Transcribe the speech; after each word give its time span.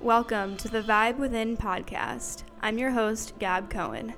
Welcome 0.00 0.56
to 0.56 0.68
the 0.68 0.80
Vibe 0.80 1.18
Within 1.18 1.58
podcast. 1.58 2.44
I'm 2.62 2.76
your 2.76 2.90
host, 2.90 3.32
Gab 3.38 3.70
Cohen. 3.70 4.12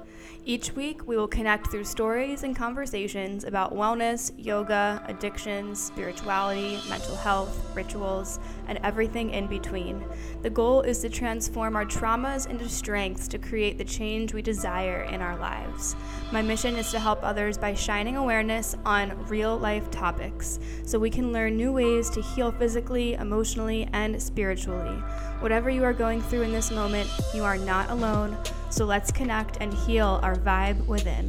Each 0.45 0.73
week, 0.73 1.07
we 1.07 1.17
will 1.17 1.29
connect 1.29 1.69
through 1.69 1.85
stories 1.85 2.43
and 2.43 2.57
conversations 2.57 3.45
about 3.45 3.73
wellness, 3.73 4.33
yoga, 4.37 5.01
addictions, 5.07 5.81
spirituality, 5.81 6.81
mental 6.89 7.15
health, 7.15 7.73
rituals, 7.77 8.41
and 8.67 8.81
everything 8.83 9.31
in 9.31 9.47
between. 9.47 10.05
The 10.43 10.51
goal 10.51 10.83
is 10.83 10.99
to 11.03 11.09
transform 11.09 11.77
our 11.77 11.85
traumas 11.85 12.51
into 12.51 12.69
strengths 12.69 13.29
to 13.29 13.39
create 13.39 13.79
the 13.79 13.85
change 13.85 14.35
we 14.35 14.43
desire 14.43 15.03
in 15.03 15.23
our 15.23 15.37
lives. 15.39 15.95
My 16.33 16.43
mission 16.43 16.75
is 16.75 16.91
to 16.91 16.99
help 16.99 17.23
others 17.23 17.57
by 17.57 17.75
shining 17.75 18.17
awareness 18.17 18.75
on 18.85 19.25
real 19.29 19.57
life 19.57 19.93
topics 19.93 20.59
so 20.85 20.99
we 20.99 21.11
can 21.11 21.33
learn 21.33 21.57
new 21.57 21.73
ways 21.73 22.11
to 22.11 22.21
heal 22.21 22.51
physically, 22.51 23.15
emotionally, 23.15 23.89
and 23.93 24.21
spiritually. 24.21 25.01
Whatever 25.39 25.71
you 25.71 25.85
are 25.85 25.93
going 25.93 26.21
through 26.21 26.43
in 26.43 26.53
this 26.53 26.73
moment, 26.73 27.09
you 27.33 27.45
are 27.45 27.59
not 27.59 27.91
alone. 27.91 28.32
So 28.73 28.87
let's 28.87 29.13
connect 29.13 29.59
and 29.61 29.71
heal 29.75 30.19
our 30.23 30.35
vibe 30.35 30.87
within. 30.87 31.29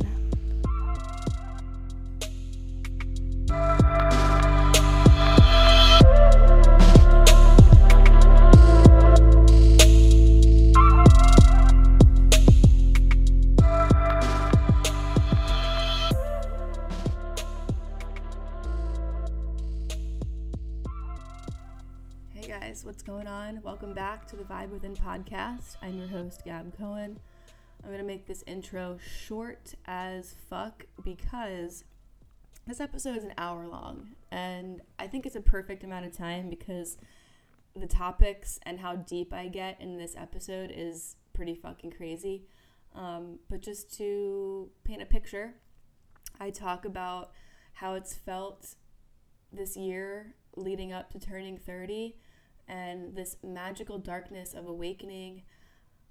Hey 22.34 22.48
guys, 22.48 22.86
what's 22.86 23.04
going 23.04 23.28
on? 23.28 23.62
Welcome 23.64 23.94
back 23.94 24.28
to 24.28 24.38
the 24.38 24.44
Vibe 24.44 24.70
Within 24.70 24.96
podcast. 24.96 25.76
I'm 25.82 25.98
your 25.98 26.08
host, 26.08 26.46
Gab 26.46 26.78
Cohen. 26.78 27.20
I'm 27.84 27.90
going 27.90 28.00
to 28.00 28.08
make 28.08 28.28
this 28.28 28.44
intro 28.48 28.98
short 28.98 29.76
as 29.86 30.36
fuck 30.50 30.86
because 31.04 31.84
this 32.66 32.80
episode 32.80 33.18
is 33.18 33.26
an 33.26 33.34
hour 33.38 33.68
long 33.68 34.16
and 34.32 34.82
I 34.98 35.08
think 35.08 35.26
it's 35.26 35.36
a 35.36 35.42
perfect 35.42 35.84
amount 35.84 36.06
of 36.06 36.16
time 36.16 36.50
because 36.50 36.98
the 37.76 37.88
topics 37.88 38.58
and 38.64 38.80
how 38.80 38.96
deep 38.96 39.34
I 39.34 39.50
get 39.50 39.82
in 39.82 39.98
this 39.98 40.16
episode 40.18 40.72
is 40.74 41.18
pretty 41.34 41.56
fucking 41.56 41.92
crazy. 41.92 42.46
Um, 42.96 43.40
but 43.50 43.62
just 43.62 43.94
to 43.98 44.70
paint 44.86 45.02
a 45.02 45.06
picture, 45.06 45.56
I 46.40 46.52
talk 46.52 46.86
about 46.86 47.32
how 47.74 47.96
it's 47.96 48.14
felt 48.14 48.76
this 49.52 49.76
year 49.76 50.36
leading 50.56 50.94
up 50.94 51.12
to 51.12 51.20
turning 51.20 51.58
30 51.58 52.16
and 52.68 53.14
this 53.14 53.36
magical 53.44 53.98
darkness 53.98 54.54
of 54.54 54.68
awakening 54.68 55.44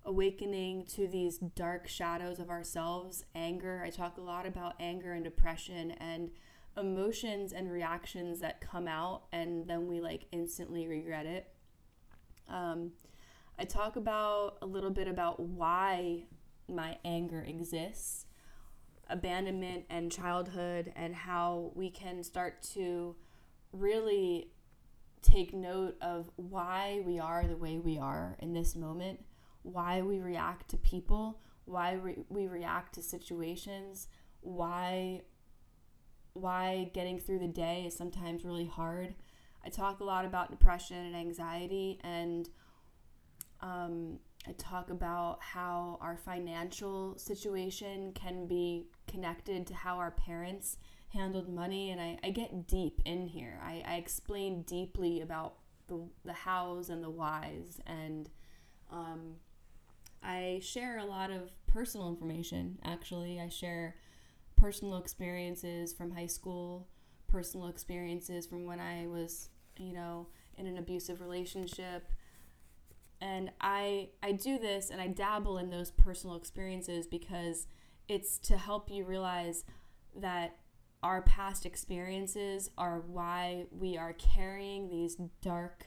awakening 0.04 0.84
to 0.84 1.06
these 1.06 1.38
dark 1.38 1.86
shadows 1.88 2.38
of 2.38 2.50
ourselves, 2.50 3.24
anger. 3.34 3.82
I 3.84 3.90
talk 3.90 4.18
a 4.18 4.20
lot 4.20 4.46
about 4.46 4.74
anger 4.80 5.12
and 5.12 5.24
depression 5.24 5.92
and 5.92 6.30
emotions 6.76 7.52
and 7.52 7.70
reactions 7.70 8.40
that 8.40 8.60
come 8.60 8.88
out 8.88 9.24
and 9.32 9.68
then 9.68 9.86
we 9.86 10.00
like 10.00 10.26
instantly 10.32 10.86
regret 10.86 11.26
it. 11.26 11.48
Um, 12.48 12.92
I 13.58 13.64
talk 13.64 13.96
about 13.96 14.58
a 14.62 14.66
little 14.66 14.90
bit 14.90 15.06
about 15.06 15.38
why 15.38 16.24
my 16.68 16.98
anger 17.04 17.44
exists, 17.46 18.26
abandonment 19.08 19.84
and 19.90 20.10
childhood, 20.10 20.92
and 20.96 21.14
how 21.14 21.70
we 21.74 21.90
can 21.90 22.24
start 22.24 22.62
to 22.74 23.14
really 23.72 24.48
take 25.20 25.54
note 25.54 25.96
of 26.00 26.30
why 26.36 27.02
we 27.04 27.18
are 27.18 27.46
the 27.46 27.56
way 27.56 27.78
we 27.78 27.98
are 27.98 28.36
in 28.40 28.52
this 28.52 28.74
moment 28.74 29.20
why 29.62 30.02
we 30.02 30.20
react 30.20 30.68
to 30.70 30.76
people, 30.76 31.40
why 31.64 31.98
we 32.28 32.46
react 32.46 32.94
to 32.94 33.02
situations, 33.02 34.08
why 34.40 35.22
why 36.34 36.90
getting 36.94 37.18
through 37.18 37.38
the 37.38 37.46
day 37.46 37.84
is 37.86 37.94
sometimes 37.94 38.44
really 38.44 38.66
hard. 38.66 39.14
I 39.64 39.68
talk 39.68 40.00
a 40.00 40.04
lot 40.04 40.24
about 40.24 40.50
depression 40.50 40.96
and 40.96 41.14
anxiety, 41.14 42.00
and 42.02 42.48
um, 43.60 44.18
I 44.48 44.52
talk 44.52 44.90
about 44.90 45.38
how 45.40 45.98
our 46.00 46.16
financial 46.16 47.16
situation 47.16 48.12
can 48.14 48.46
be 48.46 48.86
connected 49.06 49.66
to 49.68 49.74
how 49.74 49.98
our 49.98 50.10
parents 50.10 50.78
handled 51.10 51.48
money, 51.48 51.90
and 51.90 52.00
I, 52.00 52.18
I 52.24 52.30
get 52.30 52.66
deep 52.66 53.00
in 53.04 53.28
here. 53.28 53.60
I, 53.62 53.82
I 53.86 53.94
explain 53.96 54.62
deeply 54.62 55.20
about 55.20 55.56
the, 55.86 56.08
the 56.24 56.32
hows 56.32 56.88
and 56.88 57.04
the 57.04 57.10
whys, 57.10 57.78
and 57.86 58.30
um, 58.90 59.34
I 60.22 60.60
share 60.62 60.98
a 60.98 61.04
lot 61.04 61.30
of 61.30 61.50
personal 61.66 62.08
information, 62.08 62.78
actually. 62.84 63.40
I 63.40 63.48
share 63.48 63.96
personal 64.56 64.98
experiences 64.98 65.92
from 65.92 66.12
high 66.12 66.26
school, 66.26 66.88
personal 67.28 67.68
experiences 67.68 68.46
from 68.46 68.64
when 68.64 68.78
I 68.78 69.06
was, 69.06 69.48
you 69.76 69.92
know, 69.92 70.28
in 70.56 70.66
an 70.66 70.78
abusive 70.78 71.20
relationship. 71.20 72.10
And 73.20 73.50
I 73.60 74.10
I 74.22 74.32
do 74.32 74.58
this 74.58 74.90
and 74.90 75.00
I 75.00 75.06
dabble 75.08 75.58
in 75.58 75.70
those 75.70 75.90
personal 75.90 76.36
experiences 76.36 77.06
because 77.06 77.66
it's 78.08 78.38
to 78.38 78.56
help 78.56 78.90
you 78.90 79.04
realize 79.04 79.64
that 80.16 80.56
our 81.02 81.22
past 81.22 81.66
experiences 81.66 82.70
are 82.78 83.00
why 83.06 83.66
we 83.70 83.96
are 83.96 84.12
carrying 84.12 84.88
these 84.88 85.16
dark 85.40 85.86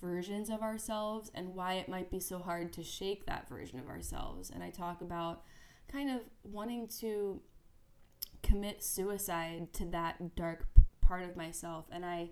versions 0.00 0.50
of 0.50 0.62
ourselves 0.62 1.30
and 1.34 1.54
why 1.54 1.74
it 1.74 1.88
might 1.88 2.10
be 2.10 2.20
so 2.20 2.38
hard 2.38 2.72
to 2.74 2.82
shake 2.82 3.26
that 3.26 3.48
version 3.48 3.78
of 3.78 3.88
ourselves. 3.88 4.50
And 4.50 4.62
I 4.62 4.70
talk 4.70 5.00
about 5.00 5.42
kind 5.90 6.10
of 6.10 6.20
wanting 6.42 6.88
to 7.00 7.40
commit 8.42 8.82
suicide 8.82 9.72
to 9.74 9.86
that 9.86 10.36
dark 10.36 10.66
part 11.00 11.24
of 11.24 11.36
myself. 11.36 11.86
And 11.90 12.04
I 12.04 12.30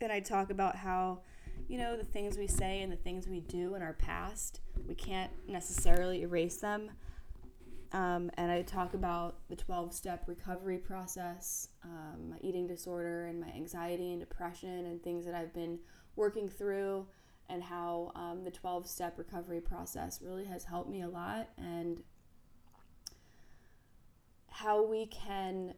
and 0.00 0.10
I 0.10 0.20
talk 0.20 0.50
about 0.50 0.76
how 0.76 1.20
you 1.68 1.78
know 1.78 1.96
the 1.96 2.04
things 2.04 2.38
we 2.38 2.46
say 2.46 2.80
and 2.80 2.90
the 2.90 2.96
things 2.96 3.28
we 3.28 3.40
do 3.40 3.74
in 3.74 3.82
our 3.82 3.92
past, 3.92 4.60
we 4.86 4.94
can't 4.94 5.30
necessarily 5.46 6.22
erase 6.22 6.56
them. 6.56 6.90
Um, 7.92 8.30
and 8.34 8.52
I 8.52 8.62
talk 8.62 8.94
about 8.94 9.38
the 9.48 9.56
12 9.56 9.92
step 9.92 10.24
recovery 10.28 10.78
process, 10.78 11.68
um, 11.84 12.30
my 12.30 12.36
eating 12.40 12.66
disorder, 12.66 13.26
and 13.26 13.40
my 13.40 13.48
anxiety 13.48 14.12
and 14.12 14.20
depression, 14.20 14.86
and 14.86 15.02
things 15.02 15.26
that 15.26 15.34
I've 15.34 15.52
been 15.52 15.78
working 16.20 16.48
through 16.48 17.06
and 17.48 17.62
how 17.62 18.12
um, 18.14 18.44
the 18.44 18.50
12 18.50 18.86
step 18.86 19.18
recovery 19.18 19.60
process 19.60 20.20
really 20.22 20.44
has 20.44 20.62
helped 20.64 20.88
me 20.88 21.02
a 21.02 21.08
lot 21.08 21.48
and 21.58 22.02
how 24.48 24.84
we 24.84 25.06
can 25.06 25.74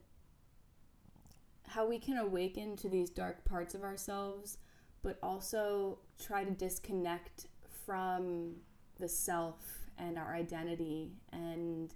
how 1.69 1.87
we 1.87 1.99
can 1.99 2.19
awaken 2.19 2.77
to 2.77 2.89
these 2.91 3.09
dark 3.09 3.43
parts 3.47 3.75
of 3.75 3.83
ourselves 3.83 4.59
but 5.03 5.19
also 5.23 5.99
try 6.23 6.45
to 6.45 6.51
disconnect 6.51 7.47
from 7.87 8.55
the 9.01 9.09
self 9.09 9.57
and 9.99 10.19
our 10.19 10.35
identity. 10.35 11.13
And 11.33 11.93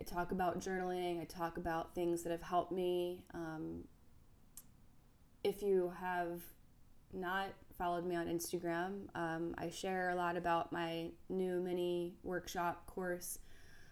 i 0.00 0.02
talk 0.02 0.32
about 0.32 0.60
journaling 0.60 1.20
i 1.20 1.24
talk 1.24 1.56
about 1.56 1.94
things 1.94 2.22
that 2.24 2.30
have 2.30 2.42
helped 2.42 2.72
me. 2.72 3.24
Um, 3.32 3.84
if 5.44 5.62
you 5.62 5.92
have 6.00 6.40
not 7.14 7.48
followed 7.76 8.06
me 8.06 8.14
on 8.14 8.26
Instagram, 8.26 9.08
um, 9.14 9.54
I 9.58 9.68
share 9.70 10.10
a 10.10 10.14
lot 10.14 10.36
about 10.36 10.72
my 10.72 11.10
new 11.28 11.60
mini 11.60 12.14
workshop 12.22 12.86
course 12.86 13.38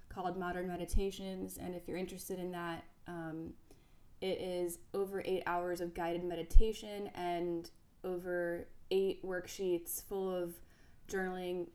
called 0.09 0.37
Modern 0.39 0.69
Meditations. 0.69 1.59
And 1.59 1.75
if 1.75 1.89
you're 1.89 1.97
interested 1.97 2.39
in 2.39 2.53
that, 2.53 2.85
um, 3.09 3.55
it 4.21 4.41
is 4.41 4.79
over 4.95 5.23
eight 5.25 5.43
hours 5.47 5.81
of 5.81 5.95
guided 5.95 6.23
meditation 6.23 7.11
and 7.15 7.71
over 8.05 8.69
eight 8.91 9.25
worksheets 9.25 10.03
full 10.03 10.33
of 10.33 10.55
journaling 11.09 11.67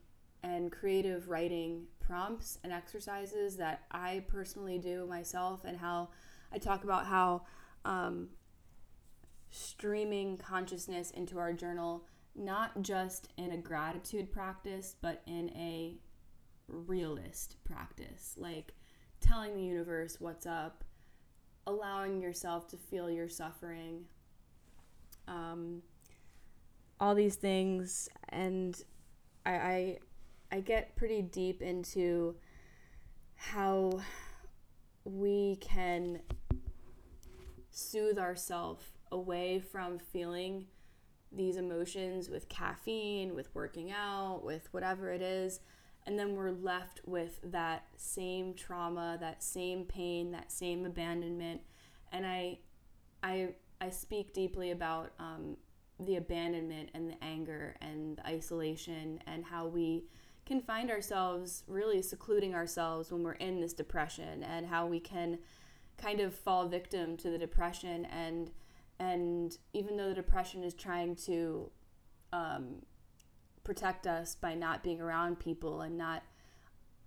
and 0.42 0.72
creative 0.72 1.28
writing 1.28 1.84
prompts 2.00 2.58
and 2.64 2.72
exercises 2.72 3.56
that 3.56 3.82
I 3.90 4.24
personally 4.28 4.78
do 4.78 5.04
myself, 5.06 5.64
and 5.64 5.76
how 5.76 6.08
I 6.52 6.58
talk 6.58 6.84
about 6.84 7.06
how 7.06 7.42
um, 7.84 8.28
streaming 9.50 10.36
consciousness 10.36 11.10
into 11.10 11.38
our 11.38 11.52
journal, 11.52 12.04
not 12.34 12.82
just 12.82 13.28
in 13.36 13.52
a 13.52 13.56
gratitude 13.56 14.30
practice, 14.32 14.94
but 15.00 15.22
in 15.26 15.50
a 15.50 15.96
realist 16.68 17.56
practice. 17.64 18.34
Like 18.36 18.74
telling 19.20 19.54
the 19.54 19.62
universe 19.62 20.16
what's 20.20 20.46
up, 20.46 20.84
allowing 21.66 22.20
yourself 22.20 22.68
to 22.68 22.76
feel 22.76 23.10
your 23.10 23.28
suffering, 23.28 24.04
um, 25.26 25.82
all 27.00 27.14
these 27.14 27.36
things. 27.36 28.08
And 28.28 28.80
I, 29.44 29.52
I, 29.52 29.98
I 30.52 30.60
get 30.60 30.96
pretty 30.96 31.22
deep 31.22 31.62
into 31.62 32.36
how 33.34 34.00
we 35.04 35.56
can 35.56 36.20
soothe 37.70 38.18
ourselves 38.18 38.84
away 39.12 39.60
from 39.60 39.98
feeling 39.98 40.66
these 41.30 41.56
emotions 41.56 42.28
with 42.28 42.48
caffeine, 42.48 43.34
with 43.34 43.54
working 43.54 43.92
out, 43.92 44.42
with 44.44 44.68
whatever 44.72 45.10
it 45.10 45.22
is. 45.22 45.60
And 46.06 46.18
then 46.18 46.34
we're 46.34 46.52
left 46.52 47.00
with 47.04 47.38
that 47.44 47.86
same 47.96 48.54
trauma, 48.54 49.18
that 49.20 49.42
same 49.42 49.84
pain, 49.84 50.30
that 50.32 50.50
same 50.50 50.86
abandonment. 50.86 51.60
And 52.12 52.26
I, 52.26 52.58
I, 53.22 53.50
I 53.80 53.90
speak 53.90 54.32
deeply 54.32 54.70
about 54.70 55.12
um, 55.18 55.56
the 56.00 56.16
abandonment 56.16 56.90
and 56.94 57.10
the 57.10 57.22
anger 57.22 57.76
and 57.80 58.16
the 58.16 58.26
isolation 58.26 59.20
and 59.26 59.44
how 59.44 59.66
we 59.66 60.04
can 60.46 60.60
find 60.62 60.90
ourselves 60.90 61.62
really 61.66 62.00
secluding 62.00 62.54
ourselves 62.54 63.12
when 63.12 63.22
we're 63.22 63.32
in 63.32 63.60
this 63.60 63.74
depression 63.74 64.42
and 64.42 64.66
how 64.66 64.86
we 64.86 64.98
can 64.98 65.38
kind 65.98 66.20
of 66.20 66.34
fall 66.34 66.66
victim 66.68 67.16
to 67.18 67.28
the 67.28 67.36
depression 67.36 68.06
and 68.06 68.50
and 69.00 69.56
even 69.72 69.96
though 69.96 70.08
the 70.08 70.14
depression 70.14 70.64
is 70.64 70.74
trying 70.74 71.14
to 71.14 71.70
um, 72.32 72.82
protect 73.64 74.06
us 74.06 74.34
by 74.34 74.54
not 74.54 74.82
being 74.82 75.00
around 75.00 75.38
people 75.38 75.80
and 75.82 75.96
not 75.96 76.22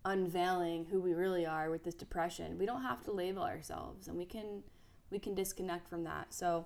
unveiling 0.05 0.85
who 0.85 0.99
we 0.99 1.13
really 1.13 1.45
are 1.45 1.69
with 1.69 1.83
this 1.83 1.93
depression 1.93 2.57
we 2.57 2.65
don't 2.65 2.81
have 2.81 3.03
to 3.03 3.11
label 3.11 3.43
ourselves 3.43 4.07
and 4.07 4.17
we 4.17 4.25
can 4.25 4.63
we 5.11 5.19
can 5.19 5.35
disconnect 5.35 5.88
from 5.88 6.03
that 6.03 6.33
so 6.33 6.65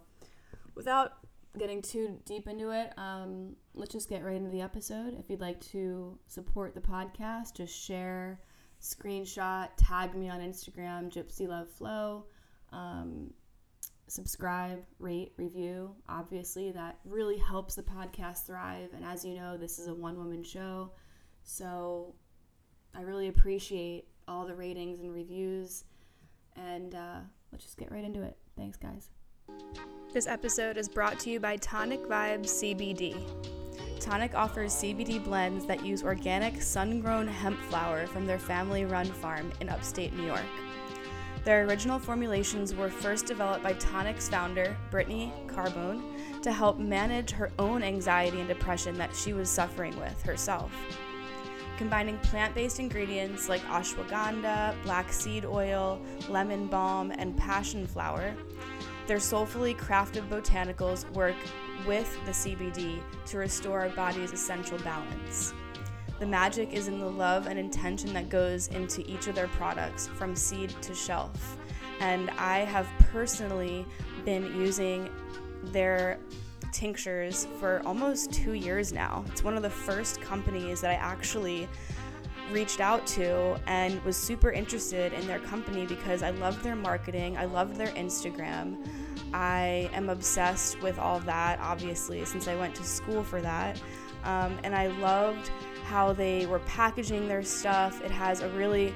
without 0.73 1.17
getting 1.57 1.81
too 1.81 2.19
deep 2.25 2.47
into 2.47 2.71
it, 2.71 2.93
um, 2.97 3.55
let's 3.73 3.91
just 3.91 4.09
get 4.09 4.23
right 4.23 4.35
into 4.35 4.49
the 4.49 4.61
episode. 4.61 5.17
If 5.17 5.29
you'd 5.29 5.41
like 5.41 5.59
to 5.71 6.17
support 6.27 6.75
the 6.75 6.81
podcast, 6.81 7.55
just 7.55 7.75
share, 7.75 8.39
screenshot, 8.81 9.69
tag 9.77 10.15
me 10.15 10.29
on 10.29 10.39
Instagram, 10.39 11.11
Gypsy 11.11 11.47
Love 11.47 11.69
Flow. 11.69 12.25
Um, 12.71 13.33
subscribe, 14.07 14.83
rate, 14.99 15.33
review. 15.37 15.95
Obviously, 16.07 16.71
that 16.71 16.99
really 17.05 17.37
helps 17.37 17.75
the 17.75 17.83
podcast 17.83 18.45
thrive. 18.45 18.89
And 18.95 19.03
as 19.03 19.25
you 19.25 19.35
know, 19.35 19.57
this 19.57 19.79
is 19.79 19.87
a 19.87 19.93
one 19.93 20.17
woman 20.17 20.43
show. 20.43 20.91
So 21.43 22.13
I 22.93 23.01
really 23.01 23.27
appreciate 23.27 24.07
all 24.27 24.45
the 24.45 24.55
ratings 24.55 25.01
and 25.01 25.13
reviews. 25.13 25.85
And 26.55 26.95
uh, 26.95 27.19
let's 27.51 27.63
just 27.63 27.77
get 27.77 27.91
right 27.91 28.03
into 28.03 28.21
it. 28.21 28.37
Thanks, 28.57 28.77
guys. 28.77 29.09
This 30.13 30.27
episode 30.27 30.77
is 30.77 30.87
brought 30.87 31.19
to 31.19 31.29
you 31.29 31.39
by 31.39 31.57
Tonic 31.57 32.01
Vibes 32.03 32.47
CBD. 32.47 33.15
Tonic 33.99 34.33
offers 34.33 34.73
CBD 34.73 35.23
blends 35.23 35.65
that 35.65 35.85
use 35.85 36.03
organic 36.03 36.61
sun 36.61 37.01
grown 37.01 37.27
hemp 37.27 37.59
flower 37.63 38.07
from 38.07 38.25
their 38.25 38.39
family 38.39 38.85
run 38.85 39.07
farm 39.07 39.51
in 39.59 39.69
upstate 39.69 40.13
New 40.13 40.25
York. 40.25 40.41
Their 41.45 41.67
original 41.67 41.99
formulations 41.99 42.73
were 42.73 42.89
first 42.89 43.27
developed 43.27 43.63
by 43.63 43.73
Tonic's 43.73 44.27
founder, 44.27 44.75
Brittany 44.89 45.31
Carbone, 45.45 46.41
to 46.41 46.51
help 46.51 46.79
manage 46.79 47.29
her 47.29 47.51
own 47.59 47.83
anxiety 47.83 48.39
and 48.39 48.47
depression 48.47 48.97
that 48.97 49.15
she 49.15 49.31
was 49.31 49.47
suffering 49.47 49.95
with 49.99 50.19
herself. 50.23 50.71
Combining 51.77 52.17
plant 52.19 52.55
based 52.55 52.79
ingredients 52.79 53.47
like 53.47 53.61
ashwagandha, 53.65 54.75
black 54.83 55.13
seed 55.13 55.45
oil, 55.45 56.01
lemon 56.29 56.65
balm, 56.65 57.11
and 57.11 57.37
passion 57.37 57.85
flower, 57.85 58.33
their 59.05 59.19
soulfully 59.19 59.75
crafted 59.75 60.27
botanicals 60.27 61.07
work 61.11 61.35
with 61.85 62.11
the 62.25 62.31
CBD 62.31 62.99
to 63.27 63.37
restore 63.37 63.81
our 63.81 63.89
body's 63.89 64.31
essential 64.31 64.79
balance. 64.79 65.53
The 66.19 66.25
magic 66.25 66.71
is 66.71 66.87
in 66.87 66.99
the 66.99 67.09
love 67.09 67.47
and 67.47 67.59
intention 67.59 68.13
that 68.13 68.29
goes 68.29 68.67
into 68.69 69.09
each 69.09 69.27
of 69.27 69.35
their 69.35 69.49
products 69.49 70.07
from 70.07 70.35
seed 70.35 70.73
to 70.81 70.95
shelf. 70.95 71.57
And 71.99 72.29
I 72.31 72.59
have 72.59 72.87
personally 73.11 73.85
been 74.23 74.45
using 74.55 75.09
their 75.63 76.19
tinctures 76.71 77.47
for 77.59 77.81
almost 77.85 78.31
two 78.31 78.53
years 78.53 78.91
now. 78.91 79.23
It's 79.27 79.43
one 79.43 79.55
of 79.55 79.63
the 79.63 79.69
first 79.69 80.21
companies 80.21 80.81
that 80.81 80.91
I 80.91 80.95
actually 80.95 81.67
reached 82.51 82.79
out 82.79 83.05
to 83.07 83.59
and 83.67 84.03
was 84.03 84.15
super 84.15 84.51
interested 84.51 85.13
in 85.13 85.25
their 85.25 85.39
company 85.39 85.85
because 85.85 86.21
I 86.21 86.29
loved 86.31 86.63
their 86.63 86.75
marketing, 86.75 87.37
I 87.37 87.45
loved 87.45 87.75
their 87.75 87.87
Instagram. 87.87 88.77
I 89.33 89.89
am 89.93 90.09
obsessed 90.09 90.81
with 90.81 90.99
all 90.99 91.19
that, 91.21 91.59
obviously, 91.59 92.23
since 92.25 92.47
I 92.47 92.55
went 92.55 92.75
to 92.75 92.83
school 92.83 93.23
for 93.23 93.41
that. 93.41 93.81
Um, 94.23 94.57
and 94.63 94.75
I 94.75 94.87
loved 94.87 95.51
how 95.85 96.13
they 96.13 96.45
were 96.47 96.59
packaging 96.59 97.27
their 97.27 97.43
stuff. 97.43 98.01
It 98.03 98.11
has 98.11 98.41
a 98.41 98.49
really 98.49 98.93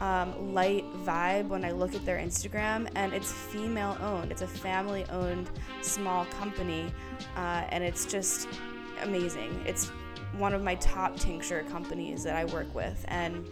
um, 0.00 0.54
light 0.54 0.84
vibe 1.04 1.48
when 1.48 1.64
I 1.64 1.70
look 1.70 1.94
at 1.94 2.04
their 2.04 2.18
Instagram, 2.18 2.90
and 2.96 3.12
it's 3.12 3.32
female 3.32 3.96
owned. 4.00 4.32
It's 4.32 4.42
a 4.42 4.46
family 4.46 5.04
owned 5.10 5.50
small 5.82 6.24
company, 6.26 6.92
uh, 7.36 7.64
and 7.68 7.84
it's 7.84 8.06
just 8.06 8.48
amazing. 9.02 9.62
It's 9.66 9.90
one 10.36 10.54
of 10.54 10.62
my 10.62 10.74
top 10.76 11.16
tincture 11.16 11.62
companies 11.64 12.22
that 12.24 12.36
I 12.36 12.44
work 12.46 12.74
with. 12.74 13.04
And 13.08 13.48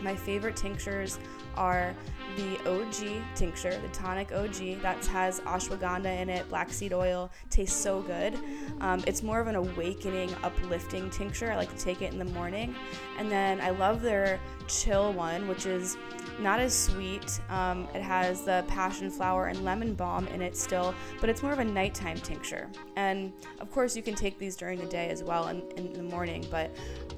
my 0.00 0.14
favorite 0.14 0.56
tinctures 0.56 1.18
are 1.56 1.94
the 2.36 2.58
OG 2.68 3.22
tincture, 3.34 3.78
the 3.78 3.88
tonic 3.88 4.30
OG 4.32 4.82
that 4.82 5.04
has 5.06 5.40
ashwagandha 5.40 6.20
in 6.20 6.28
it, 6.28 6.48
black 6.48 6.70
seed 6.70 6.92
oil. 6.92 7.30
Tastes 7.50 7.80
so 7.80 8.02
good. 8.02 8.38
Um, 8.80 9.02
it's 9.06 9.22
more 9.22 9.40
of 9.40 9.46
an 9.46 9.54
awakening, 9.54 10.34
uplifting 10.42 11.08
tincture. 11.10 11.50
I 11.50 11.56
like 11.56 11.74
to 11.74 11.82
take 11.82 12.02
it 12.02 12.12
in 12.12 12.18
the 12.18 12.26
morning. 12.26 12.74
And 13.18 13.30
then 13.30 13.60
I 13.60 13.70
love 13.70 14.02
their 14.02 14.38
chill 14.68 15.12
one, 15.12 15.48
which 15.48 15.66
is 15.66 15.96
not 16.38 16.60
as 16.60 16.76
sweet. 16.76 17.40
Um, 17.48 17.88
it 17.94 18.02
has 18.02 18.42
the 18.42 18.64
passion 18.68 19.10
flower 19.10 19.46
and 19.46 19.64
lemon 19.64 19.94
balm 19.94 20.26
in 20.28 20.42
it 20.42 20.56
still, 20.56 20.94
but 21.20 21.30
it's 21.30 21.42
more 21.42 21.52
of 21.52 21.58
a 21.58 21.64
nighttime 21.64 22.18
tincture. 22.18 22.68
And 22.96 23.32
of 23.60 23.70
course, 23.70 23.96
you 23.96 24.02
can 24.02 24.14
take 24.14 24.38
these 24.38 24.56
during 24.56 24.78
the 24.78 24.86
day 24.86 25.08
as 25.08 25.22
well 25.22 25.48
in, 25.48 25.62
in 25.72 25.92
the 25.92 26.02
morning, 26.02 26.46
but 26.50 26.76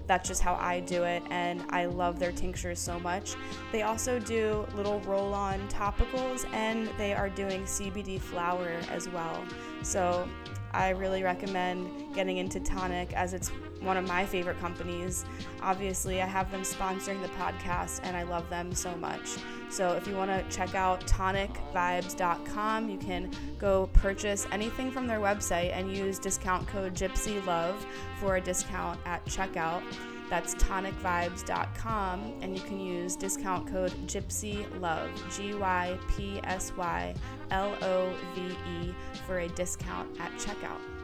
that's 0.08 0.26
just 0.26 0.42
how 0.42 0.54
I 0.54 0.80
do 0.80 1.04
it, 1.04 1.22
and 1.30 1.62
I 1.70 1.84
love 1.84 2.18
their 2.18 2.32
tinctures 2.32 2.80
so 2.80 2.98
much. 2.98 3.36
They 3.70 3.82
also 3.82 4.18
do 4.18 4.66
little 4.74 5.00
roll 5.00 5.34
on 5.34 5.60
topicals, 5.68 6.50
and 6.52 6.88
they 6.98 7.14
are 7.14 7.28
doing 7.28 7.62
CBD 7.64 8.20
flower 8.20 8.80
as 8.90 9.08
well. 9.08 9.44
So 9.82 10.26
I 10.72 10.90
really 10.90 11.22
recommend 11.22 12.14
getting 12.14 12.38
into 12.38 12.58
Tonic 12.58 13.12
as 13.12 13.34
it's 13.34 13.52
one 13.80 13.96
of 13.96 14.06
my 14.06 14.24
favorite 14.24 14.58
companies. 14.60 15.24
Obviously, 15.62 16.22
I 16.22 16.26
have 16.26 16.50
them 16.50 16.62
sponsoring 16.62 17.20
the 17.22 17.28
podcast 17.28 18.00
and 18.02 18.16
I 18.16 18.22
love 18.22 18.48
them 18.50 18.74
so 18.74 18.94
much. 18.96 19.36
So, 19.70 19.92
if 19.92 20.06
you 20.06 20.16
want 20.16 20.30
to 20.30 20.56
check 20.56 20.74
out 20.74 21.06
tonicvibes.com, 21.06 22.88
you 22.88 22.98
can 22.98 23.30
go 23.58 23.88
purchase 23.92 24.46
anything 24.52 24.90
from 24.90 25.06
their 25.06 25.20
website 25.20 25.72
and 25.72 25.94
use 25.94 26.18
discount 26.18 26.66
code 26.68 26.94
GypsyLove 26.94 27.76
for 28.20 28.36
a 28.36 28.40
discount 28.40 28.98
at 29.04 29.24
checkout. 29.26 29.82
That's 30.28 30.54
tonicvibes.com, 30.56 32.34
and 32.42 32.54
you 32.56 32.62
can 32.62 32.78
use 32.78 33.16
discount 33.16 33.66
code 33.66 33.92
GypsyLove, 34.06 35.36
G 35.36 35.54
Y 35.54 35.98
P 36.08 36.40
S 36.44 36.72
Y 36.76 37.14
L 37.50 37.76
O 37.82 38.12
V 38.34 38.56
E, 38.70 38.94
for 39.26 39.38
a 39.40 39.48
discount 39.48 40.08
at 40.20 40.30
checkout. 40.32 40.97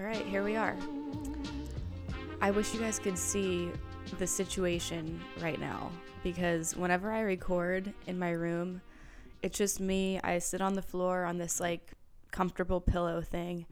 All 0.00 0.06
right, 0.06 0.24
here 0.24 0.42
we 0.42 0.56
are. 0.56 0.74
I 2.40 2.50
wish 2.52 2.72
you 2.72 2.80
guys 2.80 2.98
could 2.98 3.18
see 3.18 3.68
the 4.18 4.26
situation 4.26 5.20
right 5.42 5.60
now 5.60 5.90
because 6.22 6.74
whenever 6.74 7.12
I 7.12 7.20
record 7.20 7.92
in 8.06 8.18
my 8.18 8.30
room, 8.30 8.80
it's 9.42 9.58
just 9.58 9.78
me. 9.78 10.18
I 10.24 10.38
sit 10.38 10.62
on 10.62 10.72
the 10.72 10.80
floor 10.80 11.24
on 11.24 11.36
this 11.36 11.60
like 11.60 11.92
comfortable 12.30 12.80
pillow 12.80 13.20
thing, 13.20 13.66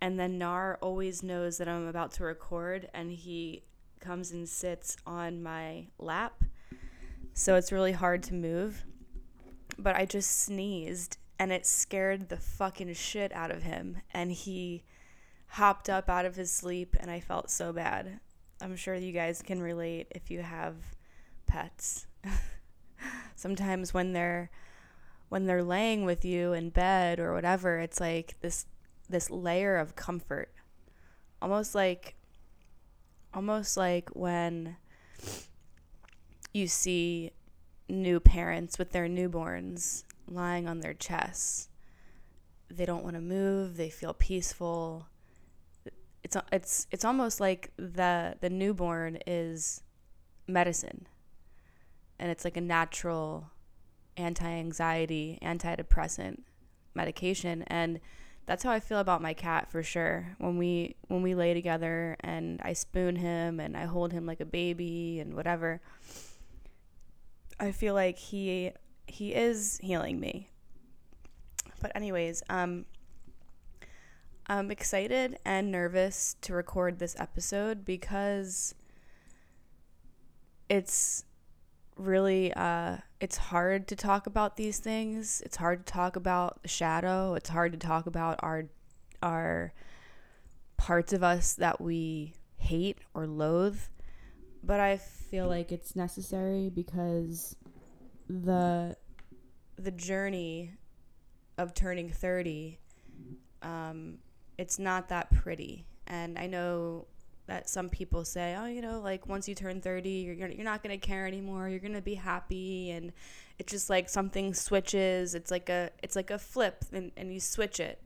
and 0.00 0.18
then 0.18 0.36
Nar 0.36 0.78
always 0.82 1.22
knows 1.22 1.58
that 1.58 1.68
I'm 1.68 1.86
about 1.86 2.10
to 2.14 2.24
record, 2.24 2.88
and 2.92 3.12
he 3.12 3.62
comes 4.00 4.32
and 4.32 4.48
sits 4.48 4.96
on 5.06 5.44
my 5.44 5.86
lap. 5.96 6.42
So 7.34 7.54
it's 7.54 7.70
really 7.70 7.92
hard 7.92 8.24
to 8.24 8.34
move. 8.34 8.84
But 9.78 9.94
I 9.94 10.06
just 10.06 10.42
sneezed, 10.42 11.18
and 11.38 11.52
it 11.52 11.64
scared 11.66 12.30
the 12.30 12.36
fucking 12.36 12.92
shit 12.94 13.32
out 13.32 13.52
of 13.52 13.62
him, 13.62 13.98
and 14.12 14.32
he 14.32 14.82
hopped 15.48 15.88
up 15.88 16.08
out 16.08 16.24
of 16.24 16.36
his 16.36 16.50
sleep 16.50 16.96
and 17.00 17.10
I 17.10 17.20
felt 17.20 17.50
so 17.50 17.72
bad. 17.72 18.20
I'm 18.60 18.76
sure 18.76 18.94
you 18.94 19.12
guys 19.12 19.42
can 19.42 19.62
relate 19.62 20.08
if 20.10 20.30
you 20.30 20.42
have 20.42 20.74
pets. 21.46 22.06
Sometimes 23.36 23.94
when 23.94 24.12
they're 24.12 24.50
when 25.28 25.46
they're 25.46 25.62
laying 25.62 26.04
with 26.04 26.24
you 26.24 26.54
in 26.54 26.70
bed 26.70 27.20
or 27.20 27.34
whatever, 27.34 27.78
it's 27.78 28.00
like 28.00 28.36
this 28.40 28.66
this 29.08 29.30
layer 29.30 29.76
of 29.76 29.96
comfort. 29.96 30.52
Almost 31.40 31.74
like 31.74 32.16
almost 33.32 33.76
like 33.76 34.10
when 34.10 34.76
you 36.52 36.66
see 36.66 37.32
new 37.88 38.20
parents 38.20 38.78
with 38.78 38.90
their 38.90 39.06
newborns 39.06 40.04
lying 40.26 40.68
on 40.68 40.80
their 40.80 40.94
chests. 40.94 41.68
They 42.70 42.84
don't 42.84 43.04
want 43.04 43.16
to 43.16 43.22
move, 43.22 43.76
they 43.76 43.88
feel 43.88 44.12
peaceful 44.12 45.06
it's 46.28 46.46
it's 46.52 46.86
it's 46.90 47.04
almost 47.04 47.40
like 47.40 47.72
the 47.76 48.36
the 48.40 48.50
newborn 48.50 49.18
is 49.26 49.82
medicine 50.46 51.06
and 52.18 52.30
it's 52.30 52.44
like 52.44 52.56
a 52.56 52.60
natural 52.60 53.50
anti-anxiety 54.16 55.38
antidepressant 55.42 56.40
medication 56.94 57.62
and 57.68 58.00
that's 58.44 58.62
how 58.62 58.70
I 58.70 58.80
feel 58.80 58.98
about 58.98 59.20
my 59.20 59.34
cat 59.34 59.70
for 59.70 59.82
sure. 59.82 60.34
When 60.38 60.56
we 60.56 60.96
when 61.08 61.20
we 61.20 61.34
lay 61.34 61.52
together 61.52 62.16
and 62.20 62.58
I 62.62 62.72
spoon 62.72 63.16
him 63.16 63.60
and 63.60 63.76
I 63.76 63.84
hold 63.84 64.10
him 64.10 64.24
like 64.24 64.40
a 64.40 64.46
baby 64.46 65.20
and 65.20 65.34
whatever, 65.34 65.82
I 67.60 67.72
feel 67.72 67.92
like 67.92 68.16
he 68.16 68.72
he 69.06 69.34
is 69.34 69.78
healing 69.82 70.18
me. 70.18 70.48
But 71.82 71.92
anyways, 71.94 72.42
um 72.48 72.86
I'm 74.50 74.70
excited 74.70 75.38
and 75.44 75.70
nervous 75.70 76.36
to 76.40 76.54
record 76.54 76.98
this 76.98 77.14
episode 77.18 77.84
because 77.84 78.74
it's 80.70 81.24
really 81.96 82.54
uh, 82.54 82.96
it's 83.20 83.36
hard 83.36 83.86
to 83.88 83.96
talk 83.96 84.26
about 84.26 84.56
these 84.56 84.78
things. 84.78 85.42
It's 85.44 85.56
hard 85.56 85.84
to 85.84 85.92
talk 85.92 86.16
about 86.16 86.62
the 86.62 86.68
shadow. 86.68 87.34
It's 87.34 87.50
hard 87.50 87.72
to 87.72 87.78
talk 87.78 88.06
about 88.06 88.40
our 88.42 88.64
our 89.22 89.74
parts 90.78 91.12
of 91.12 91.22
us 91.22 91.52
that 91.54 91.78
we 91.78 92.32
hate 92.56 92.98
or 93.12 93.26
loathe. 93.26 93.80
But 94.64 94.80
I 94.80 94.96
feel 94.96 95.46
like 95.46 95.72
it's 95.72 95.94
necessary 95.94 96.70
because 96.70 97.54
the 98.30 98.96
the 99.76 99.90
journey 99.90 100.72
of 101.58 101.74
turning 101.74 102.08
30 102.08 102.78
um, 103.62 104.18
it's 104.58 104.78
not 104.78 105.08
that 105.08 105.32
pretty. 105.32 105.86
And 106.06 106.38
I 106.38 106.46
know 106.46 107.06
that 107.46 107.68
some 107.68 107.88
people 107.88 108.24
say, 108.24 108.56
oh, 108.58 108.66
you 108.66 108.82
know, 108.82 109.00
like 109.00 109.26
once 109.26 109.48
you 109.48 109.54
turn 109.54 109.80
30, 109.80 110.10
you're, 110.10 110.34
you're 110.48 110.64
not 110.64 110.82
going 110.82 110.98
to 110.98 111.06
care 111.06 111.26
anymore. 111.26 111.68
You're 111.68 111.78
going 111.78 111.94
to 111.94 112.02
be 112.02 112.14
happy. 112.14 112.90
And 112.90 113.12
it's 113.58 113.72
just 113.72 113.88
like 113.88 114.08
something 114.08 114.52
switches. 114.52 115.34
It's 115.34 115.50
like 115.50 115.70
a, 115.70 115.90
it's 116.02 116.14
like 116.14 116.30
a 116.30 116.38
flip 116.38 116.84
and, 116.92 117.10
and 117.16 117.32
you 117.32 117.40
switch 117.40 117.80
it. 117.80 118.02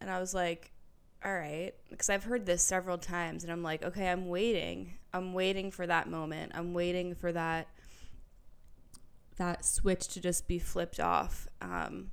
And 0.00 0.10
I 0.10 0.18
was 0.18 0.34
like, 0.34 0.72
all 1.24 1.32
right. 1.32 1.72
Because 1.88 2.10
I've 2.10 2.24
heard 2.24 2.46
this 2.46 2.62
several 2.62 2.98
times 2.98 3.44
and 3.44 3.52
I'm 3.52 3.62
like, 3.62 3.84
okay, 3.84 4.08
I'm 4.08 4.28
waiting. 4.28 4.94
I'm 5.14 5.34
waiting 5.34 5.70
for 5.70 5.86
that 5.86 6.08
moment. 6.08 6.52
I'm 6.54 6.74
waiting 6.74 7.14
for 7.14 7.30
that, 7.30 7.68
that 9.36 9.64
switch 9.64 10.08
to 10.08 10.20
just 10.20 10.48
be 10.48 10.58
flipped 10.58 10.98
off 10.98 11.46
um, 11.60 12.10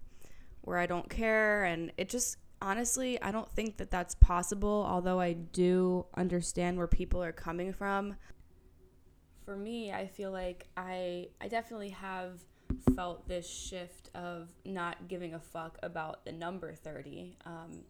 where 0.61 0.77
I 0.77 0.85
don't 0.85 1.09
care. 1.09 1.63
And 1.63 1.91
it 1.97 2.09
just, 2.09 2.37
honestly, 2.61 3.21
I 3.21 3.31
don't 3.31 3.49
think 3.51 3.77
that 3.77 3.91
that's 3.91 4.15
possible, 4.15 4.85
although 4.87 5.19
I 5.19 5.33
do 5.33 6.05
understand 6.15 6.77
where 6.77 6.87
people 6.87 7.23
are 7.23 7.31
coming 7.31 7.73
from. 7.73 8.15
For 9.45 9.55
me, 9.55 9.91
I 9.91 10.07
feel 10.07 10.31
like 10.31 10.67
I 10.77 11.29
I 11.41 11.47
definitely 11.47 11.89
have 11.89 12.39
felt 12.95 13.27
this 13.27 13.47
shift 13.47 14.09
of 14.15 14.49
not 14.65 15.07
giving 15.07 15.33
a 15.33 15.39
fuck 15.39 15.77
about 15.81 16.23
the 16.25 16.31
number 16.31 16.73
30 16.73 17.35
um, 17.45 17.81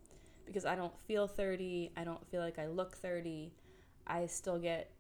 because 0.46 0.66
I 0.66 0.76
don't 0.76 0.98
feel 1.02 1.28
30. 1.28 1.92
I 1.98 2.04
don't 2.04 2.26
feel 2.30 2.42
like 2.42 2.60
I 2.60 2.68
look 2.68 2.96
30. 2.96 3.52
I 4.08 4.26
still 4.26 4.58
get 4.58 4.92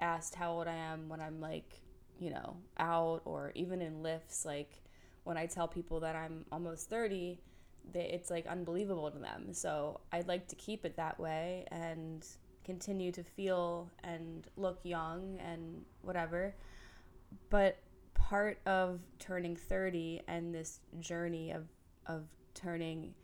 asked 0.00 0.34
how 0.34 0.52
old 0.52 0.68
I 0.68 0.74
am 0.74 1.08
when 1.08 1.20
I'm 1.20 1.40
like, 1.40 1.80
you 2.18 2.30
know, 2.30 2.56
out 2.78 3.22
or 3.24 3.52
even 3.54 3.80
in 3.80 4.02
lifts. 4.02 4.44
Like 4.44 4.82
when 5.24 5.36
I 5.36 5.46
tell 5.46 5.66
people 5.66 6.00
that 6.00 6.14
I'm 6.14 6.44
almost 6.52 6.88
30, 6.90 7.40
they, 7.90 8.04
it's 8.04 8.30
like 8.30 8.46
unbelievable 8.46 9.10
to 9.10 9.18
them. 9.18 9.52
So 9.52 10.00
I'd 10.12 10.28
like 10.28 10.48
to 10.48 10.56
keep 10.56 10.84
it 10.84 10.96
that 10.96 11.18
way 11.18 11.66
and 11.70 12.26
continue 12.64 13.10
to 13.12 13.22
feel 13.22 13.90
and 14.04 14.46
look 14.56 14.80
young 14.82 15.38
and 15.40 15.82
whatever. 16.02 16.54
But 17.50 17.78
part 18.14 18.60
of 18.66 19.00
turning 19.18 19.56
30 19.56 20.22
and 20.28 20.54
this 20.54 20.80
journey 21.00 21.50
of, 21.50 21.66
of 22.06 22.24
turning 22.54 23.14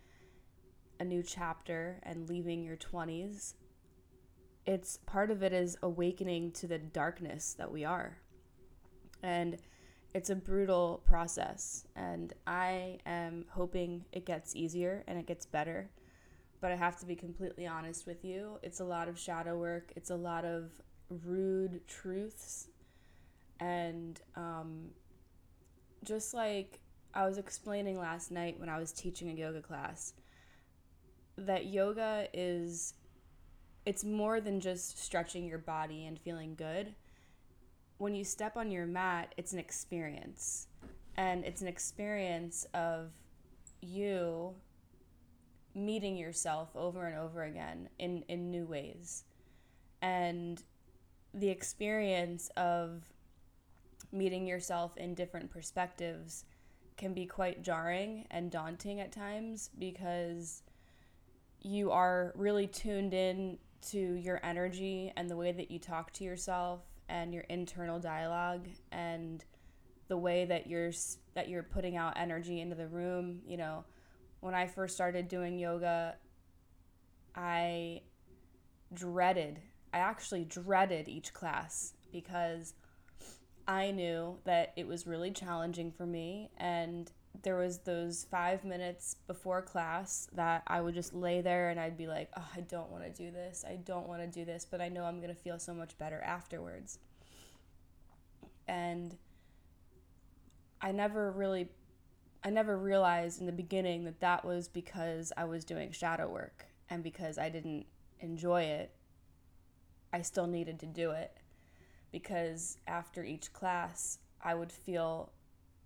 a 0.99 1.05
new 1.05 1.23
chapter 1.23 1.99
and 2.03 2.27
leaving 2.27 2.63
your 2.63 2.75
20s, 2.75 3.53
it's 4.65 4.97
part 5.05 5.31
of 5.31 5.41
it 5.41 5.53
is 5.53 5.77
awakening 5.81 6.51
to 6.51 6.67
the 6.67 6.77
darkness 6.77 7.55
that 7.57 7.71
we 7.71 7.85
are. 7.85 8.17
And 9.23 9.57
it's 10.13 10.29
a 10.29 10.35
brutal 10.35 11.01
process 11.05 11.85
and 11.95 12.33
I 12.47 12.99
am 13.05 13.45
hoping 13.49 14.05
it 14.11 14.25
gets 14.25 14.55
easier 14.55 15.03
and 15.07 15.19
it 15.19 15.27
gets 15.27 15.45
better. 15.45 15.89
But 16.61 16.71
I 16.71 16.75
have 16.75 16.99
to 16.99 17.05
be 17.05 17.15
completely 17.15 17.67
honest 17.67 18.05
with 18.05 18.25
you. 18.25 18.59
It's 18.63 18.79
a 18.79 18.83
lot 18.83 19.07
of 19.07 19.17
shadow 19.17 19.57
work, 19.57 19.93
it's 19.95 20.09
a 20.09 20.15
lot 20.15 20.45
of 20.45 20.71
rude 21.25 21.87
truths. 21.87 22.69
And 23.59 24.19
um, 24.35 24.89
just 26.03 26.33
like 26.33 26.79
I 27.13 27.25
was 27.25 27.37
explaining 27.37 27.99
last 27.99 28.31
night 28.31 28.59
when 28.59 28.69
I 28.69 28.79
was 28.79 28.91
teaching 28.91 29.29
a 29.29 29.33
yoga 29.33 29.61
class, 29.61 30.13
that 31.37 31.67
yoga 31.67 32.27
is 32.33 32.95
it's 33.85 34.03
more 34.03 34.41
than 34.41 34.59
just 34.59 35.01
stretching 35.01 35.45
your 35.45 35.57
body 35.57 36.05
and 36.05 36.19
feeling 36.19 36.53
good 36.55 36.93
when 37.99 38.15
you 38.15 38.23
step 38.23 38.57
on 38.57 38.71
your 38.71 38.87
mat, 38.87 39.35
it's 39.37 39.53
an 39.53 39.59
experience. 39.59 40.67
And 41.17 41.43
it's 41.43 41.61
an 41.61 41.67
experience 41.67 42.65
of 42.73 43.11
you 43.81 44.55
meeting 45.75 46.15
yourself 46.15 46.69
over 46.75 47.05
and 47.05 47.17
over 47.17 47.43
again 47.43 47.89
in, 47.99 48.23
in 48.29 48.49
new 48.49 48.65
ways. 48.65 49.25
And 50.01 50.63
the 51.33 51.49
experience 51.49 52.49
of 52.55 53.03
meeting 54.13 54.47
yourself 54.47 54.95
in 54.95 55.13
different 55.13 55.51
perspectives 55.51 56.45
can 56.95 57.13
be 57.13 57.25
quite 57.25 57.63
jarring 57.63 58.25
and 58.31 58.49
daunting 58.49 59.01
at 59.01 59.11
times 59.11 59.69
because 59.77 60.63
you 61.61 61.91
are 61.91 62.31
really 62.35 62.65
tuned 62.65 63.13
in 63.13 63.57
to 63.81 63.99
your 63.99 64.39
energy 64.41 65.11
and 65.17 65.29
the 65.29 65.35
way 65.35 65.51
that 65.51 65.69
you 65.69 65.79
talk 65.79 66.11
to 66.13 66.23
yourself 66.23 66.88
and 67.09 67.33
your 67.33 67.43
internal 67.43 67.99
dialogue 67.99 68.67
and 68.91 69.43
the 70.07 70.17
way 70.17 70.45
that 70.45 70.67
you're 70.67 70.91
that 71.35 71.49
you're 71.49 71.63
putting 71.63 71.97
out 71.97 72.13
energy 72.15 72.61
into 72.61 72.75
the 72.75 72.87
room 72.87 73.39
you 73.45 73.57
know 73.57 73.83
when 74.39 74.53
i 74.53 74.65
first 74.65 74.95
started 74.95 75.27
doing 75.27 75.57
yoga 75.59 76.15
i 77.35 78.01
dreaded 78.93 79.59
i 79.93 79.97
actually 79.97 80.45
dreaded 80.45 81.07
each 81.07 81.33
class 81.33 81.93
because 82.11 82.73
i 83.67 83.91
knew 83.91 84.37
that 84.45 84.73
it 84.75 84.87
was 84.87 85.05
really 85.05 85.31
challenging 85.31 85.91
for 85.91 86.05
me 86.05 86.49
and 86.57 87.11
there 87.43 87.57
was 87.57 87.79
those 87.79 88.25
five 88.29 88.65
minutes 88.65 89.15
before 89.27 89.61
class 89.61 90.27
that 90.33 90.63
I 90.67 90.81
would 90.81 90.93
just 90.93 91.13
lay 91.13 91.41
there 91.41 91.69
and 91.69 91.79
I'd 91.79 91.97
be 91.97 92.07
like, 92.07 92.29
oh, 92.35 92.47
I 92.55 92.61
don't 92.61 92.89
want 92.91 93.03
to 93.03 93.09
do 93.09 93.31
this. 93.31 93.63
I 93.67 93.75
don't 93.75 94.07
want 94.07 94.21
to 94.21 94.27
do 94.27 94.45
this, 94.45 94.65
but 94.69 94.81
I 94.81 94.89
know 94.89 95.03
I'm 95.03 95.19
going 95.19 95.33
to 95.33 95.41
feel 95.41 95.59
so 95.59 95.73
much 95.73 95.97
better 95.97 96.21
afterwards. 96.21 96.99
And 98.67 99.15
I 100.81 100.91
never 100.91 101.31
really, 101.31 101.69
I 102.43 102.49
never 102.49 102.77
realized 102.77 103.39
in 103.39 103.45
the 103.45 103.51
beginning 103.51 104.03
that 104.05 104.19
that 104.19 104.43
was 104.43 104.67
because 104.67 105.31
I 105.37 105.45
was 105.45 105.63
doing 105.65 105.91
shadow 105.91 106.27
work 106.27 106.65
and 106.89 107.03
because 107.03 107.37
I 107.37 107.49
didn't 107.49 107.85
enjoy 108.19 108.63
it. 108.63 108.91
I 110.11 110.21
still 110.23 110.47
needed 110.47 110.79
to 110.79 110.85
do 110.87 111.11
it 111.11 111.37
because 112.11 112.77
after 112.87 113.23
each 113.23 113.53
class, 113.53 114.19
I 114.41 114.55
would 114.55 114.71
feel 114.71 115.31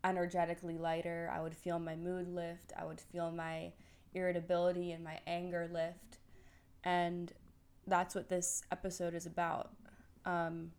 energetically 0.03 0.77
lighter. 0.77 1.31
I 1.33 1.41
would 1.41 1.55
feel 1.55 1.79
my 1.79 1.95
mood 1.95 2.27
lift. 2.27 2.73
I 2.77 2.85
would 2.85 2.99
feel 2.99 3.31
my 3.31 3.71
irritability 4.13 4.91
and 4.91 5.03
my 5.03 5.19
anger 5.25 5.69
lift. 5.71 6.19
And 6.83 7.31
that's 7.87 8.15
what 8.15 8.29
this 8.29 8.63
episode 8.71 9.13
is 9.13 9.25
about. 9.25 9.71
Um, 10.25 10.71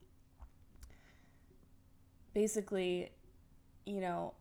basically, 2.34 3.10
you 3.86 4.00
know, 4.00 4.34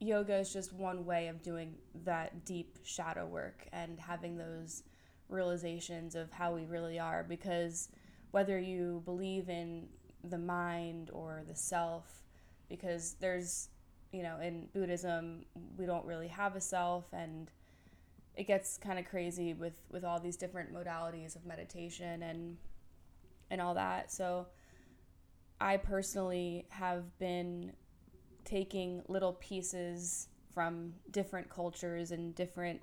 yoga 0.00 0.36
is 0.36 0.52
just 0.52 0.72
one 0.72 1.04
way 1.04 1.28
of 1.28 1.42
doing 1.42 1.74
that 2.04 2.44
deep 2.44 2.78
shadow 2.84 3.26
work 3.26 3.66
and 3.72 3.98
having 3.98 4.36
those 4.36 4.82
realizations 5.28 6.14
of 6.14 6.30
how 6.32 6.52
we 6.54 6.64
really 6.64 6.98
are. 6.98 7.24
Because 7.24 7.88
whether 8.30 8.58
you 8.58 9.02
believe 9.04 9.48
in 9.48 9.88
the 10.22 10.38
mind 10.38 11.10
or 11.12 11.42
the 11.46 11.54
self, 11.54 12.23
because 12.68 13.16
there's 13.20 13.68
you 14.12 14.22
know 14.22 14.38
in 14.40 14.68
buddhism 14.72 15.44
we 15.76 15.86
don't 15.86 16.04
really 16.04 16.28
have 16.28 16.56
a 16.56 16.60
self 16.60 17.04
and 17.12 17.50
it 18.36 18.46
gets 18.46 18.78
kind 18.78 18.98
of 18.98 19.04
crazy 19.04 19.54
with 19.54 19.80
with 19.90 20.04
all 20.04 20.18
these 20.18 20.36
different 20.36 20.72
modalities 20.72 21.36
of 21.36 21.44
meditation 21.46 22.22
and 22.22 22.56
and 23.50 23.60
all 23.60 23.74
that. 23.74 24.10
So 24.10 24.46
i 25.60 25.76
personally 25.76 26.66
have 26.68 27.16
been 27.18 27.72
taking 28.44 29.02
little 29.08 29.34
pieces 29.34 30.28
from 30.52 30.92
different 31.10 31.48
cultures 31.48 32.10
and 32.10 32.34
different 32.34 32.80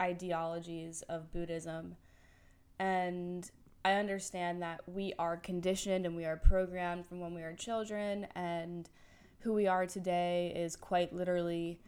ideologies 0.00 1.02
of 1.02 1.32
buddhism 1.32 1.94
and 2.78 3.50
I 3.84 3.92
understand 3.94 4.62
that 4.62 4.80
we 4.86 5.12
are 5.18 5.36
conditioned 5.36 6.06
and 6.06 6.16
we 6.16 6.24
are 6.24 6.38
programmed 6.38 7.06
from 7.06 7.20
when 7.20 7.34
we 7.34 7.42
are 7.42 7.52
children, 7.52 8.26
and 8.34 8.88
who 9.40 9.52
we 9.52 9.66
are 9.66 9.84
today 9.84 10.52
is 10.56 10.74
quite 10.74 11.14
literally 11.14 11.78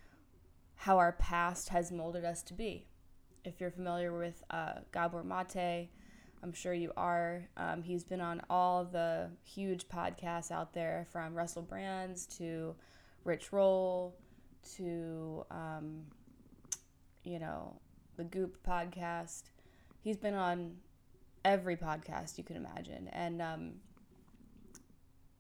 how 0.75 0.99
our 0.99 1.13
past 1.13 1.71
has 1.71 1.91
molded 1.91 2.23
us 2.23 2.43
to 2.43 2.55
be. 2.55 2.87
If 3.45 3.61
you're 3.61 3.71
familiar 3.71 4.17
with 4.17 4.43
uh, 4.51 4.81
Gabor 4.93 5.25
Mate, 5.25 5.89
I'm 6.43 6.53
sure 6.53 6.75
you 6.75 6.93
are. 6.99 7.49
Um, 7.57 7.83
he's 7.83 8.05
been 8.05 8.21
on 8.21 8.43
all 8.51 8.85
the 8.85 9.31
huge 9.43 9.89
podcasts 9.89 10.51
out 10.51 10.75
there 10.75 11.07
from 11.11 11.35
Russell 11.35 11.63
Brands 11.63 12.27
to 12.39 12.75
Rich 13.25 13.53
Roll 13.53 14.15
to, 14.77 15.47
um, 15.51 16.03
you 17.25 17.39
know, 17.39 17.81
the 18.19 18.25
Goop 18.25 18.59
podcast. 18.67 19.45
He's 20.03 20.19
been 20.19 20.35
on 20.35 20.77
every 21.47 21.77
podcast 21.77 22.37
you 22.37 22.45
can 22.45 22.57
imagine. 22.57 23.09
And 23.13 23.41
um, 23.41 23.73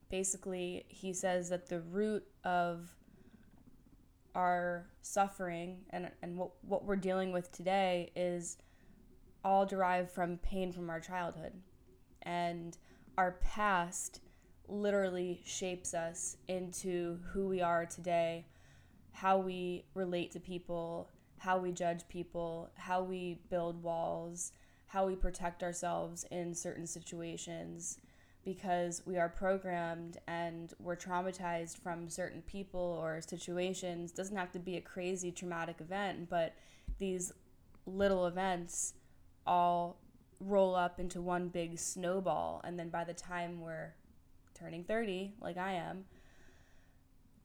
basically, 0.08 0.84
he 0.88 1.12
says 1.12 1.50
that 1.50 1.68
the 1.68 1.80
root 1.80 2.24
of 2.44 2.88
our 4.36 4.86
suffering 5.02 5.78
and, 5.90 6.08
and 6.22 6.38
what, 6.38 6.50
what 6.62 6.84
we're 6.84 6.94
dealing 6.94 7.32
with 7.32 7.50
today 7.50 8.12
is 8.14 8.58
all 9.44 9.66
derived 9.66 10.10
from 10.10 10.38
pain 10.38 10.72
from 10.72 10.88
our 10.90 11.00
childhood. 11.00 11.52
And 12.22 12.78
our 13.18 13.32
past 13.42 14.20
literally 14.68 15.40
shapes 15.44 15.92
us 15.92 16.36
into 16.46 17.18
who 17.32 17.48
we 17.48 17.60
are 17.60 17.84
today, 17.84 18.46
how 19.10 19.38
we 19.38 19.86
relate 19.94 20.30
to 20.32 20.40
people, 20.40 21.10
how 21.38 21.58
we 21.58 21.72
judge 21.72 22.06
people, 22.08 22.70
how 22.76 23.02
we 23.02 23.40
build 23.50 23.82
walls, 23.82 24.52
how 24.96 25.04
we 25.04 25.14
protect 25.14 25.62
ourselves 25.62 26.24
in 26.30 26.54
certain 26.54 26.86
situations 26.86 27.98
because 28.46 29.02
we 29.04 29.18
are 29.18 29.28
programmed 29.28 30.16
and 30.26 30.72
we're 30.80 30.96
traumatized 30.96 31.76
from 31.82 32.08
certain 32.08 32.40
people 32.46 32.98
or 32.98 33.20
situations. 33.20 34.12
It 34.12 34.16
doesn't 34.16 34.38
have 34.38 34.52
to 34.52 34.58
be 34.58 34.78
a 34.78 34.80
crazy 34.80 35.30
traumatic 35.30 35.82
event, 35.82 36.30
but 36.30 36.54
these 36.98 37.30
little 37.84 38.26
events 38.26 38.94
all 39.46 39.98
roll 40.40 40.74
up 40.74 40.98
into 40.98 41.20
one 41.20 41.48
big 41.48 41.78
snowball 41.78 42.62
and 42.64 42.78
then 42.78 42.88
by 42.88 43.04
the 43.04 43.12
time 43.12 43.60
we're 43.60 43.92
turning 44.54 44.82
30 44.82 45.34
like 45.42 45.58
I 45.58 45.72
am 45.72 46.06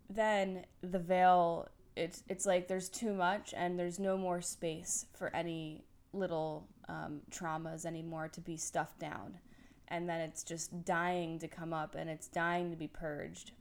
then 0.09 0.65
the 0.81 0.99
veil 0.99 1.67
it's 1.95 2.23
it's 2.27 2.45
like 2.45 2.67
there's 2.67 2.89
too 2.89 3.13
much 3.13 3.53
and 3.55 3.77
there's 3.77 3.99
no 3.99 4.17
more 4.17 4.41
space 4.41 5.05
for 5.13 5.33
any 5.33 5.83
little 6.13 6.67
um, 6.91 7.21
traumas 7.31 7.85
anymore 7.85 8.27
to 8.27 8.41
be 8.41 8.57
stuffed 8.57 8.99
down. 8.99 9.39
And 9.87 10.07
then 10.07 10.21
it's 10.21 10.43
just 10.43 10.85
dying 10.85 11.39
to 11.39 11.47
come 11.47 11.73
up 11.73 11.95
and 11.95 12.09
it's 12.09 12.27
dying 12.27 12.69
to 12.71 12.77
be 12.77 12.87
purged. 12.87 13.51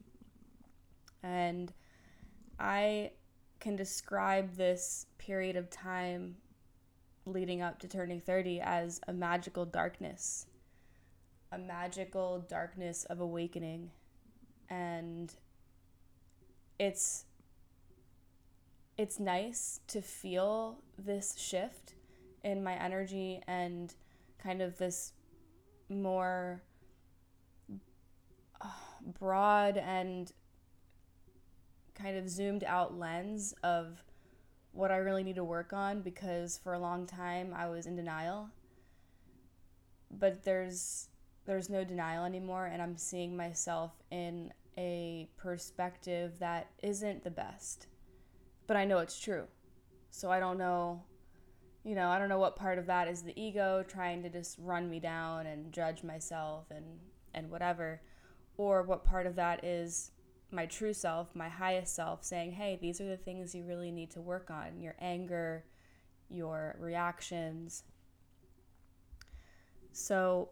And 1.23 1.73
i 2.59 3.11
can 3.59 3.77
describe 3.77 4.55
this 4.57 5.07
period 5.19 5.57
of 5.57 5.69
time 5.71 6.37
leading 7.27 7.61
up 7.63 7.79
to 7.79 7.89
turning 7.89 8.21
30 8.21 8.61
as 8.61 9.01
a 9.07 9.13
magical 9.13 9.65
darkness. 9.65 10.47
A 11.53 11.59
magical 11.59 12.45
darkness 12.49 13.05
of 13.05 13.21
awakening. 13.21 13.91
And 14.69 15.35
it's 16.79 17.25
it's 18.97 19.19
nice 19.19 19.81
to 19.89 20.03
feel 20.03 20.79
this 20.99 21.35
shift 21.39 21.95
in 22.45 22.63
my 22.63 22.75
energy 22.75 23.43
and 23.47 23.95
kind 24.43 24.63
of 24.63 24.79
this 24.79 25.13
more 25.89 26.63
uh, 28.61 28.67
broad 29.19 29.77
and 29.77 30.33
kind 31.95 32.17
of 32.17 32.29
zoomed 32.29 32.65
out 32.65 32.99
lens 32.99 33.55
of 33.63 34.03
what 34.73 34.91
I 34.91 34.97
really 34.97 35.23
need 35.23 35.37
to 35.37 35.45
work 35.45 35.73
on 35.73 36.01
because 36.01 36.59
for 36.59 36.73
a 36.73 36.79
long 36.79 37.07
time 37.07 37.53
I 37.55 37.69
was 37.69 37.87
in 37.87 37.97
denial. 37.97 38.51
But 40.11 40.45
there's 40.45 41.09
there's 41.47 41.69
no 41.69 41.85
denial 41.85 42.25
anymore 42.25 42.67
and 42.67 42.81
I'm 42.81 42.97
seeing 42.97 43.37
myself 43.37 43.93
in 44.11 44.53
a 44.79 45.29
perspective 45.37 46.39
that 46.39 46.71
isn't 46.83 47.25
the 47.25 47.31
best 47.31 47.89
but 48.71 48.77
I 48.77 48.85
know 48.85 48.99
it's 48.99 49.19
true. 49.19 49.49
So 50.13 50.31
I 50.31 50.39
don't 50.39 50.57
know, 50.57 51.03
you 51.85 51.95
know, 51.95 52.11
I 52.11 52.19
don't 52.19 52.29
know 52.29 52.39
what 52.39 52.57
part 52.57 52.79
of 52.79 52.87
that 52.87 53.09
is 53.09 53.23
the 53.23 53.39
ego 53.41 53.85
trying 53.87 54.23
to 54.23 54.29
just 54.29 54.59
run 54.59 54.91
me 54.91 55.01
down 55.01 55.47
and 55.47 55.73
judge 55.73 56.03
myself 56.03 56.67
and 56.71 56.85
and 57.33 57.51
whatever, 57.51 58.03
or 58.57 58.83
what 58.83 59.05
part 59.05 59.27
of 59.27 59.37
that 59.37 59.65
is 59.65 60.11
my 60.51 60.67
true 60.67 60.93
self, 60.93 61.35
my 61.35 61.49
highest 61.49 61.95
self 61.95 62.25
saying, 62.25 62.53
"Hey, 62.53 62.79
these 62.81 63.01
are 63.01 63.09
the 63.09 63.17
things 63.17 63.55
you 63.55 63.65
really 63.65 63.91
need 63.91 64.11
to 64.13 64.21
work 64.21 64.51
on. 64.51 64.81
Your 64.81 64.97
anger, 65.01 65.65
your 66.29 66.77
reactions." 66.79 67.85
So 69.93 70.51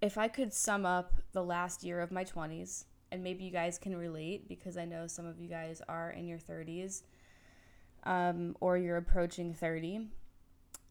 if 0.00 0.16
I 0.16 0.28
could 0.28 0.52
sum 0.52 0.86
up 0.86 1.20
the 1.32 1.42
last 1.42 1.82
year 1.82 2.00
of 2.00 2.12
my 2.12 2.24
20s, 2.24 2.84
and 3.10 3.22
maybe 3.22 3.44
you 3.44 3.50
guys 3.50 3.78
can 3.78 3.96
relate 3.96 4.48
because 4.48 4.76
I 4.76 4.84
know 4.84 5.06
some 5.06 5.26
of 5.26 5.40
you 5.40 5.48
guys 5.48 5.82
are 5.88 6.10
in 6.10 6.26
your 6.26 6.38
30s 6.38 7.02
um, 8.08 8.56
or 8.60 8.78
you're 8.78 8.96
approaching 8.96 9.52
30. 9.52 10.08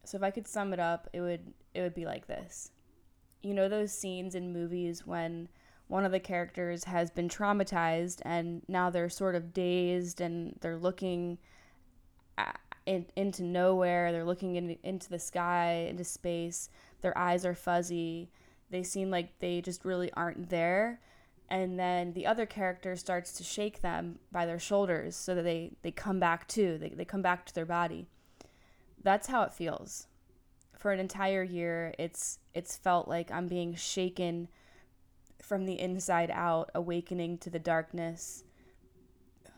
So 0.04 0.16
if 0.16 0.22
I 0.22 0.30
could 0.30 0.46
sum 0.46 0.72
it 0.72 0.78
up, 0.80 1.08
it 1.12 1.20
would 1.20 1.52
it 1.74 1.82
would 1.82 1.94
be 1.94 2.06
like 2.06 2.26
this. 2.26 2.70
You 3.42 3.52
know 3.54 3.68
those 3.68 3.92
scenes 3.92 4.34
in 4.34 4.52
movies 4.52 5.06
when 5.06 5.48
one 5.88 6.04
of 6.04 6.12
the 6.12 6.20
characters 6.20 6.84
has 6.84 7.10
been 7.10 7.28
traumatized 7.28 8.20
and 8.24 8.62
now 8.68 8.88
they're 8.88 9.08
sort 9.08 9.34
of 9.34 9.52
dazed 9.52 10.20
and 10.20 10.56
they're 10.60 10.76
looking 10.76 11.38
at, 12.36 12.60
in, 12.86 13.06
into 13.16 13.42
nowhere, 13.42 14.12
they're 14.12 14.24
looking 14.24 14.56
in, 14.56 14.76
into 14.82 15.08
the 15.08 15.18
sky, 15.18 15.86
into 15.90 16.04
space. 16.04 16.70
Their 17.00 17.16
eyes 17.18 17.44
are 17.44 17.54
fuzzy. 17.54 18.30
They 18.70 18.82
seem 18.82 19.10
like 19.10 19.38
they 19.40 19.60
just 19.60 19.84
really 19.84 20.12
aren't 20.12 20.50
there 20.50 21.00
and 21.50 21.78
then 21.78 22.12
the 22.12 22.26
other 22.26 22.46
character 22.46 22.94
starts 22.96 23.32
to 23.32 23.44
shake 23.44 23.80
them 23.80 24.18
by 24.30 24.44
their 24.44 24.58
shoulders 24.58 25.16
so 25.16 25.34
that 25.34 25.42
they, 25.42 25.72
they 25.82 25.90
come 25.90 26.20
back 26.20 26.46
to 26.48 26.78
they, 26.78 26.90
they 26.90 27.04
come 27.04 27.22
back 27.22 27.46
to 27.46 27.54
their 27.54 27.66
body. 27.66 28.06
That's 29.02 29.28
how 29.28 29.42
it 29.42 29.54
feels. 29.54 30.06
For 30.76 30.92
an 30.92 31.00
entire 31.00 31.42
year 31.42 31.94
it's 31.98 32.38
it's 32.54 32.76
felt 32.76 33.08
like 33.08 33.32
i'm 33.32 33.48
being 33.48 33.74
shaken 33.74 34.46
from 35.42 35.66
the 35.66 35.80
inside 35.80 36.30
out 36.32 36.70
awakening 36.74 37.38
to 37.38 37.50
the 37.50 37.58
darkness 37.58 38.44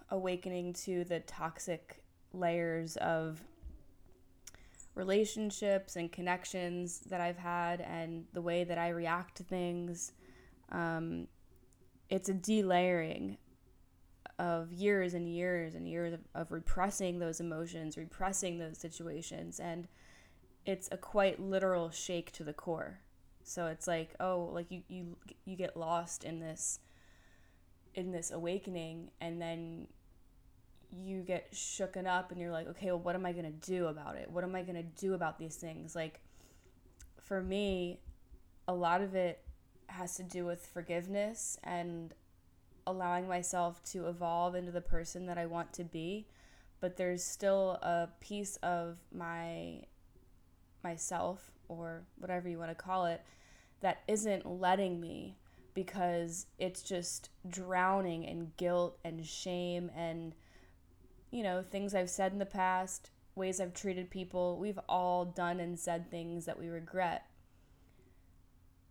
awakening 0.08 0.72
to 0.72 1.04
the 1.04 1.20
toxic 1.20 2.02
layers 2.32 2.96
of 2.96 3.42
relationships 4.94 5.96
and 5.96 6.10
connections 6.10 7.00
that 7.00 7.20
i've 7.20 7.36
had 7.36 7.82
and 7.82 8.24
the 8.32 8.40
way 8.40 8.64
that 8.64 8.78
i 8.78 8.88
react 8.88 9.36
to 9.36 9.42
things. 9.42 10.12
Um, 10.72 11.26
it's 12.10 12.28
a 12.28 12.34
delayering 12.34 13.36
of 14.38 14.72
years 14.72 15.14
and 15.14 15.28
years 15.28 15.74
and 15.74 15.88
years 15.88 16.12
of, 16.14 16.20
of 16.34 16.52
repressing 16.52 17.18
those 17.18 17.40
emotions, 17.40 17.96
repressing 17.96 18.58
those 18.58 18.78
situations, 18.78 19.60
and 19.60 19.86
it's 20.66 20.88
a 20.92 20.96
quite 20.96 21.40
literal 21.40 21.90
shake 21.90 22.32
to 22.32 22.44
the 22.44 22.52
core. 22.52 23.00
So 23.42 23.66
it's 23.66 23.86
like, 23.86 24.14
oh, 24.20 24.50
like 24.52 24.70
you 24.70 24.82
you 24.88 25.16
you 25.44 25.56
get 25.56 25.76
lost 25.76 26.24
in 26.24 26.40
this 26.40 26.80
in 27.94 28.12
this 28.12 28.30
awakening 28.30 29.10
and 29.20 29.40
then 29.40 29.86
you 30.92 31.22
get 31.22 31.52
shooken 31.52 32.06
up 32.06 32.30
and 32.30 32.40
you're 32.40 32.50
like, 32.50 32.68
okay, 32.68 32.86
well, 32.86 32.98
what 32.98 33.14
am 33.14 33.24
I 33.24 33.32
going 33.32 33.44
to 33.44 33.70
do 33.70 33.86
about 33.86 34.16
it? 34.16 34.30
What 34.30 34.44
am 34.44 34.54
I 34.54 34.62
going 34.62 34.76
to 34.76 35.00
do 35.00 35.14
about 35.14 35.38
these 35.38 35.56
things? 35.56 35.94
Like, 35.94 36.20
for 37.20 37.40
me, 37.42 38.00
a 38.66 38.74
lot 38.74 39.00
of 39.00 39.14
it 39.14 39.42
has 39.90 40.14
to 40.16 40.22
do 40.22 40.44
with 40.44 40.66
forgiveness 40.66 41.58
and 41.62 42.14
allowing 42.86 43.28
myself 43.28 43.82
to 43.84 44.08
evolve 44.08 44.54
into 44.54 44.72
the 44.72 44.80
person 44.80 45.26
that 45.26 45.38
I 45.38 45.46
want 45.46 45.72
to 45.74 45.84
be. 45.84 46.26
But 46.80 46.96
there's 46.96 47.22
still 47.22 47.72
a 47.82 48.08
piece 48.20 48.56
of 48.62 48.98
my 49.12 49.82
myself 50.82 51.50
or 51.68 52.02
whatever 52.16 52.48
you 52.48 52.58
want 52.58 52.70
to 52.70 52.74
call 52.74 53.04
it 53.04 53.22
that 53.80 54.00
isn't 54.08 54.46
letting 54.46 54.98
me 54.98 55.36
because 55.74 56.46
it's 56.58 56.82
just 56.82 57.28
drowning 57.48 58.24
in 58.24 58.52
guilt 58.56 58.98
and 59.04 59.24
shame 59.26 59.90
and 59.94 60.34
you 61.30 61.42
know 61.42 61.62
things 61.62 61.94
I've 61.94 62.10
said 62.10 62.32
in 62.32 62.38
the 62.38 62.46
past, 62.46 63.10
ways 63.34 63.60
I've 63.60 63.74
treated 63.74 64.10
people. 64.10 64.58
We've 64.58 64.80
all 64.88 65.24
done 65.24 65.60
and 65.60 65.78
said 65.78 66.10
things 66.10 66.46
that 66.46 66.58
we 66.58 66.68
regret. 66.68 67.26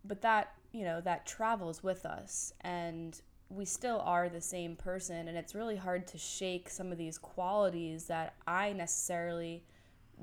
But 0.04 0.22
that 0.22 0.54
you 0.72 0.84
know, 0.84 1.00
that 1.00 1.26
travels 1.26 1.82
with 1.82 2.04
us 2.04 2.52
and 2.60 3.20
we 3.48 3.64
still 3.64 4.00
are 4.04 4.28
the 4.28 4.40
same 4.40 4.76
person 4.76 5.26
and 5.26 5.36
it's 5.36 5.54
really 5.54 5.76
hard 5.76 6.06
to 6.06 6.18
shake 6.18 6.70
some 6.70 6.92
of 6.92 6.98
these 6.98 7.18
qualities 7.18 8.04
that 8.04 8.34
I 8.46 8.72
necessarily 8.72 9.64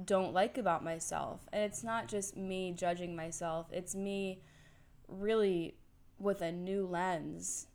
don't 0.06 0.34
like 0.34 0.58
about 0.58 0.84
myself. 0.84 1.48
And 1.52 1.64
it's 1.64 1.84
not 1.84 2.08
just 2.08 2.38
me 2.38 2.74
judging 2.76 3.16
myself, 3.16 3.68
it's 3.72 3.96
me 3.96 4.42
really 5.08 5.76
with 6.20 6.42
a 6.42 6.52
new 6.52 6.86
lens 6.86 7.68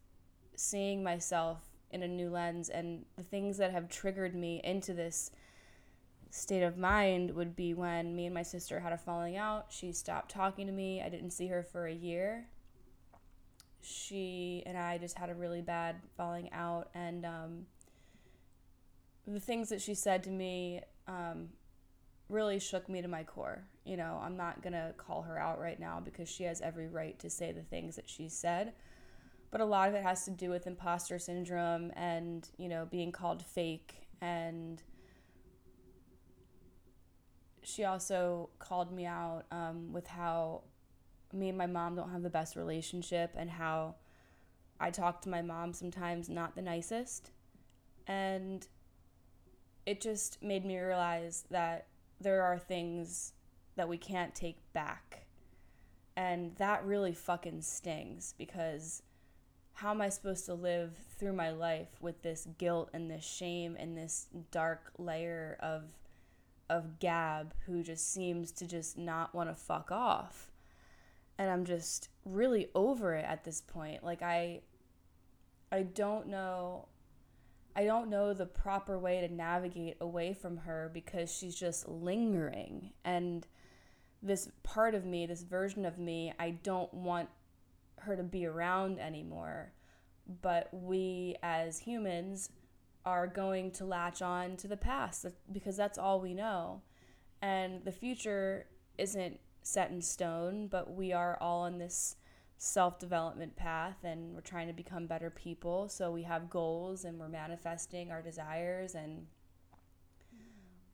seeing 0.57 1.03
myself 1.03 1.59
in 1.91 2.03
a 2.03 2.09
new 2.09 2.31
lens 2.31 2.69
and 2.69 3.05
the 3.17 3.23
things 3.23 3.59
that 3.59 3.73
have 3.73 3.89
triggered 3.89 4.35
me 4.35 4.61
into 4.65 4.95
this 4.95 5.31
state 6.31 6.63
of 6.63 6.79
mind 6.79 7.31
would 7.33 7.55
be 7.55 7.75
when 7.75 8.17
me 8.17 8.25
and 8.25 8.35
my 8.35 8.43
sister 8.43 8.81
had 8.81 8.93
a 8.93 8.99
falling 8.99 9.37
out. 9.37 9.67
She 9.69 9.93
stopped 9.93 10.31
talking 10.31 10.67
to 10.67 10.73
me. 10.73 11.03
I 11.03 11.11
didn't 11.11 11.33
see 11.33 11.49
her 11.49 11.63
for 11.63 11.87
a 11.87 11.93
year. 11.93 12.47
She 13.83 14.63
and 14.65 14.79
I 14.79 14.99
just 14.99 15.19
had 15.19 15.29
a 15.29 15.35
really 15.35 15.61
bad 15.61 15.97
falling 16.17 16.51
out, 16.53 16.89
and 16.95 17.27
um, 17.27 17.67
the 19.27 19.41
things 19.41 19.69
that 19.71 19.81
she 19.81 19.95
said 19.95 20.23
to 20.25 20.31
me 20.31 20.81
um, 21.09 21.49
really 22.29 22.59
shook 22.59 22.89
me 22.89 23.03
to 23.03 23.09
my 23.09 23.25
core. 23.25 23.65
You 23.85 23.97
know, 23.97 24.21
I'm 24.23 24.37
not 24.37 24.63
gonna 24.63 24.95
call 24.97 25.23
her 25.23 25.39
out 25.39 25.61
right 25.61 25.79
now 25.79 26.01
because 26.01 26.29
she 26.29 26.45
has 26.45 26.61
every 26.61 26.89
right 26.89 27.19
to 27.19 27.29
say 27.29 27.53
the 27.53 27.63
things 27.63 27.97
that 27.97 28.09
she 28.09 28.29
said. 28.29 28.73
But 29.51 29.61
a 29.61 29.67
lot 29.67 29.89
of 29.89 29.95
it 29.95 30.03
has 30.03 30.25
to 30.25 30.31
do 30.31 30.49
with 30.49 30.67
imposter 30.67 31.19
syndrome 31.19 31.93
and, 31.95 32.49
you 32.57 32.71
know, 32.71 32.87
being 32.91 33.13
called 33.13 33.45
fake 33.45 34.03
and 34.23 34.83
she 37.63 37.85
also 37.85 38.51
called 38.59 38.93
me 38.93 39.07
out 39.07 39.45
um, 39.51 39.93
with 39.93 40.07
how 40.07 40.63
me 41.33 41.49
and 41.49 41.59
my 41.59 41.67
mom 41.67 41.97
don't 41.97 42.11
have 42.11 42.23
the 42.23 42.31
best 42.31 42.57
relationship 42.57 43.35
and 43.37 43.51
how 43.51 43.97
I 44.81 44.91
talk 44.91 45.23
to 45.23 45.29
my 45.29 45.43
mom 45.43 45.73
sometimes 45.73 46.29
not 46.29 46.55
the 46.55 46.63
nicest. 46.63 47.31
And 48.07 48.67
it 49.87 50.01
just 50.01 50.43
made 50.43 50.65
me 50.65 50.79
realize 50.79 51.45
that 51.51 51.87
there 52.21 52.43
are 52.43 52.59
things 52.59 53.33
that 53.77 53.89
we 53.89 53.97
can't 53.97 54.35
take 54.35 54.59
back. 54.73 55.27
And 56.17 56.55
that 56.57 56.85
really 56.85 57.15
fucking 57.15 57.63
stings 57.63 58.35
because 58.37 59.03
how 59.75 59.91
am 59.91 60.03
I 60.03 60.11
supposed 60.11 60.45
to 60.47 60.55
live 60.55 60.93
through 61.19 61.33
my 61.33 61.51
life 61.51 61.89
with 62.01 62.23
this 62.23 62.47
guilt 62.59 62.91
and 62.93 63.11
this 63.11 63.25
shame 63.25 63.77
and 63.79 63.97
this 63.97 64.27
dark 64.51 64.93
layer 64.99 65.57
of 65.61 65.85
of 66.73 66.99
Gab 66.99 67.55
who 67.67 67.83
just 67.83 68.13
seems 68.13 68.51
to 68.53 68.67
just 68.67 68.97
not 68.97 69.35
want 69.35 69.51
to 69.51 69.55
fuck 69.55 69.93
off. 69.93 70.52
And 71.43 71.51
I'm 71.51 71.65
just 71.65 72.09
really 72.25 72.69
over 72.73 73.15
it 73.15 73.25
at 73.25 73.43
this 73.43 73.61
point. 73.61 74.05
Like 74.05 74.23
I 74.23 74.61
I 75.73 75.83
don't 75.83 76.29
know 76.29 76.87
I 77.75 77.85
don't 77.85 78.09
know 78.09 78.33
the 78.33 78.47
proper 78.47 78.97
way 78.97 79.21
to 79.21 79.35
navigate 79.35 79.97
away 80.01 80.35
from 80.35 80.59
her 80.59 80.89
because 80.95 81.37
she's 81.37 81.57
just 81.57 81.89
lingering 81.89 82.93
and 83.05 83.45
this 84.23 84.51
part 84.63 84.95
of 84.95 85.05
me, 85.05 85.27
this 85.27 85.43
version 85.43 85.85
of 85.85 85.99
me, 85.99 86.33
I 86.39 86.51
don't 86.51 86.95
want 86.95 87.29
her 87.99 88.15
to 88.15 88.23
be 88.23 88.47
around 88.47 89.01
anymore. 89.01 89.73
But 90.43 90.69
we 90.73 91.35
as 91.43 91.81
humans 91.81 92.51
are 93.05 93.27
going 93.27 93.73
to 93.73 93.85
latch 93.85 94.23
on 94.23 94.57
to 94.59 94.69
the 94.69 94.77
past 94.77 95.27
because 95.51 95.77
that's 95.77 95.99
all 95.99 96.21
we 96.21 96.35
know. 96.35 96.83
And 97.41 97.85
the 97.85 97.91
future 97.91 98.67
isn't 98.97 99.41
set 99.63 99.91
in 99.91 100.03
stone, 100.03 100.67
but 100.69 100.95
we 100.95 101.13
are 101.13 101.39
all 101.41 101.63
on 101.63 101.79
this 101.79 102.17
self 102.59 102.99
development 102.99 103.57
path 103.57 103.97
and 104.05 104.35
we're 104.35 104.41
trying 104.41 104.69
to 104.69 104.73
become 104.73 105.07
better 105.07 105.31
people. 105.31 105.89
So 105.89 106.13
we 106.13 106.23
have 106.23 106.49
goals 106.49 107.05
and 107.05 107.19
we're 107.19 107.29
manifesting 107.29 108.13
our 108.13 108.23
desires 108.23 108.95
and 108.95 109.27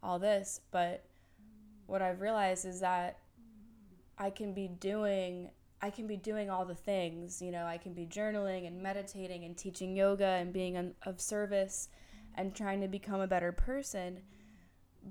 all 0.03 0.19
this. 0.19 0.61
But 0.71 1.05
what 1.87 2.01
I've 2.01 2.21
realized 2.21 2.65
is 2.65 2.81
that 2.81 3.19
I 4.17 4.31
can 4.31 4.55
be 4.55 4.69
doing 4.69 5.51
I 5.81 5.91
can 5.91 6.09
be 6.09 6.17
doing 6.17 6.51
all 6.51 6.65
the 6.65 6.75
things, 6.75 7.41
you 7.41 7.53
know, 7.53 7.65
I 7.65 7.79
can 7.79 7.93
be 7.93 8.05
journaling 8.05 8.67
and 8.67 8.83
meditating 8.83 9.45
and 9.45 9.57
teaching 9.57 9.95
yoga 9.95 10.25
and 10.25 10.53
being 10.53 10.95
of 11.07 11.21
service 11.21 11.89
and 12.35 12.53
trying 12.53 12.81
to 12.81 12.89
become 12.89 13.21
a 13.21 13.29
better 13.29 13.53
person. 13.53 14.23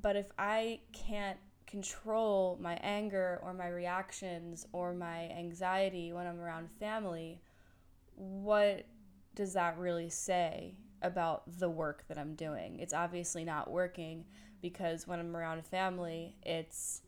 But 0.01 0.17
if 0.17 0.25
I 0.37 0.81
can't 0.91 1.37
control 1.67 2.57
my 2.61 2.75
anger 2.81 3.39
or 3.43 3.53
my 3.53 3.67
reactions 3.67 4.65
or 4.71 4.93
my 4.93 5.29
anxiety 5.29 6.13
when 6.13 6.25
I'm 6.25 6.39
around 6.39 6.69
family, 6.79 7.41
what 8.15 8.85
does 9.35 9.53
that 9.53 9.77
really 9.77 10.09
say 10.09 10.75
about 11.01 11.43
the 11.59 11.69
work 11.69 12.05
that 12.07 12.17
I'm 12.17 12.33
doing? 12.33 12.79
It's 12.79 12.93
obviously 12.93 13.43
not 13.43 13.69
working 13.69 14.25
because 14.61 15.07
when 15.07 15.19
I'm 15.19 15.35
around 15.35 15.65
family, 15.65 16.35
it's 16.43 17.01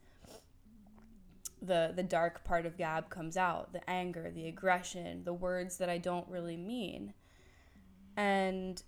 the 1.61 1.91
the 1.95 2.03
dark 2.03 2.43
part 2.43 2.65
of 2.65 2.77
Gab 2.77 3.09
comes 3.09 3.35
out, 3.35 3.73
the 3.73 3.89
anger, 3.89 4.31
the 4.33 4.47
aggression, 4.47 5.23
the 5.23 5.33
words 5.33 5.77
that 5.77 5.89
I 5.89 5.97
don't 5.97 6.27
really 6.29 6.57
mean. 6.57 7.13
And 8.15 8.81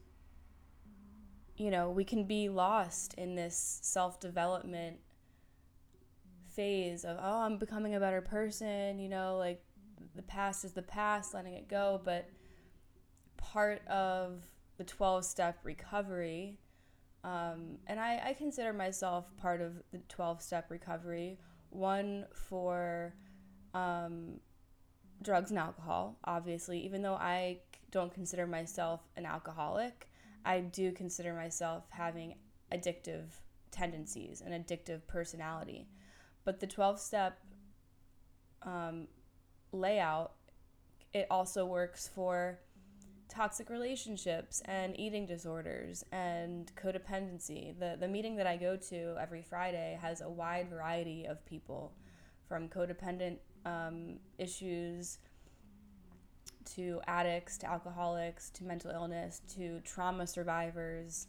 you 1.58 1.70
know, 1.72 1.90
we 1.90 2.04
can 2.04 2.24
be 2.26 2.50
lost 2.50 3.14
in 3.16 3.36
this 3.36 3.80
self 3.82 4.20
development 4.20 5.00
phase 6.56 7.04
of, 7.04 7.18
oh, 7.22 7.40
I'm 7.42 7.58
becoming 7.58 7.96
a 7.96 8.00
better 8.00 8.22
person, 8.22 9.00
you 9.00 9.10
know, 9.10 9.38
like 9.38 9.64
the 10.16 10.22
past 10.22 10.66
is 10.66 10.74
the 10.74 10.82
past, 10.82 11.34
letting 11.34 11.54
it 11.54 11.68
go. 11.68 12.02
But 12.04 12.30
part 13.38 13.86
of 13.88 14.44
the 14.78 14.84
12 14.84 15.26
step 15.26 15.60
recovery, 15.64 16.58
um, 17.24 17.78
and 17.88 18.00
I, 18.00 18.22
I 18.30 18.34
consider 18.34 18.74
myself 18.74 19.26
part 19.38 19.62
of 19.62 19.74
the 19.92 20.00
12 20.10 20.42
step 20.42 20.70
recovery, 20.70 21.40
one 21.70 22.26
for 22.34 23.14
um, 23.74 24.40
drugs 25.22 25.52
and 25.52 25.60
alcohol, 25.60 26.18
obviously, 26.26 26.80
even 26.86 27.02
though 27.02 27.16
I 27.16 27.60
don't 27.92 28.14
consider 28.14 28.48
myself 28.48 29.02
an 29.18 29.26
alcoholic. 29.26 30.08
I 30.44 30.62
do 30.62 30.92
consider 30.92 31.34
myself 31.34 31.84
having 31.92 32.36
addictive 32.74 33.26
tendencies, 33.72 34.42
and 34.46 34.54
addictive 34.54 35.08
personality. 35.08 35.88
But 36.44 36.60
the 36.60 36.68
12 36.68 37.00
step 37.00 37.40
um, 38.64 39.08
layout, 39.72 40.34
it 41.14 41.28
also 41.30 41.66
works 41.66 42.10
for 42.14 42.60
toxic 43.32 43.70
relationships 43.70 44.62
and 44.66 45.00
eating 45.00 45.26
disorders 45.26 46.04
and 46.12 46.72
codependency. 46.76 47.78
The, 47.80 47.96
the 48.00 48.08
meeting 48.08 48.36
that 48.36 48.48
I 48.48 48.58
go 48.58 48.76
to 48.76 49.16
every 49.20 49.42
Friday 49.42 49.98
has 50.02 50.22
a 50.22 50.30
wide 50.30 50.70
variety 50.70 51.26
of 51.26 51.46
people 51.46 51.94
from 52.48 52.68
codependent 52.68 53.38
um, 53.66 54.20
issues 54.38 55.20
to 56.76 57.02
addicts, 57.08 57.58
to 57.60 57.70
alcoholics, 57.70 58.50
to 58.52 58.64
mental 58.66 58.92
illness, 58.92 59.42
to 59.56 59.80
trauma 59.82 60.28
survivors. 60.28 61.28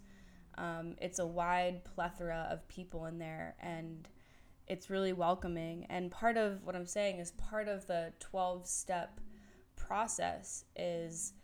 Um, 0.58 0.96
it's 1.00 1.20
a 1.20 1.26
wide 1.26 1.84
plethora 1.84 2.48
of 2.50 2.66
people 2.68 3.06
in 3.06 3.18
there, 3.18 3.54
and 3.60 4.08
it's 4.66 4.90
really 4.90 5.12
welcoming. 5.12 5.86
And 5.88 6.10
part 6.10 6.36
of 6.36 6.64
what 6.64 6.74
I'm 6.74 6.86
saying 6.86 7.18
is 7.18 7.32
part 7.32 7.68
of 7.68 7.86
the 7.86 8.12
12 8.20 8.66
step 8.66 9.20
process 9.76 10.64
is 10.76 11.34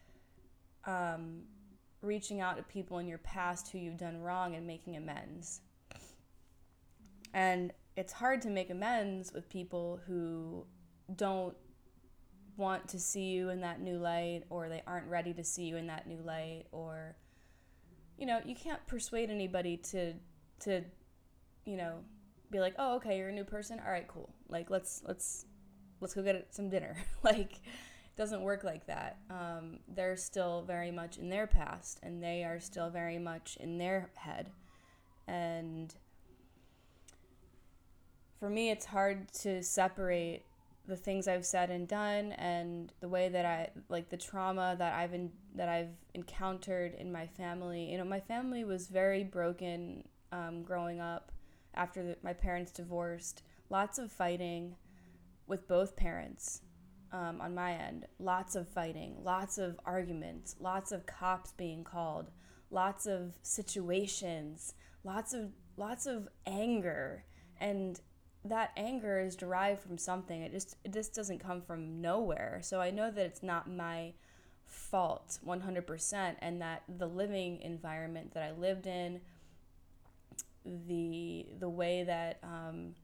um, 0.86 1.42
reaching 2.02 2.40
out 2.40 2.56
to 2.56 2.62
people 2.62 2.98
in 2.98 3.08
your 3.08 3.18
past 3.18 3.70
who 3.70 3.78
you've 3.78 3.98
done 3.98 4.20
wrong 4.20 4.54
and 4.54 4.66
making 4.66 4.96
amends. 4.96 5.60
And 7.34 7.72
it's 7.96 8.12
hard 8.12 8.40
to 8.42 8.50
make 8.50 8.70
amends 8.70 9.32
with 9.32 9.48
people 9.48 10.00
who 10.06 10.64
don't 11.16 11.56
want 12.56 12.88
to 12.88 12.98
see 12.98 13.30
you 13.30 13.50
in 13.50 13.60
that 13.60 13.80
new 13.80 13.98
light 13.98 14.42
or 14.50 14.68
they 14.68 14.82
aren't 14.86 15.06
ready 15.06 15.32
to 15.32 15.44
see 15.44 15.64
you 15.64 15.76
in 15.76 15.86
that 15.86 16.06
new 16.06 16.20
light 16.22 16.64
or 16.72 17.16
you 18.18 18.26
know 18.26 18.40
you 18.44 18.54
can't 18.54 18.84
persuade 18.88 19.30
anybody 19.30 19.76
to 19.76 20.12
to 20.58 20.82
you 21.64 21.76
know 21.76 22.00
be 22.50 22.60
like 22.60 22.74
oh 22.78 22.96
okay 22.96 23.18
you're 23.18 23.28
a 23.28 23.32
new 23.32 23.44
person. 23.44 23.80
All 23.84 23.92
right 23.92 24.08
cool. 24.08 24.30
Like 24.48 24.70
let's 24.70 25.02
let's 25.06 25.46
let's 26.00 26.14
go 26.14 26.22
get 26.22 26.54
some 26.54 26.68
dinner. 26.68 26.96
Like 27.22 27.54
it 27.54 28.16
doesn't 28.16 28.42
work 28.42 28.64
like 28.64 28.86
that. 28.86 29.18
Um, 29.30 29.80
they're 29.88 30.16
still 30.16 30.62
very 30.62 30.90
much 30.90 31.18
in 31.18 31.28
their 31.28 31.46
past 31.46 32.00
and 32.02 32.22
they 32.22 32.44
are 32.44 32.60
still 32.60 32.90
very 32.90 33.18
much 33.18 33.56
in 33.60 33.78
their 33.78 34.10
head. 34.14 34.50
And 35.26 35.94
for 38.38 38.48
me 38.48 38.70
it's 38.70 38.86
hard 38.86 39.32
to 39.40 39.62
separate 39.62 40.44
the 40.88 40.96
things 40.96 41.28
I've 41.28 41.44
said 41.44 41.70
and 41.70 41.86
done 41.86 42.32
and 42.32 42.92
the 43.00 43.08
way 43.08 43.28
that 43.28 43.44
I 43.44 43.68
like 43.88 44.08
the 44.08 44.16
trauma 44.16 44.74
that 44.78 44.94
I've 44.94 45.12
in, 45.12 45.30
that 45.54 45.68
I've 45.68 45.94
encountered 46.14 46.94
in 46.94 47.12
my 47.12 47.26
family. 47.26 47.92
You 47.92 47.98
know, 47.98 48.04
my 48.04 48.20
family 48.20 48.64
was 48.64 48.88
very 48.88 49.22
broken 49.22 50.04
um, 50.32 50.62
growing 50.62 51.00
up 51.00 51.30
after 51.74 52.16
my 52.22 52.32
parents 52.32 52.72
divorced. 52.72 53.42
Lots 53.70 53.98
of 53.98 54.10
fighting 54.10 54.76
with 55.46 55.68
both 55.68 55.96
parents 55.96 56.62
um, 57.12 57.40
on 57.40 57.54
my 57.54 57.72
end. 57.72 58.06
Lots 58.18 58.54
of 58.54 58.68
fighting, 58.68 59.16
lots 59.22 59.58
of 59.58 59.78
arguments, 59.84 60.56
lots 60.60 60.92
of 60.92 61.06
cops 61.06 61.52
being 61.52 61.84
called, 61.84 62.30
lots 62.70 63.06
of 63.06 63.34
situations, 63.42 64.74
lots 65.04 65.32
of 65.32 65.52
lots 65.76 66.06
of 66.06 66.28
anger 66.46 67.24
and 67.60 68.00
that 68.44 68.72
anger 68.76 69.20
is 69.20 69.36
derived 69.36 69.80
from 69.80 69.98
something. 69.98 70.42
It 70.42 70.52
just 70.52 70.76
it 70.84 70.92
just 70.92 71.14
doesn't 71.14 71.38
come 71.38 71.60
from 71.62 72.00
nowhere. 72.00 72.60
So 72.62 72.80
I 72.80 72.90
know 72.90 73.10
that 73.10 73.24
it's 73.24 73.42
not 73.42 73.70
my 73.70 74.14
fault 74.66 75.38
100% 75.46 76.36
and 76.40 76.60
that 76.60 76.82
the 76.98 77.06
living 77.06 77.60
environment 77.62 78.34
that 78.34 78.42
I 78.42 78.50
lived 78.52 78.86
in 78.86 79.20
the 80.64 81.46
the 81.58 81.68
way 81.68 82.04
that 82.04 82.38
um, 82.42 82.94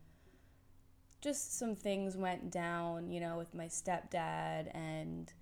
just 1.21 1.59
some 1.59 1.75
things 1.75 2.17
went 2.17 2.51
down, 2.51 3.11
you 3.11 3.21
know, 3.21 3.39
with 3.39 3.55
my 3.55 3.67
stepdad 3.67 4.75
and 4.75 5.33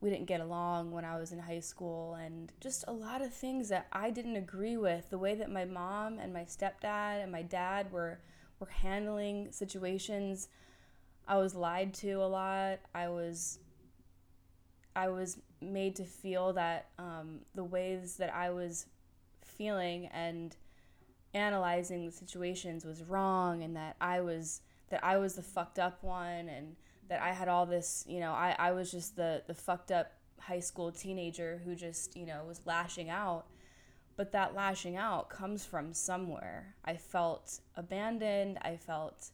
we 0.00 0.10
didn't 0.10 0.26
get 0.26 0.40
along 0.40 0.90
when 0.90 1.04
I 1.04 1.18
was 1.18 1.32
in 1.32 1.38
high 1.38 1.60
school 1.60 2.14
and 2.14 2.52
just 2.60 2.84
a 2.86 2.92
lot 2.92 3.22
of 3.22 3.32
things 3.32 3.70
that 3.70 3.86
I 3.92 4.10
didn't 4.10 4.36
agree 4.36 4.76
with. 4.76 5.08
The 5.08 5.18
way 5.18 5.34
that 5.34 5.50
my 5.50 5.64
mom 5.64 6.18
and 6.18 6.32
my 6.32 6.42
stepdad 6.42 7.22
and 7.22 7.32
my 7.32 7.42
dad 7.42 7.90
were 7.90 8.20
were 8.60 8.68
handling 8.68 9.50
situations 9.50 10.48
I 11.26 11.38
was 11.38 11.54
lied 11.54 11.94
to 11.94 12.12
a 12.14 12.26
lot. 12.26 12.80
I 12.94 13.08
was 13.08 13.58
I 14.94 15.08
was 15.08 15.38
made 15.60 15.96
to 15.96 16.04
feel 16.04 16.52
that 16.52 16.86
um, 16.98 17.40
the 17.54 17.64
ways 17.64 18.16
that 18.18 18.32
I 18.32 18.50
was 18.50 18.86
feeling 19.42 20.06
and 20.06 20.54
analyzing 21.34 22.06
the 22.06 22.12
situations 22.12 22.84
was 22.84 23.02
wrong 23.02 23.62
and 23.62 23.76
that 23.76 23.96
I 24.00 24.20
was 24.20 24.60
that 24.90 25.04
I 25.04 25.16
was 25.16 25.34
the 25.34 25.42
fucked 25.42 25.78
up 25.78 26.02
one 26.02 26.48
and 26.48 26.76
that 27.08 27.20
I 27.20 27.32
had 27.32 27.48
all 27.48 27.66
this, 27.66 28.04
you 28.08 28.20
know, 28.20 28.32
I, 28.32 28.54
I 28.58 28.72
was 28.72 28.90
just 28.90 29.16
the, 29.16 29.42
the 29.46 29.54
fucked 29.54 29.90
up 29.90 30.12
high 30.38 30.60
school 30.60 30.92
teenager 30.92 31.60
who 31.64 31.74
just, 31.74 32.16
you 32.16 32.26
know, 32.26 32.44
was 32.46 32.60
lashing 32.64 33.10
out. 33.10 33.46
But 34.16 34.32
that 34.32 34.54
lashing 34.54 34.96
out 34.96 35.28
comes 35.28 35.64
from 35.64 35.92
somewhere. 35.92 36.76
I 36.84 36.96
felt 36.96 37.60
abandoned. 37.76 38.58
I 38.62 38.76
felt 38.76 39.30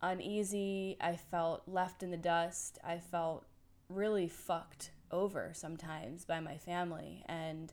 uneasy. 0.00 0.96
I 1.00 1.16
felt 1.16 1.62
left 1.66 2.02
in 2.02 2.10
the 2.10 2.16
dust. 2.16 2.78
I 2.84 2.98
felt 2.98 3.46
really 3.88 4.28
fucked 4.28 4.90
over 5.10 5.50
sometimes 5.54 6.24
by 6.24 6.40
my 6.40 6.56
family. 6.56 7.24
And 7.26 7.72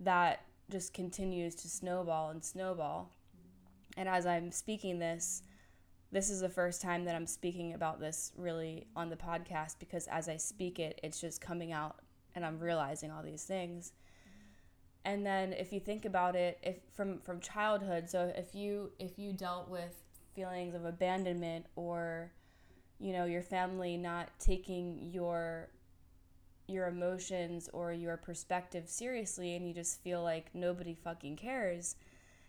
that 0.00 0.40
just 0.70 0.94
continues 0.94 1.54
to 1.56 1.68
snowball 1.68 2.30
and 2.30 2.44
snowball. 2.44 3.10
And 3.96 4.08
as 4.08 4.26
I'm 4.26 4.50
speaking 4.52 4.98
this, 4.98 5.42
this 6.12 6.30
is 6.30 6.40
the 6.40 6.48
first 6.48 6.82
time 6.82 7.04
that 7.04 7.14
I'm 7.14 7.26
speaking 7.26 7.74
about 7.74 8.00
this 8.00 8.32
really 8.36 8.86
on 8.96 9.10
the 9.10 9.16
podcast 9.16 9.78
because 9.78 10.06
as 10.08 10.28
I 10.28 10.36
speak 10.36 10.78
it, 10.78 11.00
it's 11.02 11.20
just 11.20 11.40
coming 11.40 11.72
out 11.72 11.96
and 12.34 12.44
I'm 12.44 12.58
realizing 12.58 13.10
all 13.10 13.22
these 13.22 13.44
things. 13.44 13.92
And 15.04 15.24
then 15.24 15.52
if 15.52 15.72
you 15.72 15.80
think 15.80 16.04
about 16.04 16.36
it, 16.36 16.58
if 16.62 16.76
from 16.94 17.20
from 17.20 17.40
childhood, 17.40 18.10
so 18.10 18.32
if 18.36 18.54
you 18.54 18.90
if 18.98 19.18
you 19.18 19.32
dealt 19.32 19.68
with 19.68 19.94
feelings 20.34 20.74
of 20.74 20.84
abandonment 20.84 21.66
or 21.74 22.32
you 22.98 23.14
know, 23.14 23.24
your 23.24 23.42
family 23.42 23.96
not 23.96 24.28
taking 24.38 25.10
your 25.10 25.70
your 26.70 26.86
emotions 26.86 27.68
or 27.72 27.92
your 27.92 28.16
perspective 28.16 28.88
seriously 28.88 29.54
and 29.54 29.66
you 29.66 29.74
just 29.74 30.02
feel 30.02 30.22
like 30.22 30.54
nobody 30.54 30.94
fucking 30.94 31.36
cares, 31.36 31.96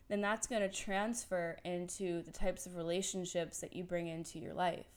then 0.09 0.21
that's 0.21 0.47
going 0.47 0.61
to 0.61 0.69
transfer 0.69 1.57
into 1.63 2.21
the 2.23 2.31
types 2.31 2.65
of 2.65 2.75
relationships 2.75 3.59
that 3.59 3.75
you 3.75 3.83
bring 3.83 4.07
into 4.07 4.39
your 4.39 4.53
life. 4.53 4.87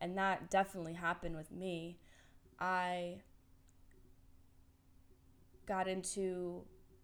And 0.00 0.16
that 0.18 0.50
definitely 0.50 0.94
happened 0.94 1.36
with 1.36 1.50
me. 1.50 1.98
I 2.58 3.22
got 5.66 5.88
into, 5.88 6.62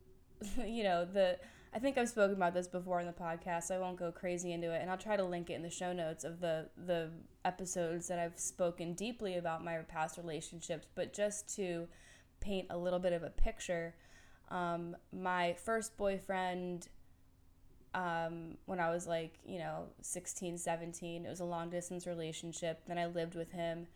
you 0.65 0.85
know, 0.85 1.05
the. 1.05 1.39
I 1.73 1.79
think 1.79 1.99
I've 1.99 2.09
spoken 2.09 2.37
about 2.37 2.55
this 2.55 2.67
before 2.67 3.01
in 3.01 3.07
the 3.07 3.13
podcast, 3.13 3.65
so 3.65 3.77
I 3.77 3.79
won't 3.79 3.99
go 3.99 4.11
crazy 4.11 4.53
into 4.53 4.73
it. 4.73 4.81
And 4.81 4.91
I'll 4.91 4.99
try 4.99 5.17
to 5.17 5.25
link 5.25 5.51
it 5.51 5.55
in 5.55 5.63
the 5.63 5.71
show 5.71 5.93
notes 5.93 6.25
of 6.25 6.41
the 6.41 6.69
the 6.87 7.11
episodes 7.45 8.09
that 8.09 8.19
I've 8.19 8.39
spoken 8.39 8.95
deeply 8.95 9.37
about 9.37 9.65
my 9.65 9.79
past 9.79 10.17
relationships. 10.17 10.87
But 10.95 11.13
just 11.13 11.55
to 11.57 11.87
paint 12.41 12.69
a 12.71 12.79
little 12.79 12.99
bit 12.99 13.13
of 13.13 13.23
a 13.23 13.31
picture, 13.31 13.95
um, 14.51 14.97
my 15.13 15.55
first 15.55 15.97
boyfriend 15.97 16.89
um, 17.95 18.57
when 18.67 18.81
I 18.81 18.91
was 18.91 19.07
like, 19.07 19.35
you 19.45 19.59
know, 19.59 19.85
16, 20.01 20.59
17. 20.59 21.25
It 21.25 21.29
was 21.29 21.41
a 21.41 21.45
long 21.45 21.71
distance 21.71 22.07
relationship. 22.07 22.83
Then 22.87 22.99
I 22.99 23.07
lived 23.07 23.35
with 23.35 23.53
him. 23.53 23.87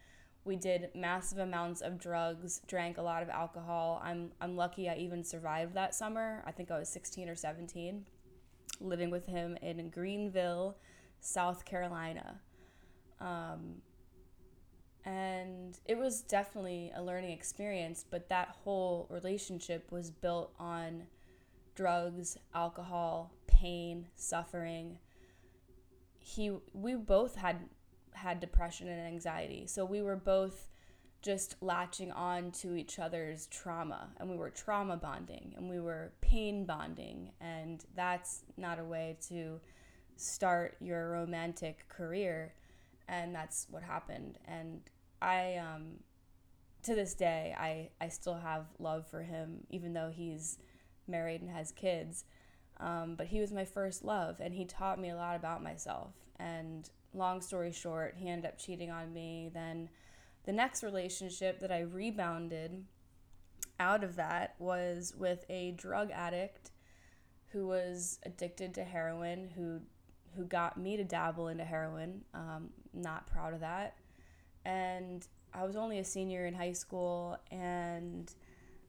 We 0.44 0.56
did 0.56 0.90
massive 0.94 1.38
amounts 1.38 1.82
of 1.82 1.98
drugs, 1.98 2.60
drank 2.66 2.98
a 2.98 3.02
lot 3.02 3.22
of 3.22 3.28
alcohol. 3.28 4.00
I'm, 4.04 4.32
I'm 4.40 4.56
lucky 4.56 4.88
I 4.88 4.96
even 4.96 5.22
survived 5.22 5.74
that 5.74 5.94
summer. 5.94 6.42
I 6.46 6.50
think 6.50 6.70
I 6.70 6.78
was 6.78 6.88
16 6.88 7.28
or 7.28 7.36
17, 7.36 8.04
living 8.80 9.10
with 9.10 9.26
him 9.26 9.56
in 9.62 9.88
Greenville, 9.90 10.76
South 11.20 11.64
Carolina. 11.64 12.40
Um, 13.20 13.82
and 15.04 15.78
it 15.86 15.96
was 15.96 16.22
definitely 16.22 16.92
a 16.94 17.02
learning 17.02 17.30
experience, 17.30 18.04
but 18.08 18.28
that 18.28 18.56
whole 18.64 19.06
relationship 19.10 19.90
was 19.90 20.10
built 20.10 20.52
on 20.58 21.04
drugs, 21.74 22.36
alcohol, 22.54 23.32
pain, 23.46 24.06
suffering. 24.16 24.98
He 26.20 26.52
we 26.72 26.94
both 26.94 27.36
had 27.36 27.58
had 28.12 28.40
depression 28.40 28.88
and 28.88 29.00
anxiety. 29.00 29.66
So 29.66 29.84
we 29.84 30.02
were 30.02 30.16
both 30.16 30.68
just 31.22 31.56
latching 31.60 32.10
on 32.12 32.50
to 32.50 32.74
each 32.74 32.98
other's 32.98 33.46
trauma 33.46 34.08
and 34.18 34.28
we 34.28 34.36
were 34.36 34.50
trauma 34.50 34.96
bonding 34.96 35.54
and 35.56 35.70
we 35.70 35.78
were 35.78 36.12
pain 36.20 36.64
bonding 36.64 37.30
and 37.40 37.84
that's 37.94 38.42
not 38.56 38.80
a 38.80 38.84
way 38.84 39.16
to 39.28 39.60
start 40.16 40.76
your 40.80 41.12
romantic 41.12 41.88
career 41.88 42.52
and 43.06 43.32
that's 43.32 43.68
what 43.70 43.84
happened 43.84 44.36
and 44.46 44.80
I 45.20 45.58
um 45.58 46.00
to 46.82 46.96
this 46.96 47.14
day 47.14 47.54
I 47.56 47.90
I 48.04 48.08
still 48.08 48.38
have 48.38 48.66
love 48.80 49.06
for 49.06 49.22
him 49.22 49.60
even 49.70 49.92
though 49.92 50.10
he's 50.12 50.58
married 51.06 51.40
and 51.40 51.50
has 51.50 51.72
kids. 51.72 52.24
Um, 52.78 53.14
but 53.16 53.28
he 53.28 53.40
was 53.40 53.52
my 53.52 53.64
first 53.64 54.04
love, 54.04 54.40
and 54.40 54.54
he 54.54 54.64
taught 54.64 54.98
me 54.98 55.10
a 55.10 55.16
lot 55.16 55.36
about 55.36 55.62
myself. 55.62 56.14
And 56.38 56.88
long 57.14 57.40
story 57.40 57.72
short, 57.72 58.14
he 58.16 58.28
ended 58.28 58.46
up 58.46 58.58
cheating 58.58 58.90
on 58.90 59.12
me. 59.12 59.50
Then 59.52 59.88
the 60.44 60.52
next 60.52 60.82
relationship 60.82 61.60
that 61.60 61.70
I 61.70 61.80
rebounded 61.80 62.84
out 63.78 64.04
of 64.04 64.16
that 64.16 64.54
was 64.58 65.14
with 65.16 65.44
a 65.48 65.72
drug 65.72 66.10
addict 66.10 66.70
who 67.48 67.66
was 67.66 68.18
addicted 68.24 68.74
to 68.74 68.84
heroin, 68.84 69.50
who 69.54 69.80
who 70.34 70.44
got 70.44 70.78
me 70.78 70.96
to 70.96 71.04
dabble 71.04 71.48
into 71.48 71.64
heroin. 71.64 72.22
Um, 72.32 72.70
not 72.94 73.26
proud 73.26 73.52
of 73.52 73.60
that. 73.60 73.98
And 74.64 75.26
I 75.52 75.64
was 75.64 75.76
only 75.76 75.98
a 75.98 76.04
senior 76.04 76.46
in 76.46 76.54
high 76.54 76.72
school, 76.72 77.36
and 77.50 78.32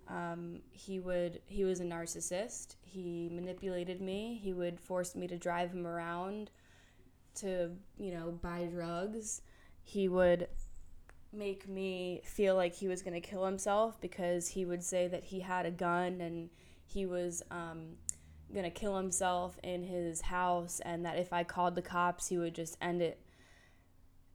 um, 0.07 0.61
he 0.71 0.99
would 0.99 1.41
he 1.45 1.65
was 1.65 1.81
a 1.81 1.83
narcissist. 1.83 2.75
He 2.81 3.29
manipulated 3.31 4.01
me. 4.01 4.39
He 4.41 4.53
would 4.53 4.79
force 4.79 5.15
me 5.15 5.27
to 5.27 5.37
drive 5.37 5.71
him 5.71 5.85
around 5.85 6.51
to 7.35 7.71
you 7.97 8.13
know 8.13 8.37
buy 8.41 8.65
drugs. 8.65 9.41
He 9.83 10.07
would 10.07 10.47
make 11.33 11.67
me 11.67 12.21
feel 12.23 12.55
like 12.55 12.75
he 12.75 12.87
was 12.87 13.01
going 13.01 13.19
to 13.19 13.27
kill 13.27 13.45
himself 13.45 13.99
because 13.99 14.49
he 14.49 14.65
would 14.65 14.83
say 14.83 15.07
that 15.07 15.23
he 15.23 15.39
had 15.39 15.65
a 15.65 15.71
gun 15.71 16.21
and 16.21 16.49
he 16.85 17.05
was 17.05 17.41
um, 17.49 17.95
going 18.53 18.63
to 18.63 18.69
kill 18.69 18.95
himself 18.95 19.57
in 19.63 19.83
his 19.83 20.21
house 20.21 20.79
and 20.85 21.05
that 21.05 21.17
if 21.17 21.33
I 21.33 21.43
called 21.43 21.75
the 21.75 21.81
cops 21.81 22.27
he 22.27 22.37
would 22.37 22.53
just 22.53 22.77
end 22.81 23.01
it. 23.01 23.19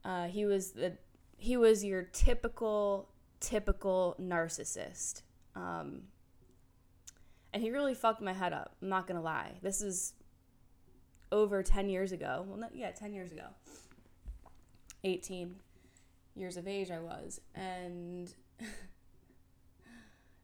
Uh, 0.05 0.27
he 0.27 0.45
was 0.45 0.73
the 0.73 0.97
he 1.37 1.57
was 1.57 1.85
your 1.85 2.03
typical 2.03 3.09
typical 3.41 4.17
narcissist. 4.21 5.23
Um, 5.55 6.03
and 7.53 7.63
he 7.63 7.71
really 7.71 7.95
fucked 7.95 8.21
my 8.21 8.33
head 8.33 8.53
up. 8.53 8.75
I'm 8.83 8.89
not 8.89 9.07
gonna 9.07 9.23
lie. 9.23 9.53
This 9.63 9.81
is 9.81 10.15
over 11.31 11.63
10 11.63 11.89
years 11.89 12.13
ago. 12.13 12.45
Well, 12.47 12.59
not, 12.59 12.75
yeah, 12.75 12.91
10 12.91 13.13
years 13.13 13.33
ago. 13.33 13.47
18 15.05 15.55
years 16.35 16.57
of 16.57 16.67
age 16.67 16.91
I 16.91 17.01
was. 17.01 17.41
And 17.55 18.33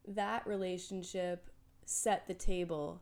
that 0.09 0.47
relationship 0.47 1.51
set 1.85 2.27
the 2.27 2.35
table 2.35 3.01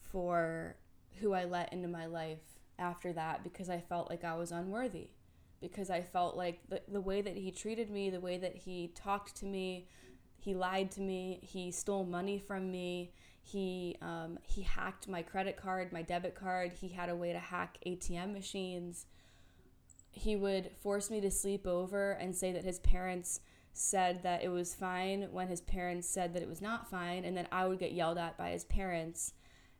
for 0.00 0.76
who 1.20 1.32
I 1.32 1.44
let 1.44 1.72
into 1.72 1.88
my 1.88 2.06
life 2.06 2.38
after 2.78 3.12
that 3.12 3.44
because 3.44 3.68
I 3.68 3.80
felt 3.80 4.10
like 4.10 4.24
I 4.24 4.34
was 4.34 4.52
unworthy. 4.52 5.08
Because 5.60 5.90
I 5.90 6.00
felt 6.00 6.36
like 6.36 6.60
the, 6.68 6.80
the 6.88 7.00
way 7.00 7.20
that 7.20 7.36
he 7.36 7.50
treated 7.50 7.90
me, 7.90 8.08
the 8.08 8.20
way 8.20 8.38
that 8.38 8.56
he 8.56 8.92
talked 8.94 9.36
to 9.36 9.46
me, 9.46 9.88
he 10.38 10.54
lied 10.54 10.90
to 10.92 11.02
me. 11.02 11.38
He 11.42 11.70
stole 11.70 12.04
money 12.04 12.38
from 12.38 12.70
me. 12.70 13.12
He 13.50 13.96
um, 14.00 14.38
he 14.42 14.62
hacked 14.62 15.08
my 15.08 15.22
credit 15.22 15.56
card, 15.56 15.92
my 15.92 16.02
debit 16.02 16.34
card. 16.34 16.72
He 16.72 16.88
had 16.88 17.08
a 17.08 17.16
way 17.16 17.32
to 17.32 17.38
hack 17.38 17.78
ATM 17.86 18.32
machines. 18.32 19.06
He 20.12 20.36
would 20.36 20.70
force 20.80 21.10
me 21.10 21.20
to 21.20 21.30
sleep 21.30 21.66
over 21.66 22.12
and 22.12 22.34
say 22.34 22.52
that 22.52 22.64
his 22.64 22.78
parents 22.78 23.40
said 23.72 24.22
that 24.22 24.42
it 24.42 24.48
was 24.48 24.74
fine 24.74 25.28
when 25.32 25.48
his 25.48 25.60
parents 25.60 26.08
said 26.08 26.34
that 26.34 26.42
it 26.42 26.48
was 26.48 26.60
not 26.60 26.90
fine, 26.90 27.24
and 27.24 27.36
then 27.36 27.48
I 27.50 27.66
would 27.66 27.78
get 27.78 27.92
yelled 27.92 28.18
at 28.18 28.36
by 28.36 28.50
his 28.50 28.64
parents, 28.64 29.32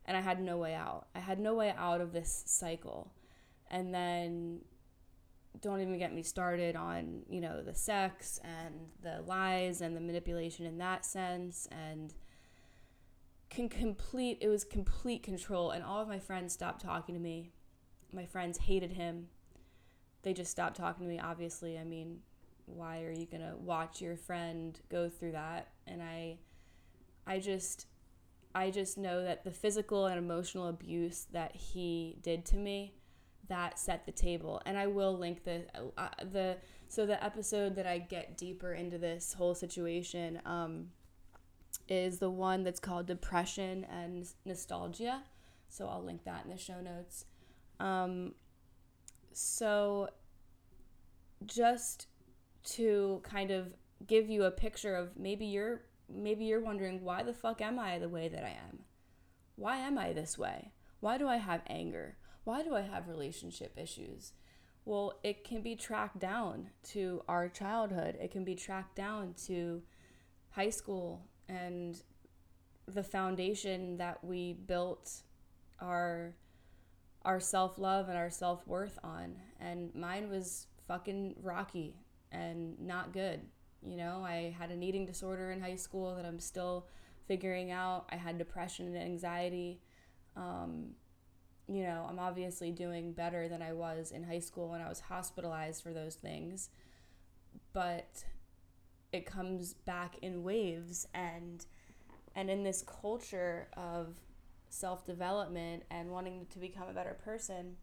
and 0.05 0.17
I 0.17 0.21
had 0.21 0.41
no 0.41 0.57
way 0.57 0.75
out. 0.75 1.07
I 1.15 1.21
had 1.21 1.39
no 1.39 1.55
way 1.55 1.75
out 1.77 2.01
of 2.01 2.13
this 2.13 2.43
cycle. 2.47 3.13
And 3.71 3.95
then 3.95 4.61
don't 5.61 5.81
even 5.81 5.99
get 5.99 6.15
me 6.15 6.23
started 6.23 6.77
on, 6.77 7.23
you 7.29 7.41
know, 7.41 7.63
the 7.63 7.75
sex 7.75 8.41
and 8.43 8.75
the 9.03 9.23
lies 9.23 9.81
and 9.81 9.97
the 9.97 10.01
manipulation 10.01 10.67
in 10.67 10.79
that 10.79 11.05
sense 11.05 11.69
and 11.71 12.15
can 13.51 13.69
complete 13.69 14.39
it 14.41 14.49
was 14.49 14.65
complete 14.65 15.23
control 15.23 15.73
and 15.73 15.85
all 15.85 16.01
of 16.01 16.09
my 16.09 16.19
friends 16.19 16.53
stopped 16.53 16.83
talking 16.83 17.15
to 17.15 17.21
me. 17.21 17.51
My 18.13 18.25
friends 18.25 18.59
hated 18.59 18.93
him. 18.93 19.29
They 20.23 20.33
just 20.33 20.51
stopped 20.51 20.77
talking 20.77 21.05
to 21.05 21.13
me 21.13 21.19
obviously. 21.19 21.79
I 21.79 21.85
mean, 21.85 22.21
why 22.67 23.03
are 23.03 23.13
you 23.13 23.27
going 23.27 23.43
to 23.43 23.57
watch 23.57 24.01
your 24.01 24.17
friend 24.17 24.79
go 24.89 25.09
through 25.09 25.33
that? 25.33 25.69
And 25.87 26.03
I 26.03 26.39
I 27.27 27.41
just 27.41 27.87
I 28.55 28.71
just 28.71 28.99
know 28.99 29.23
that 29.25 29.45
the 29.45 29.51
physical 29.51 30.07
and 30.07 30.19
emotional 30.19 30.69
abuse 30.69 31.27
that 31.33 31.55
he 31.55 32.19
did 32.23 32.45
to 32.47 32.57
me 32.57 32.95
that 33.49 33.79
set 33.79 34.07
the 34.07 34.13
table 34.13 34.63
and 34.65 34.79
i 34.79 34.87
will 34.87 35.19
link 35.19 35.43
the 35.43 35.65
uh, 35.99 36.09
the 36.31 36.57
so 36.87 37.05
the 37.05 37.23
episode 37.23 37.75
that 37.75 37.87
i 37.87 37.99
get 37.99 38.37
deeper 38.37 38.73
into 38.73 38.97
this 38.97 39.35
whole 39.35 39.55
situation 39.55 40.41
um, 40.47 40.87
is 41.91 42.19
the 42.19 42.31
one 42.31 42.63
that's 42.63 42.81
called 42.81 43.07
depression 43.07 43.85
and 43.91 44.27
nostalgia. 44.47 45.23
So 45.69 45.87
i'll 45.89 46.03
link 46.03 46.25
that 46.25 46.45
in 46.45 46.51
the 46.51 46.57
show 46.57 46.81
notes. 46.81 47.27
Um, 47.79 48.35
so 49.33 50.09
just 51.45 52.07
to 52.63 53.21
kind 53.25 53.51
of 53.51 53.75
give 54.07 54.29
you 54.29 54.45
a 54.45 54.51
picture 54.51 54.95
of 54.95 55.17
maybe 55.19 55.47
you're 55.47 55.83
maybe 56.09 56.45
you're 56.45 56.61
wondering 56.61 57.03
why 57.03 57.23
the 57.23 57.33
fuck 57.33 57.61
am 57.61 57.79
i 57.79 57.99
the 57.99 58.09
way 58.09 58.29
that 58.29 58.45
i 58.45 58.57
am? 58.69 58.81
Why 59.57 59.77
am 59.77 59.99
i 59.99 60.13
this 60.13 60.39
way? 60.39 60.73
Why 61.01 61.19
do 61.19 61.29
i 61.29 61.37
have 61.37 61.63
anger? 61.69 62.17
Why 62.45 62.63
do 62.63 62.75
I 62.75 62.81
have 62.81 63.09
relationship 63.09 63.77
issues? 63.77 64.33
Well, 64.85 65.19
it 65.23 65.45
can 65.45 65.61
be 65.63 65.77
tracked 65.77 66.19
down 66.19 66.71
to 66.93 67.23
our 67.29 67.49
childhood, 67.49 68.17
it 68.21 68.31
can 68.31 68.45
be 68.45 68.55
tracked 68.55 68.97
down 68.97 69.35
to 69.47 69.83
high 70.51 70.71
school 70.71 71.29
and 71.51 72.01
the 72.87 73.03
foundation 73.03 73.97
that 73.99 74.23
we 74.25 74.53
built 74.53 75.23
our 75.81 76.35
our 77.23 77.39
self-love 77.39 78.09
and 78.09 78.17
our 78.17 78.31
self-worth 78.31 78.99
on. 79.05 79.37
And 79.61 79.95
mine 79.95 80.31
was 80.31 80.69
fucking 80.89 81.37
rocky 81.43 81.95
and 82.33 82.81
not 82.81 83.13
good 83.13 83.41
you 83.83 83.97
know? 83.97 84.23
I 84.25 84.55
had 84.59 84.71
an 84.71 84.83
eating 84.83 85.07
disorder 85.07 85.51
in 85.51 85.61
high 85.61 85.77
school 85.77 86.15
that 86.17 86.25
i'm 86.25 86.39
still 86.39 86.87
figuring 87.27 87.71
out. 87.71 88.07
I 88.11 88.17
had 88.17 88.39
depression 88.39 88.87
and 88.87 88.97
anxiety. 88.97 89.81
Um, 90.37 90.91
you 91.69 91.85
know, 91.85 92.07
I'm 92.09 92.19
obviously 92.19 92.73
doing 92.73 93.13
better 93.13 93.49
than 93.49 93.63
I 93.63 93.73
was 93.73 94.11
in 94.11 94.25
high 94.25 94.41
school 94.41 94.69
when 94.69 94.81
I 94.81 94.89
was 94.89 95.01
hospitalized 95.01 95.83
for 95.83 95.93
those 95.93 96.17
things. 96.17 96.71
But 97.73 98.25
it 99.13 99.27
comes 99.27 99.75
back 99.75 100.17
in 100.23 100.43
waves 100.43 101.07
and 101.15 101.67
and 102.35 102.49
in 102.49 102.63
this 102.63 102.85
culture 102.87 103.69
of 103.77 104.15
self-development 104.69 105.83
and 105.91 106.11
wanting 106.11 106.47
to 106.51 106.61
become 106.61 106.89
a 106.89 106.93
better 106.93 107.17
person, 107.25 107.77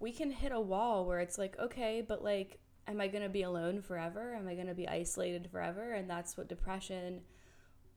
we 0.00 0.10
can 0.10 0.32
hit 0.32 0.50
a 0.50 0.60
wall 0.60 1.06
where 1.06 1.20
it's 1.20 1.38
like, 1.38 1.56
okay, 1.58 2.04
but 2.06 2.24
like 2.24 2.58
am 2.88 3.00
I 3.00 3.08
going 3.08 3.22
to 3.22 3.28
be 3.28 3.42
alone 3.42 3.82
forever? 3.82 4.34
Am 4.34 4.46
I 4.48 4.54
going 4.54 4.68
to 4.68 4.74
be 4.74 4.88
isolated 4.88 5.48
forever? 5.50 5.92
And 5.92 6.08
that's 6.08 6.36
what 6.36 6.48
depression 6.48 7.22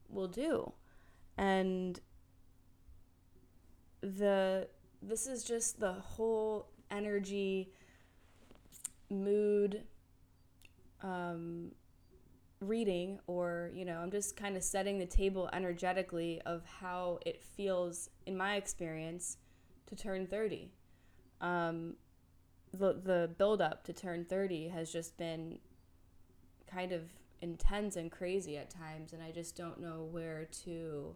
will 0.10 0.28
do. 0.28 0.74
And 1.38 2.00
the 4.02 4.68
this 5.02 5.28
is 5.28 5.44
just 5.44 5.80
the 5.80 5.94
whole 5.94 6.70
energy 6.92 7.72
mood 9.10 9.84
um, 11.02 11.72
reading 12.62 13.20
or 13.28 13.72
you 13.74 13.86
know 13.86 13.98
i'm 14.00 14.12
just 14.12 14.36
kind 14.36 14.58
of 14.58 14.64
setting 14.64 15.00
the 15.00 15.06
table 15.06 15.50
energetically 15.54 16.42
of 16.46 16.66
how 16.66 17.18
it 17.26 17.42
feels 17.42 18.10
in 18.26 18.36
my 18.36 18.56
experience 18.56 19.38
to 19.88 19.96
turn 19.96 20.28
30 20.28 20.70
um, 21.42 21.96
the, 22.74 23.00
the 23.02 23.32
build 23.38 23.62
up 23.62 23.86
to 23.86 23.94
turn 23.94 24.26
30 24.26 24.68
has 24.68 24.92
just 24.92 25.18
been 25.18 25.58
kind 26.70 26.92
of 26.92 27.04
intense 27.42 27.96
and 27.96 28.12
crazy 28.12 28.58
at 28.58 28.70
times 28.70 29.14
and 29.14 29.24
i 29.24 29.32
just 29.32 29.56
don't 29.56 29.80
know 29.80 30.08
where 30.12 30.46
to 30.52 31.16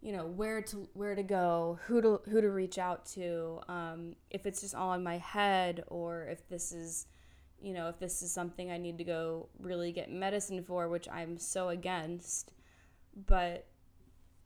you 0.00 0.12
know 0.12 0.26
where 0.26 0.62
to 0.62 0.88
where 0.92 1.16
to 1.16 1.22
go 1.24 1.78
who 1.86 2.00
to 2.00 2.20
who 2.28 2.40
to 2.40 2.50
reach 2.50 2.78
out 2.78 3.04
to 3.06 3.58
um, 3.68 4.14
if 4.30 4.46
it's 4.46 4.60
just 4.60 4.74
all 4.74 4.92
in 4.92 5.02
my 5.02 5.18
head 5.18 5.82
or 5.88 6.28
if 6.28 6.46
this 6.48 6.70
is 6.70 7.06
you 7.62 7.72
know 7.72 7.88
if 7.88 7.98
this 7.98 8.22
is 8.22 8.32
something 8.32 8.70
i 8.70 8.78
need 8.78 8.98
to 8.98 9.04
go 9.04 9.48
really 9.58 9.92
get 9.92 10.10
medicine 10.10 10.62
for 10.62 10.88
which 10.88 11.08
i'm 11.10 11.38
so 11.38 11.68
against 11.68 12.52
but 13.26 13.66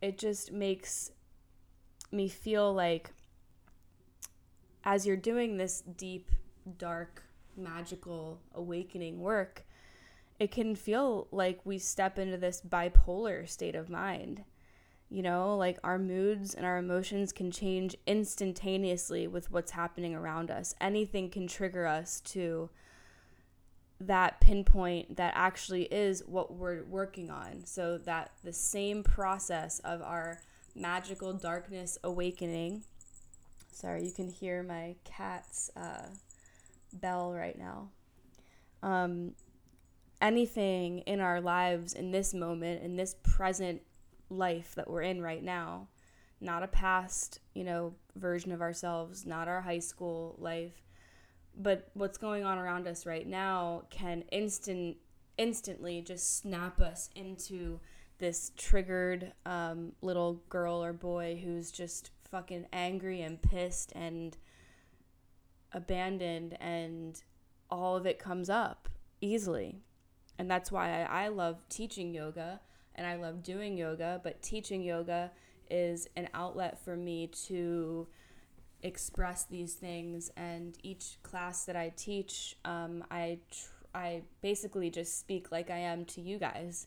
it 0.00 0.18
just 0.18 0.52
makes 0.52 1.10
me 2.12 2.28
feel 2.28 2.72
like 2.72 3.10
as 4.84 5.06
you're 5.06 5.16
doing 5.16 5.56
this 5.56 5.82
deep 5.96 6.30
dark 6.76 7.22
magical 7.56 8.40
awakening 8.54 9.20
work 9.20 9.64
it 10.38 10.52
can 10.52 10.76
feel 10.76 11.26
like 11.32 11.60
we 11.64 11.78
step 11.78 12.18
into 12.18 12.36
this 12.36 12.62
bipolar 12.62 13.48
state 13.48 13.74
of 13.74 13.90
mind 13.90 14.44
you 15.10 15.22
know, 15.22 15.56
like 15.56 15.78
our 15.82 15.98
moods 15.98 16.54
and 16.54 16.66
our 16.66 16.76
emotions 16.76 17.32
can 17.32 17.50
change 17.50 17.96
instantaneously 18.06 19.26
with 19.26 19.50
what's 19.50 19.70
happening 19.70 20.14
around 20.14 20.50
us. 20.50 20.74
Anything 20.80 21.30
can 21.30 21.46
trigger 21.46 21.86
us 21.86 22.20
to 22.26 22.68
that 24.00 24.40
pinpoint 24.40 25.16
that 25.16 25.32
actually 25.34 25.84
is 25.84 26.22
what 26.26 26.54
we're 26.54 26.84
working 26.84 27.30
on. 27.30 27.64
So 27.64 27.98
that 27.98 28.30
the 28.44 28.52
same 28.52 29.02
process 29.02 29.80
of 29.80 30.02
our 30.02 30.40
magical 30.74 31.32
darkness 31.32 31.98
awakening. 32.04 32.84
Sorry, 33.72 34.04
you 34.04 34.12
can 34.12 34.28
hear 34.28 34.62
my 34.62 34.96
cat's 35.04 35.70
uh, 35.76 36.06
bell 36.92 37.32
right 37.32 37.58
now. 37.58 37.88
Um, 38.82 39.32
anything 40.20 41.00
in 41.00 41.20
our 41.20 41.40
lives 41.40 41.92
in 41.92 42.10
this 42.10 42.34
moment, 42.34 42.82
in 42.82 42.96
this 42.96 43.16
present 43.22 43.82
life 44.30 44.74
that 44.74 44.88
we're 44.88 45.02
in 45.02 45.20
right 45.22 45.42
now, 45.42 45.88
not 46.40 46.62
a 46.62 46.68
past, 46.68 47.40
you 47.54 47.64
know, 47.64 47.94
version 48.14 48.52
of 48.52 48.60
ourselves, 48.60 49.26
not 49.26 49.48
our 49.48 49.60
high 49.60 49.78
school 49.78 50.36
life, 50.38 50.87
but 51.58 51.90
what's 51.94 52.16
going 52.16 52.44
on 52.44 52.56
around 52.56 52.86
us 52.86 53.04
right 53.04 53.26
now 53.26 53.82
can 53.90 54.22
instant 54.30 54.96
instantly 55.36 56.00
just 56.00 56.38
snap 56.38 56.80
us 56.80 57.10
into 57.14 57.78
this 58.18 58.50
triggered 58.56 59.32
um, 59.46 59.92
little 60.02 60.42
girl 60.48 60.82
or 60.82 60.92
boy 60.92 61.40
who's 61.42 61.70
just 61.70 62.10
fucking 62.30 62.66
angry 62.72 63.22
and 63.22 63.40
pissed 63.40 63.92
and 63.94 64.36
abandoned 65.72 66.56
and 66.60 67.22
all 67.70 67.96
of 67.96 68.06
it 68.06 68.18
comes 68.18 68.50
up 68.50 68.88
easily. 69.20 69.78
And 70.38 70.50
that's 70.50 70.72
why 70.72 71.02
I, 71.02 71.24
I 71.24 71.28
love 71.28 71.62
teaching 71.68 72.12
yoga 72.12 72.60
and 72.94 73.06
I 73.06 73.16
love 73.16 73.42
doing 73.42 73.76
yoga, 73.76 74.20
but 74.24 74.42
teaching 74.42 74.82
yoga 74.82 75.30
is 75.70 76.08
an 76.16 76.28
outlet 76.34 76.82
for 76.84 76.96
me 76.96 77.28
to 77.46 78.08
express 78.82 79.44
these 79.44 79.74
things. 79.74 80.30
And 80.36 80.76
each 80.82 81.18
class 81.22 81.64
that 81.64 81.76
I 81.76 81.92
teach, 81.96 82.56
um, 82.64 83.04
I 83.10 83.38
tr- 83.50 83.70
I 83.94 84.22
basically 84.42 84.90
just 84.90 85.18
speak 85.18 85.50
like 85.50 85.70
I 85.70 85.78
am 85.78 86.04
to 86.06 86.20
you 86.20 86.38
guys 86.38 86.86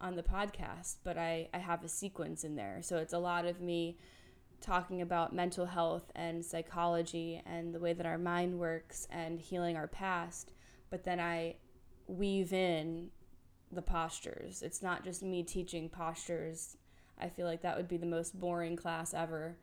on 0.00 0.16
the 0.16 0.22
podcast, 0.22 0.96
but 1.04 1.16
I, 1.16 1.48
I 1.54 1.58
have 1.58 1.84
a 1.84 1.88
sequence 1.88 2.44
in 2.44 2.56
there. 2.56 2.80
So 2.82 2.98
it's 2.98 3.12
a 3.12 3.18
lot 3.18 3.46
of 3.46 3.60
me 3.60 3.96
talking 4.60 5.00
about 5.00 5.34
mental 5.34 5.66
health 5.66 6.10
and 6.14 6.44
psychology 6.44 7.40
and 7.46 7.74
the 7.74 7.78
way 7.78 7.92
that 7.92 8.06
our 8.06 8.18
mind 8.18 8.58
works 8.58 9.06
and 9.10 9.40
healing 9.40 9.76
our 9.76 9.86
past. 9.86 10.52
But 10.90 11.04
then 11.04 11.20
I 11.20 11.56
weave 12.06 12.52
in 12.52 13.10
the 13.72 13.82
postures. 13.82 14.62
It's 14.62 14.82
not 14.82 15.04
just 15.04 15.22
me 15.22 15.42
teaching 15.42 15.88
postures. 15.88 16.76
I 17.18 17.28
feel 17.28 17.46
like 17.46 17.62
that 17.62 17.76
would 17.76 17.88
be 17.88 17.96
the 17.96 18.06
most 18.06 18.38
boring 18.38 18.76
class 18.76 19.14
ever. 19.14 19.56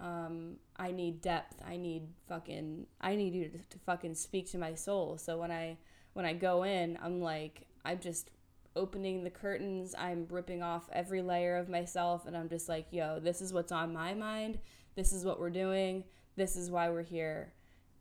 Um, 0.00 0.56
I 0.76 0.90
need 0.90 1.20
depth. 1.20 1.62
I 1.66 1.76
need 1.76 2.08
fucking. 2.28 2.86
I 3.00 3.14
need 3.16 3.34
you 3.34 3.48
to, 3.48 3.58
to 3.58 3.78
fucking 3.86 4.14
speak 4.14 4.50
to 4.52 4.58
my 4.58 4.74
soul. 4.74 5.18
So 5.18 5.38
when 5.38 5.50
I 5.50 5.76
when 6.12 6.24
I 6.24 6.32
go 6.32 6.64
in, 6.64 6.98
I'm 7.02 7.20
like 7.20 7.66
I'm 7.84 8.00
just 8.00 8.30
opening 8.74 9.22
the 9.22 9.30
curtains. 9.30 9.94
I'm 9.96 10.26
ripping 10.30 10.62
off 10.62 10.88
every 10.92 11.22
layer 11.22 11.56
of 11.56 11.68
myself, 11.68 12.26
and 12.26 12.36
I'm 12.36 12.48
just 12.48 12.68
like, 12.68 12.86
yo, 12.90 13.20
this 13.20 13.40
is 13.40 13.52
what's 13.52 13.72
on 13.72 13.92
my 13.92 14.14
mind. 14.14 14.58
This 14.94 15.12
is 15.12 15.24
what 15.24 15.40
we're 15.40 15.50
doing. 15.50 16.04
This 16.36 16.56
is 16.56 16.70
why 16.70 16.90
we're 16.90 17.02
here. 17.02 17.52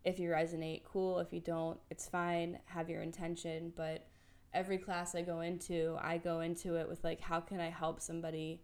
If 0.03 0.19
you 0.19 0.29
resonate, 0.29 0.83
cool. 0.83 1.19
If 1.19 1.31
you 1.31 1.39
don't, 1.39 1.79
it's 1.89 2.07
fine. 2.07 2.59
Have 2.65 2.89
your 2.89 3.01
intention, 3.01 3.71
but 3.75 4.07
every 4.53 4.77
class 4.77 5.15
I 5.15 5.21
go 5.21 5.41
into, 5.41 5.97
I 6.01 6.17
go 6.17 6.41
into 6.41 6.75
it 6.75 6.89
with 6.89 7.03
like, 7.03 7.21
how 7.21 7.39
can 7.39 7.59
I 7.59 7.69
help 7.69 8.01
somebody 8.01 8.61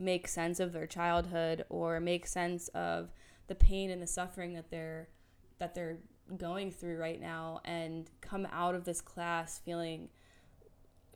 make 0.00 0.26
sense 0.26 0.60
of 0.60 0.72
their 0.72 0.86
childhood 0.86 1.64
or 1.68 2.00
make 2.00 2.26
sense 2.26 2.68
of 2.68 3.10
the 3.46 3.54
pain 3.54 3.90
and 3.90 4.02
the 4.02 4.06
suffering 4.06 4.54
that 4.54 4.70
they're 4.70 5.08
that 5.58 5.74
they're 5.74 5.98
going 6.36 6.70
through 6.70 6.96
right 6.96 7.20
now 7.20 7.60
and 7.64 8.10
come 8.20 8.46
out 8.52 8.74
of 8.74 8.84
this 8.84 9.00
class 9.00 9.58
feeling 9.58 10.08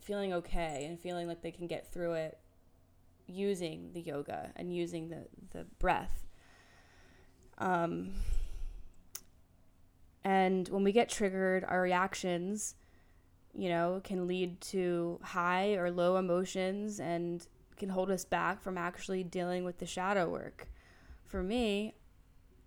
feeling 0.00 0.32
okay 0.32 0.84
and 0.86 1.00
feeling 1.00 1.26
like 1.26 1.40
they 1.40 1.50
can 1.50 1.66
get 1.66 1.90
through 1.92 2.12
it 2.12 2.38
using 3.26 3.90
the 3.94 4.00
yoga 4.00 4.52
and 4.56 4.74
using 4.74 5.08
the 5.08 5.26
the 5.50 5.64
breath. 5.78 6.26
Um, 7.56 8.10
and 10.24 10.68
when 10.68 10.82
we 10.82 10.92
get 10.92 11.08
triggered 11.08 11.64
our 11.64 11.80
reactions 11.80 12.74
you 13.56 13.68
know 13.68 14.00
can 14.02 14.26
lead 14.26 14.60
to 14.60 15.20
high 15.22 15.74
or 15.74 15.90
low 15.90 16.16
emotions 16.16 16.98
and 16.98 17.46
can 17.84 17.92
hold 17.94 18.10
us 18.10 18.24
back 18.24 18.62
from 18.62 18.76
actually 18.78 19.22
dealing 19.22 19.64
with 19.64 19.78
the 19.78 19.86
shadow 19.86 20.28
work 20.28 20.68
for 21.24 21.42
me 21.42 21.94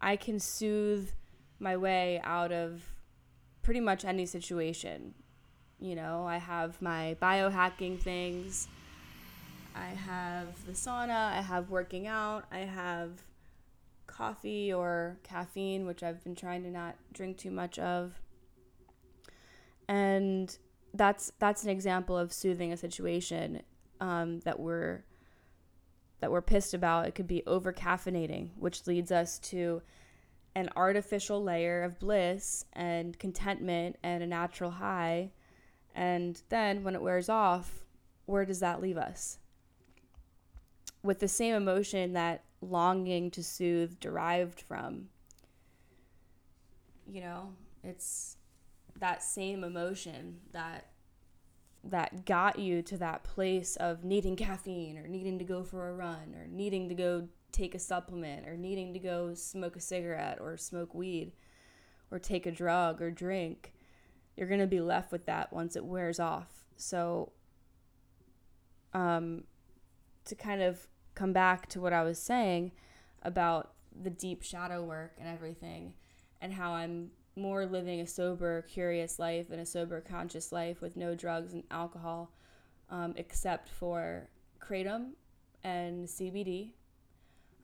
i 0.01 0.15
can 0.15 0.39
soothe 0.39 1.09
my 1.59 1.75
way 1.75 2.21
out 2.23 2.51
of 2.51 2.83
pretty 3.67 3.79
much 3.79 4.05
any 4.05 4.25
situation. 4.25 5.13
You 5.79 5.95
know, 5.95 6.25
I 6.25 6.37
have 6.37 6.81
my 6.81 7.17
biohacking 7.21 7.99
things, 7.99 8.67
I 9.75 9.89
have 9.89 10.65
the 10.65 10.71
sauna, 10.71 11.33
I 11.33 11.41
have 11.41 11.69
working 11.69 12.07
out, 12.07 12.45
I 12.49 12.59
have 12.59 13.23
coffee 14.07 14.71
or 14.71 15.17
caffeine, 15.23 15.85
which 15.85 16.01
I've 16.01 16.23
been 16.23 16.33
trying 16.33 16.63
to 16.63 16.71
not 16.71 16.95
drink 17.13 17.37
too 17.37 17.51
much 17.51 17.77
of. 17.77 18.19
And 19.87 20.57
that's 20.93 21.33
that's 21.37 21.63
an 21.63 21.69
example 21.69 22.17
of 22.17 22.31
soothing 22.31 22.71
a 22.71 22.77
situation 22.77 23.61
um, 23.99 24.39
that 24.45 24.59
we're 24.59 25.03
that 26.19 26.31
we're 26.31 26.41
pissed 26.41 26.73
about. 26.73 27.07
It 27.07 27.15
could 27.15 27.27
be 27.27 27.43
over 27.45 27.71
caffeinating, 27.71 28.49
which 28.57 28.87
leads 28.87 29.11
us 29.11 29.39
to 29.39 29.81
an 30.55 30.69
artificial 30.75 31.43
layer 31.43 31.83
of 31.83 31.99
bliss 31.99 32.65
and 32.73 33.17
contentment 33.19 33.95
and 34.01 34.23
a 34.23 34.27
natural 34.27 34.71
high. 34.71 35.31
And 35.93 36.41
then 36.49 36.83
when 36.83 36.95
it 36.95 37.01
wears 37.01 37.29
off, 37.29 37.85
where 38.25 38.45
does 38.45 38.59
that 38.59 38.81
leave 38.81 38.97
us? 38.97 39.39
With 41.03 41.19
the 41.19 41.27
same 41.27 41.53
emotion 41.53 42.13
that 42.13 42.43
longing 42.61 43.29
to 43.31 43.43
soothe 43.43 43.99
derived 43.99 44.59
from. 44.59 45.09
You 47.07 47.21
know, 47.21 47.53
it's 47.83 48.37
that 48.99 49.23
same 49.23 49.63
emotion 49.63 50.39
that 50.53 50.87
that 51.89 52.25
got 52.25 52.59
you 52.59 52.81
to 52.83 52.97
that 52.97 53.23
place 53.23 53.75
of 53.77 54.03
needing 54.03 54.35
caffeine 54.35 54.97
or 54.97 55.07
needing 55.07 55.39
to 55.39 55.45
go 55.45 55.63
for 55.63 55.89
a 55.89 55.93
run 55.93 56.35
or 56.35 56.47
needing 56.47 56.89
to 56.89 56.95
go 56.95 57.27
take 57.51 57.73
a 57.73 57.79
supplement 57.79 58.47
or 58.47 58.55
needing 58.55 58.93
to 58.93 58.99
go 58.99 59.33
smoke 59.33 59.75
a 59.75 59.79
cigarette 59.79 60.37
or 60.39 60.57
smoke 60.57 60.93
weed 60.93 61.31
or 62.11 62.19
take 62.19 62.45
a 62.45 62.51
drug 62.51 63.01
or 63.01 63.11
drink, 63.11 63.73
you're 64.35 64.47
going 64.47 64.59
to 64.59 64.67
be 64.67 64.81
left 64.81 65.11
with 65.11 65.25
that 65.25 65.51
once 65.51 65.75
it 65.75 65.85
wears 65.85 66.19
off. 66.19 66.65
So, 66.75 67.31
um, 68.93 69.43
to 70.25 70.35
kind 70.35 70.61
of 70.61 70.87
come 71.15 71.33
back 71.33 71.67
to 71.69 71.81
what 71.81 71.93
I 71.93 72.03
was 72.03 72.19
saying 72.19 72.71
about 73.23 73.73
the 73.99 74.09
deep 74.09 74.43
shadow 74.43 74.83
work 74.83 75.15
and 75.19 75.27
everything, 75.27 75.93
and 76.39 76.53
how 76.53 76.73
I'm 76.73 77.11
more 77.37 77.65
living 77.65 78.01
a 78.01 78.07
sober, 78.07 78.63
curious 78.63 79.19
life 79.19 79.49
and 79.51 79.61
a 79.61 79.65
sober, 79.65 80.01
conscious 80.01 80.51
life 80.51 80.81
with 80.81 80.97
no 80.97 81.15
drugs 81.15 81.53
and 81.53 81.63
alcohol, 81.71 82.31
um, 82.89 83.13
except 83.15 83.69
for 83.69 84.29
kratom 84.59 85.11
and 85.63 86.07
CBD, 86.07 86.71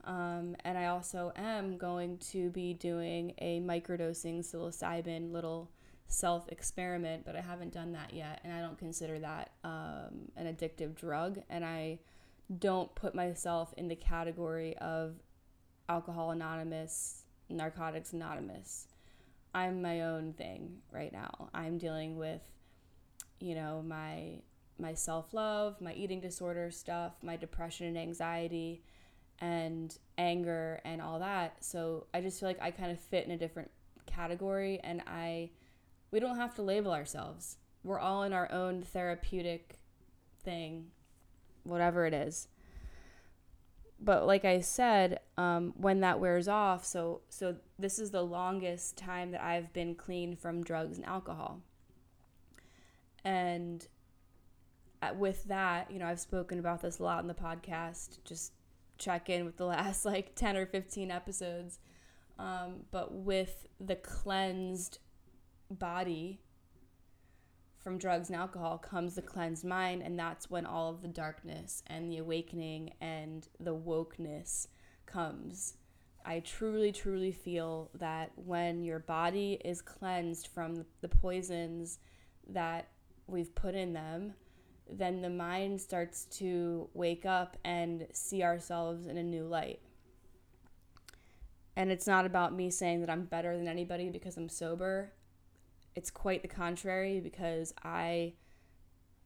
um, 0.05 0.55
and 0.65 0.77
I 0.77 0.87
also 0.87 1.31
am 1.35 1.77
going 1.77 2.17
to 2.31 2.49
be 2.49 2.73
doing 2.73 3.33
a 3.37 3.61
microdosing 3.61 4.39
psilocybin 4.39 5.31
little 5.31 5.71
self 6.07 6.49
experiment, 6.49 7.25
but 7.25 7.35
I 7.35 7.41
haven't 7.41 7.73
done 7.73 7.93
that 7.93 8.13
yet. 8.13 8.41
And 8.43 8.53
I 8.53 8.59
don't 8.59 8.77
consider 8.77 9.19
that 9.19 9.51
um, 9.63 10.31
an 10.35 10.53
addictive 10.53 10.95
drug. 10.95 11.39
And 11.49 11.63
I 11.63 11.99
don't 12.59 12.93
put 12.95 13.15
myself 13.15 13.73
in 13.77 13.87
the 13.87 13.95
category 13.95 14.75
of 14.77 15.15
Alcohol 15.87 16.31
Anonymous, 16.31 17.23
Narcotics 17.49 18.11
Anonymous. 18.11 18.87
I'm 19.53 19.81
my 19.81 20.01
own 20.01 20.33
thing 20.33 20.77
right 20.91 21.11
now. 21.11 21.49
I'm 21.53 21.77
dealing 21.77 22.17
with, 22.17 22.41
you 23.39 23.55
know, 23.55 23.83
my 23.85 24.41
my 24.79 24.93
self-love, 24.93 25.79
my 25.79 25.93
eating 25.93 26.19
disorder 26.19 26.71
stuff, 26.71 27.13
my 27.21 27.35
depression 27.35 27.85
and 27.87 27.97
anxiety, 27.97 28.83
and 29.39 29.97
anger 30.17 30.81
and 30.83 31.01
all 31.01 31.19
that. 31.19 31.63
So 31.63 32.07
I 32.13 32.21
just 32.21 32.39
feel 32.39 32.49
like 32.49 32.61
I 32.61 32.71
kind 32.71 32.91
of 32.91 32.99
fit 32.99 33.25
in 33.25 33.31
a 33.31 33.37
different 33.37 33.69
category 34.05 34.79
and 34.83 35.01
I 35.07 35.51
we 36.11 36.19
don't 36.19 36.37
have 36.37 36.55
to 36.55 36.61
label 36.61 36.91
ourselves. 36.91 37.57
We're 37.83 37.99
all 37.99 38.23
in 38.23 38.33
our 38.33 38.51
own 38.51 38.81
therapeutic 38.81 39.79
thing, 40.43 40.91
whatever 41.63 42.05
it 42.05 42.13
is. 42.13 42.47
But 44.03 44.27
like 44.27 44.43
I 44.43 44.59
said, 44.59 45.21
um, 45.37 45.73
when 45.77 46.01
that 46.01 46.19
wears 46.19 46.49
off, 46.49 46.83
so 46.83 47.21
so 47.29 47.55
this 47.79 47.99
is 47.99 48.11
the 48.11 48.21
longest 48.21 48.97
time 48.97 49.31
that 49.31 49.41
I've 49.41 49.71
been 49.71 49.95
clean 49.95 50.35
from 50.35 50.61
drugs 50.61 50.97
and 50.97 51.05
alcohol. 51.05 51.61
And 53.23 53.87
with 55.15 55.45
that, 55.45 55.89
you 55.89 55.99
know, 55.99 56.05
I've 56.05 56.19
spoken 56.19 56.59
about 56.59 56.81
this 56.81 56.99
a 56.99 57.03
lot 57.03 57.21
in 57.21 57.27
the 57.27 57.33
podcast, 57.33 58.17
just 58.25 58.51
check 58.97 59.29
in 59.29 59.45
with 59.45 59.55
the 59.55 59.65
last 59.77 60.03
like 60.03 60.35
10 60.35 60.57
or 60.57 60.65
15 60.65 61.09
episodes. 61.09 61.79
Um, 62.37 62.81
but 62.91 63.13
with 63.13 63.67
the 63.79 63.95
cleansed 63.95 64.99
body 65.69 66.41
from 67.83 67.97
drugs 67.97 68.29
and 68.29 68.37
alcohol 68.37 68.77
comes 68.77 69.15
the 69.15 69.21
cleansed 69.21 69.65
mind, 69.65 70.01
and 70.01 70.17
that's 70.17 70.49
when 70.49 70.65
all 70.65 70.89
of 70.89 71.01
the 71.01 71.07
darkness 71.07 71.83
and 71.87 72.09
the 72.09 72.17
awakening 72.17 72.93
and 73.01 73.47
the 73.59 73.75
wokeness 73.75 74.67
comes. 75.05 75.75
I 76.25 76.39
truly, 76.39 76.93
truly 76.93 77.33
feel 77.33 77.91
that 77.95 78.31
when 78.35 78.85
your 78.85 78.99
body 78.99 79.59
is 79.65 79.81
cleansed 79.81 80.47
from 80.47 80.85
the 81.01 81.09
poisons 81.09 81.99
that 82.47 82.87
we've 83.27 83.53
put 83.53 83.75
in 83.75 83.91
them, 83.91 84.33
then 84.89 85.21
the 85.21 85.29
mind 85.29 85.81
starts 85.81 86.25
to 86.25 86.89
wake 86.93 87.25
up 87.25 87.57
and 87.65 88.07
see 88.13 88.43
ourselves 88.43 89.07
in 89.07 89.17
a 89.17 89.23
new 89.23 89.43
light. 89.43 89.81
And 91.75 91.91
it's 91.91 92.07
not 92.07 92.25
about 92.25 92.53
me 92.53 92.69
saying 92.69 93.01
that 93.01 93.09
I'm 93.09 93.25
better 93.25 93.57
than 93.57 93.67
anybody 93.67 94.09
because 94.09 94.37
I'm 94.37 94.49
sober. 94.49 95.11
It's 95.95 96.11
quite 96.11 96.41
the 96.41 96.47
contrary 96.47 97.19
because 97.19 97.73
I 97.83 98.33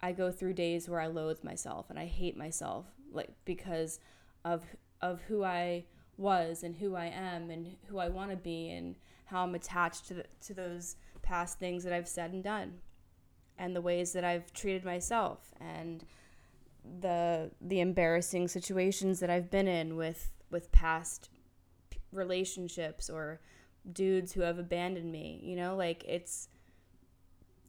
I 0.01 0.11
go 0.11 0.31
through 0.31 0.53
days 0.53 0.87
where 0.87 0.99
I 0.99 1.07
loathe 1.07 1.43
myself 1.43 1.89
and 1.89 1.97
I 1.97 2.05
hate 2.05 2.37
myself 2.37 2.85
like 3.11 3.29
because 3.45 3.99
of 4.45 4.63
of 5.01 5.21
who 5.21 5.43
I 5.43 5.85
was 6.17 6.63
and 6.63 6.75
who 6.75 6.95
I 6.95 7.05
am 7.05 7.49
and 7.49 7.75
who 7.87 7.99
I 7.99 8.09
want 8.09 8.31
to 8.31 8.37
be 8.37 8.69
and 8.71 8.95
how 9.25 9.43
I'm 9.43 9.55
attached 9.55 10.07
to 10.07 10.15
the, 10.15 10.25
to 10.45 10.53
those 10.53 10.95
past 11.21 11.59
things 11.59 11.83
that 11.83 11.93
I've 11.93 12.07
said 12.07 12.31
and 12.31 12.43
done 12.43 12.79
and 13.57 13.75
the 13.75 13.81
ways 13.81 14.13
that 14.13 14.23
I've 14.23 14.53
treated 14.53 14.85
myself 14.85 15.51
and 15.59 16.03
the 17.01 17.51
the 17.59 17.81
embarrassing 17.81 18.47
situations 18.47 19.19
that 19.19 19.29
I've 19.29 19.51
been 19.51 19.67
in 19.67 19.95
with 19.95 20.31
with 20.49 20.71
past 20.71 21.29
relationships 22.11 23.09
or 23.09 23.41
dudes 23.91 24.33
who 24.33 24.41
have 24.41 24.57
abandoned 24.57 25.11
me 25.11 25.41
you 25.43 25.55
know 25.55 25.75
like 25.75 26.03
it's 26.07 26.47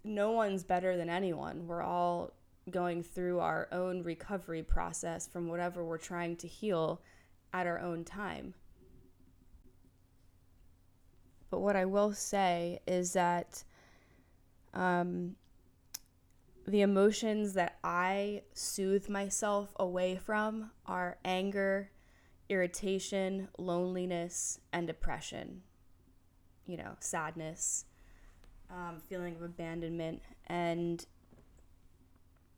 no 0.05 0.32
one's 0.32 0.64
better 0.64 0.96
than 0.96 1.11
anyone. 1.11 1.66
We're 1.66 1.82
all 1.82 2.32
going 2.70 3.03
through 3.03 3.40
our 3.40 3.68
own 3.72 4.03
recovery 4.03 4.62
process 4.62 5.26
from 5.26 5.49
whatever 5.49 5.84
we're 5.84 5.99
trying 5.99 6.36
to 6.36 6.46
heal 6.46 7.01
at 7.53 7.66
our 7.66 7.78
own 7.78 8.05
time. 8.05 8.55
But 11.51 11.61
what 11.61 11.76
I 11.76 11.86
will 11.86 12.12
say 12.12 12.80
is 12.86 13.14
that 13.14 13.64
um, 14.74 15.36
the 16.66 16.82
emotions 16.82 17.55
that 17.55 17.78
I 17.82 18.42
soothe 18.53 19.09
myself 19.09 19.74
away 19.76 20.16
from 20.16 20.70
are 20.84 21.16
anger, 21.24 21.90
irritation, 22.49 23.49
loneliness, 23.59 24.61
and 24.72 24.86
depression. 24.86 25.62
You 26.66 26.76
know, 26.76 26.96
sadness, 27.01 27.86
um, 28.71 29.01
feeling 29.09 29.37
of 29.37 29.43
abandonment, 29.43 30.23
and 30.47 31.05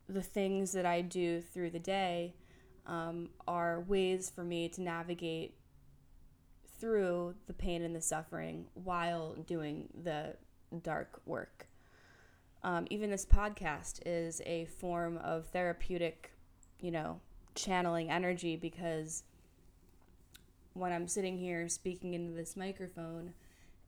the 0.09 0.23
things 0.23 0.73
that 0.73 0.87
I 0.87 1.03
do 1.03 1.41
through 1.41 1.71
the 1.71 1.79
day 1.79 2.35
um, 2.87 3.31
are 3.47 3.81
ways 3.81 4.31
for 4.35 4.43
me 4.43 4.69
to 4.71 4.83
navigate 4.83 5.55
through 6.81 7.35
the 7.47 7.53
pain 7.53 7.83
and 7.83 7.95
the 7.95 8.01
suffering 8.01 8.67
while 8.75 9.35
doing 9.35 9.89
the 10.03 10.35
dark 10.83 11.21
work. 11.27 11.69
Um, 12.63 12.87
even 12.91 13.11
this 13.11 13.25
podcast 13.25 14.01
is 14.05 14.43
a 14.45 14.67
form 14.67 15.19
of 15.19 15.47
therapeutic, 15.47 16.33
you 16.81 16.91
know, 16.91 17.21
channeling 17.55 18.11
energy 18.11 18.57
because 18.57 19.23
when 20.75 20.93
I'm 20.93 21.09
sitting 21.09 21.39
here 21.39 21.69
speaking 21.69 22.15
into 22.15 22.33
this 22.33 22.57
microphone, 22.57 23.35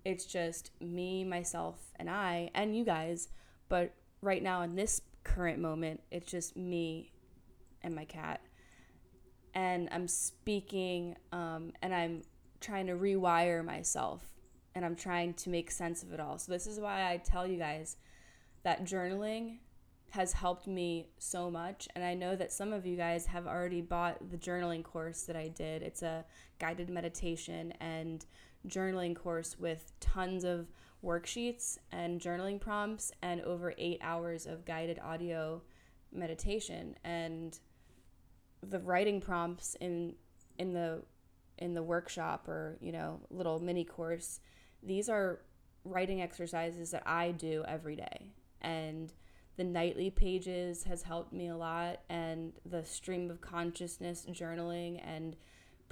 it's 0.04 0.24
just 0.24 0.70
me, 0.80 1.24
myself, 1.24 1.76
and 1.96 2.10
I, 2.10 2.50
and 2.54 2.76
you 2.76 2.84
guys. 2.84 3.28
But 3.68 3.94
right 4.20 4.42
now, 4.42 4.62
in 4.62 4.74
this 4.74 5.00
current 5.24 5.58
moment, 5.58 6.00
it's 6.10 6.30
just 6.30 6.56
me 6.56 7.12
and 7.82 7.94
my 7.94 8.04
cat. 8.04 8.40
And 9.54 9.88
I'm 9.92 10.08
speaking 10.08 11.16
um, 11.32 11.72
and 11.82 11.94
I'm 11.94 12.22
trying 12.60 12.86
to 12.86 12.94
rewire 12.94 13.64
myself 13.64 14.22
and 14.74 14.84
I'm 14.84 14.96
trying 14.96 15.34
to 15.34 15.50
make 15.50 15.70
sense 15.70 16.02
of 16.02 16.12
it 16.12 16.20
all. 16.20 16.38
So, 16.38 16.52
this 16.52 16.66
is 16.66 16.80
why 16.80 17.10
I 17.10 17.18
tell 17.18 17.46
you 17.46 17.58
guys 17.58 17.96
that 18.62 18.84
journaling 18.84 19.58
has 20.10 20.32
helped 20.32 20.66
me 20.66 21.08
so 21.18 21.50
much. 21.50 21.88
And 21.94 22.04
I 22.04 22.14
know 22.14 22.36
that 22.36 22.52
some 22.52 22.72
of 22.72 22.84
you 22.84 22.96
guys 22.96 23.26
have 23.26 23.46
already 23.46 23.80
bought 23.80 24.30
the 24.30 24.36
journaling 24.36 24.82
course 24.84 25.22
that 25.22 25.36
I 25.36 25.48
did. 25.48 25.82
It's 25.82 26.02
a 26.02 26.24
guided 26.58 26.90
meditation 26.90 27.72
and 27.80 28.24
journaling 28.66 29.16
course 29.16 29.58
with 29.58 29.92
tons 30.00 30.44
of 30.44 30.68
worksheets 31.04 31.78
and 31.90 32.20
journaling 32.20 32.60
prompts 32.60 33.12
and 33.22 33.40
over 33.42 33.74
eight 33.76 33.98
hours 34.02 34.46
of 34.46 34.64
guided 34.64 34.98
audio 35.00 35.62
meditation. 36.12 36.96
And 37.04 37.58
the 38.62 38.78
writing 38.78 39.20
prompts 39.20 39.76
in 39.80 40.14
in 40.58 40.72
the 40.72 41.02
in 41.58 41.74
the 41.74 41.82
workshop 41.82 42.48
or 42.48 42.76
you 42.80 42.92
know 42.92 43.20
little 43.30 43.58
mini 43.60 43.84
course 43.84 44.40
these 44.82 45.08
are 45.08 45.40
writing 45.84 46.22
exercises 46.22 46.90
that 46.90 47.02
I 47.06 47.32
do 47.32 47.64
every 47.66 47.96
day 47.96 48.32
and 48.60 49.12
the 49.56 49.64
nightly 49.64 50.10
pages 50.10 50.84
has 50.84 51.02
helped 51.02 51.32
me 51.32 51.48
a 51.48 51.56
lot 51.56 52.00
and 52.08 52.52
the 52.64 52.84
stream 52.84 53.30
of 53.30 53.40
consciousness 53.40 54.26
journaling 54.30 55.00
and 55.04 55.36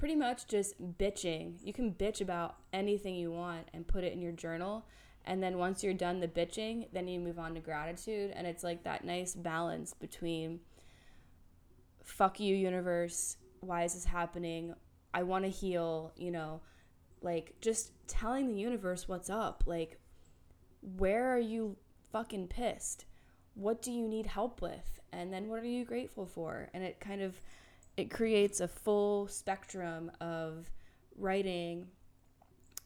pretty 0.01 0.15
much 0.15 0.47
just 0.47 0.81
bitching. 0.97 1.53
You 1.63 1.73
can 1.73 1.93
bitch 1.93 2.21
about 2.21 2.55
anything 2.73 3.13
you 3.13 3.31
want 3.31 3.67
and 3.71 3.87
put 3.87 4.03
it 4.03 4.11
in 4.11 4.19
your 4.19 4.31
journal. 4.31 4.83
And 5.25 5.43
then 5.43 5.59
once 5.59 5.83
you're 5.83 5.93
done 5.93 6.19
the 6.19 6.27
bitching 6.27 6.87
then 6.91 7.07
you 7.07 7.19
move 7.19 7.37
on 7.37 7.53
to 7.53 7.59
gratitude. 7.59 8.33
And 8.35 8.47
it's 8.47 8.63
like 8.63 8.83
that 8.83 9.05
nice 9.05 9.35
balance 9.35 9.93
between 9.93 10.61
fuck 12.03 12.39
you 12.39 12.55
universe. 12.55 13.37
Why 13.59 13.83
is 13.83 13.93
this 13.93 14.05
happening? 14.05 14.73
I 15.13 15.21
want 15.21 15.45
to 15.45 15.51
heal 15.51 16.13
you 16.17 16.31
know? 16.31 16.61
Like 17.21 17.53
just 17.61 17.91
telling 18.07 18.47
the 18.47 18.59
universe 18.59 19.07
what's 19.07 19.29
up. 19.29 19.65
Like 19.67 19.99
where 20.97 21.31
are 21.31 21.39
you 21.39 21.77
fucking 22.11 22.47
pissed? 22.47 23.05
What 23.53 23.83
do 23.83 23.91
you 23.91 24.07
need 24.07 24.25
help 24.25 24.63
with? 24.63 24.99
And 25.13 25.31
then 25.31 25.47
what 25.47 25.61
are 25.61 25.67
you 25.67 25.85
grateful 25.85 26.25
for? 26.25 26.69
And 26.73 26.83
it 26.83 26.99
kind 26.99 27.21
of 27.21 27.35
it 27.97 28.09
creates 28.09 28.59
a 28.59 28.67
full 28.67 29.27
spectrum 29.27 30.11
of 30.19 30.69
writing. 31.17 31.87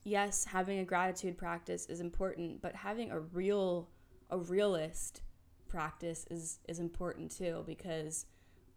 Yes 0.03 0.45
having 0.45 0.79
a 0.79 0.85
gratitude 0.85 1.37
practice 1.37 1.87
is 1.87 1.99
important 1.99 2.61
but 2.61 2.75
having 2.75 3.11
a 3.11 3.19
real 3.19 3.89
a 4.29 4.37
realist 4.37 5.21
practice 5.67 6.25
is 6.29 6.59
is 6.67 6.79
important 6.79 7.31
too 7.31 7.63
because 7.65 8.25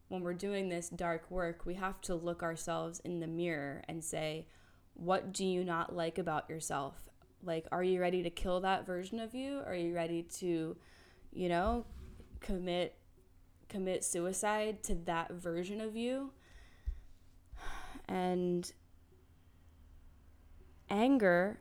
when 0.08 0.22
we're 0.22 0.32
doing 0.32 0.68
this 0.68 0.88
dark 0.88 1.30
work 1.30 1.66
we 1.66 1.74
have 1.74 2.00
to 2.00 2.14
look 2.14 2.42
ourselves 2.42 3.00
in 3.04 3.20
the 3.20 3.26
mirror 3.26 3.82
and 3.88 4.02
say 4.02 4.46
what 4.94 5.32
do 5.32 5.44
you 5.44 5.64
not 5.64 5.94
like 5.94 6.18
about 6.18 6.48
yourself? 6.48 6.94
Like 7.42 7.66
are 7.70 7.84
you 7.84 8.00
ready 8.00 8.22
to 8.22 8.30
kill 8.30 8.60
that 8.60 8.86
version 8.86 9.20
of 9.20 9.34
you? 9.34 9.60
Are 9.66 9.74
you 9.74 9.94
ready 9.94 10.22
to 10.38 10.76
you 11.32 11.48
know, 11.48 11.84
commit 12.40 12.97
commit 13.68 14.04
suicide 14.04 14.82
to 14.84 14.94
that 15.06 15.32
version 15.32 15.80
of 15.80 15.96
you. 15.96 16.32
And 18.08 18.70
anger 20.90 21.58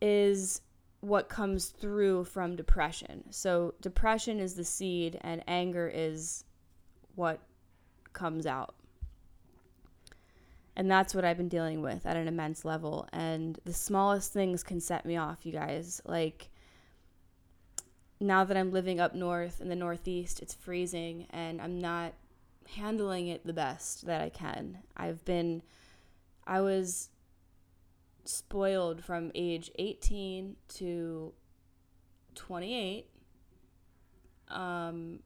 is 0.00 0.60
what 1.00 1.28
comes 1.28 1.66
through 1.66 2.24
from 2.24 2.56
depression. 2.56 3.24
So 3.30 3.74
depression 3.80 4.40
is 4.40 4.54
the 4.54 4.64
seed 4.64 5.18
and 5.22 5.42
anger 5.46 5.90
is 5.92 6.44
what 7.14 7.40
comes 8.12 8.46
out. 8.46 8.74
And 10.76 10.90
that's 10.90 11.14
what 11.14 11.24
I've 11.24 11.38
been 11.38 11.48
dealing 11.48 11.80
with 11.80 12.04
at 12.04 12.16
an 12.16 12.28
immense 12.28 12.64
level. 12.64 13.08
And 13.12 13.58
the 13.64 13.72
smallest 13.72 14.32
things 14.32 14.62
can 14.62 14.80
set 14.80 15.06
me 15.06 15.16
off, 15.16 15.46
you 15.46 15.52
guys. 15.52 16.02
Like, 16.04 16.50
now 18.20 18.44
that 18.44 18.56
I'm 18.56 18.72
living 18.72 19.00
up 19.00 19.14
north 19.14 19.60
in 19.60 19.68
the 19.68 19.76
northeast, 19.76 20.40
it's 20.40 20.54
freezing 20.54 21.26
and 21.30 21.60
I'm 21.60 21.78
not 21.78 22.14
handling 22.74 23.28
it 23.28 23.46
the 23.46 23.52
best 23.52 24.06
that 24.06 24.20
I 24.20 24.28
can. 24.28 24.78
I've 24.96 25.24
been, 25.24 25.62
I 26.46 26.60
was 26.60 27.10
spoiled 28.24 29.04
from 29.04 29.30
age 29.34 29.70
18 29.78 30.56
to 30.76 31.32
28. 32.34 33.06
Um, 34.48 35.20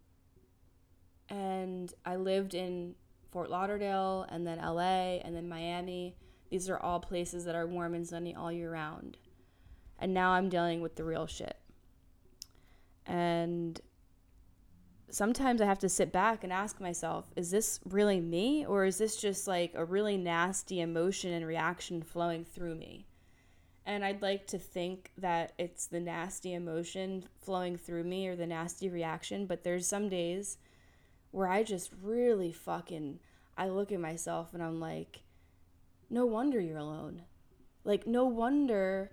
and 1.29 1.93
I 2.05 2.17
lived 2.17 2.55
in 2.55 2.95
Fort 3.31 3.51
Lauderdale 3.51 4.27
and 4.29 4.47
then 4.47 4.59
LA 4.59 5.19
and 5.23 5.35
then 5.35 5.49
Miami. 5.49 6.17
These 6.51 6.69
are 6.69 6.79
all 6.79 6.99
places 6.99 7.45
that 7.45 7.55
are 7.55 7.67
warm 7.67 7.95
and 7.95 8.07
sunny 8.07 8.35
all 8.35 8.51
year 8.51 8.73
round. 8.73 9.17
And 9.99 10.13
now 10.13 10.31
I'm 10.33 10.49
dealing 10.49 10.81
with 10.81 10.97
the 10.97 11.05
real 11.05 11.27
shit. 11.27 11.57
And 13.11 13.81
sometimes 15.11 15.61
I 15.61 15.67
have 15.67 15.81
to 15.81 15.89
sit 15.89 16.13
back 16.13 16.45
and 16.45 16.53
ask 16.53 16.81
myself, 16.81 17.27
is 17.35 17.51
this 17.51 17.81
really 17.85 18.21
me? 18.21 18.65
Or 18.65 18.85
is 18.85 18.99
this 18.99 19.17
just 19.17 19.49
like 19.49 19.73
a 19.75 19.85
really 19.85 20.17
nasty 20.17 20.81
emotion 20.81 21.33
and 21.33 21.45
reaction 21.45 22.03
flowing 22.03 22.45
through 22.45 22.77
me? 22.77 23.09
And 23.85 24.05
I'd 24.05 24.23
like 24.23 24.47
to 24.49 24.59
think 24.61 25.11
that 25.19 25.55
it's 25.59 25.89
the 25.89 25.99
nasty 25.99 26.55
emotion 26.55 27.25
flowing 27.41 27.77
through 27.77 28.05
me 28.05 28.29
or 28.29 28.37
the 28.37 28.47
nasty 28.47 28.89
reaction, 28.89 29.47
but 29.47 29.65
there's 29.65 29.89
some 29.89 30.09
days 30.09 30.59
where 31.33 31.49
I 31.49 31.65
just 31.65 31.91
really 32.01 32.53
fucking 32.53 33.19
I 33.57 33.71
look 33.71 33.91
at 33.91 33.99
myself 33.99 34.55
and 34.55 34.63
I'm 34.63 34.79
like, 34.79 35.23
no 36.09 36.27
wonder 36.27 36.61
you're 36.61 36.79
alone. 36.79 37.23
Like 37.83 38.07
no 38.07 38.25
wonder 38.25 39.11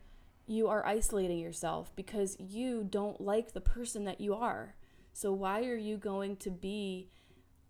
you 0.47 0.69
are 0.69 0.85
isolating 0.85 1.39
yourself 1.39 1.91
because 1.95 2.37
you 2.39 2.87
don't 2.89 3.19
like 3.19 3.53
the 3.53 3.61
person 3.61 4.05
that 4.05 4.21
you 4.21 4.33
are. 4.33 4.75
So, 5.11 5.33
why 5.33 5.65
are 5.65 5.75
you 5.75 5.97
going 5.97 6.37
to 6.37 6.49
be 6.49 7.09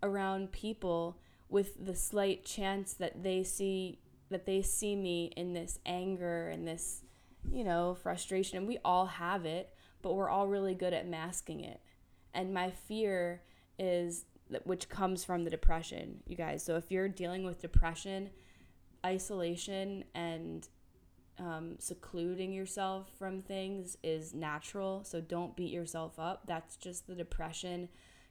around 0.03 0.51
people 0.51 1.17
with 1.49 1.83
the 1.83 1.95
slight 1.95 2.45
chance 2.45 2.93
that 2.93 3.23
they 3.23 3.43
see 3.43 3.99
that 4.29 4.45
they 4.45 4.61
see 4.61 4.95
me 4.95 5.31
in 5.35 5.53
this 5.53 5.79
anger 5.85 6.49
and 6.49 6.67
this, 6.67 7.01
you 7.51 7.63
know, 7.63 7.95
frustration? 7.95 8.59
And 8.59 8.67
we 8.67 8.77
all 8.85 9.07
have 9.07 9.45
it, 9.45 9.73
but 10.03 10.13
we're 10.13 10.29
all 10.29 10.47
really 10.47 10.75
good 10.75 10.93
at 10.93 11.07
masking 11.07 11.61
it. 11.61 11.81
And 12.33 12.53
my 12.53 12.69
fear 12.69 13.41
is 13.79 14.25
that 14.49 14.67
which 14.67 14.87
comes 14.87 15.23
from 15.23 15.43
the 15.43 15.49
depression, 15.49 16.21
you 16.27 16.35
guys. 16.35 16.63
So, 16.63 16.75
if 16.75 16.91
you're 16.91 17.09
dealing 17.09 17.43
with 17.43 17.59
depression, 17.59 18.29
isolation 19.03 20.03
and 20.13 20.67
um, 21.39 21.75
secluding 21.79 22.51
yourself 22.51 23.09
from 23.17 23.41
things 23.41 23.97
is 24.03 24.33
natural. 24.33 25.03
So 25.03 25.21
don't 25.21 25.55
beat 25.55 25.71
yourself 25.71 26.17
up. 26.17 26.43
That's 26.47 26.75
just 26.77 27.07
the 27.07 27.15
depression 27.15 27.89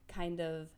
kind 0.09 0.41
of 0.41 0.69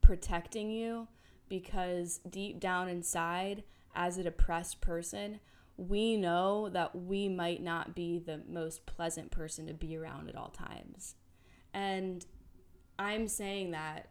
protecting 0.00 0.70
you 0.70 1.08
because 1.48 2.20
deep 2.28 2.60
down 2.60 2.88
inside, 2.88 3.64
as 3.94 4.18
a 4.18 4.22
depressed 4.22 4.80
person, 4.80 5.40
we 5.76 6.16
know 6.16 6.68
that 6.68 6.94
we 6.94 7.28
might 7.28 7.62
not 7.62 7.94
be 7.94 8.18
the 8.18 8.42
most 8.48 8.86
pleasant 8.86 9.30
person 9.30 9.66
to 9.66 9.74
be 9.74 9.96
around 9.96 10.28
at 10.28 10.36
all 10.36 10.50
times. 10.50 11.14
And 11.72 12.24
I'm 12.98 13.28
saying 13.28 13.72
that 13.72 14.10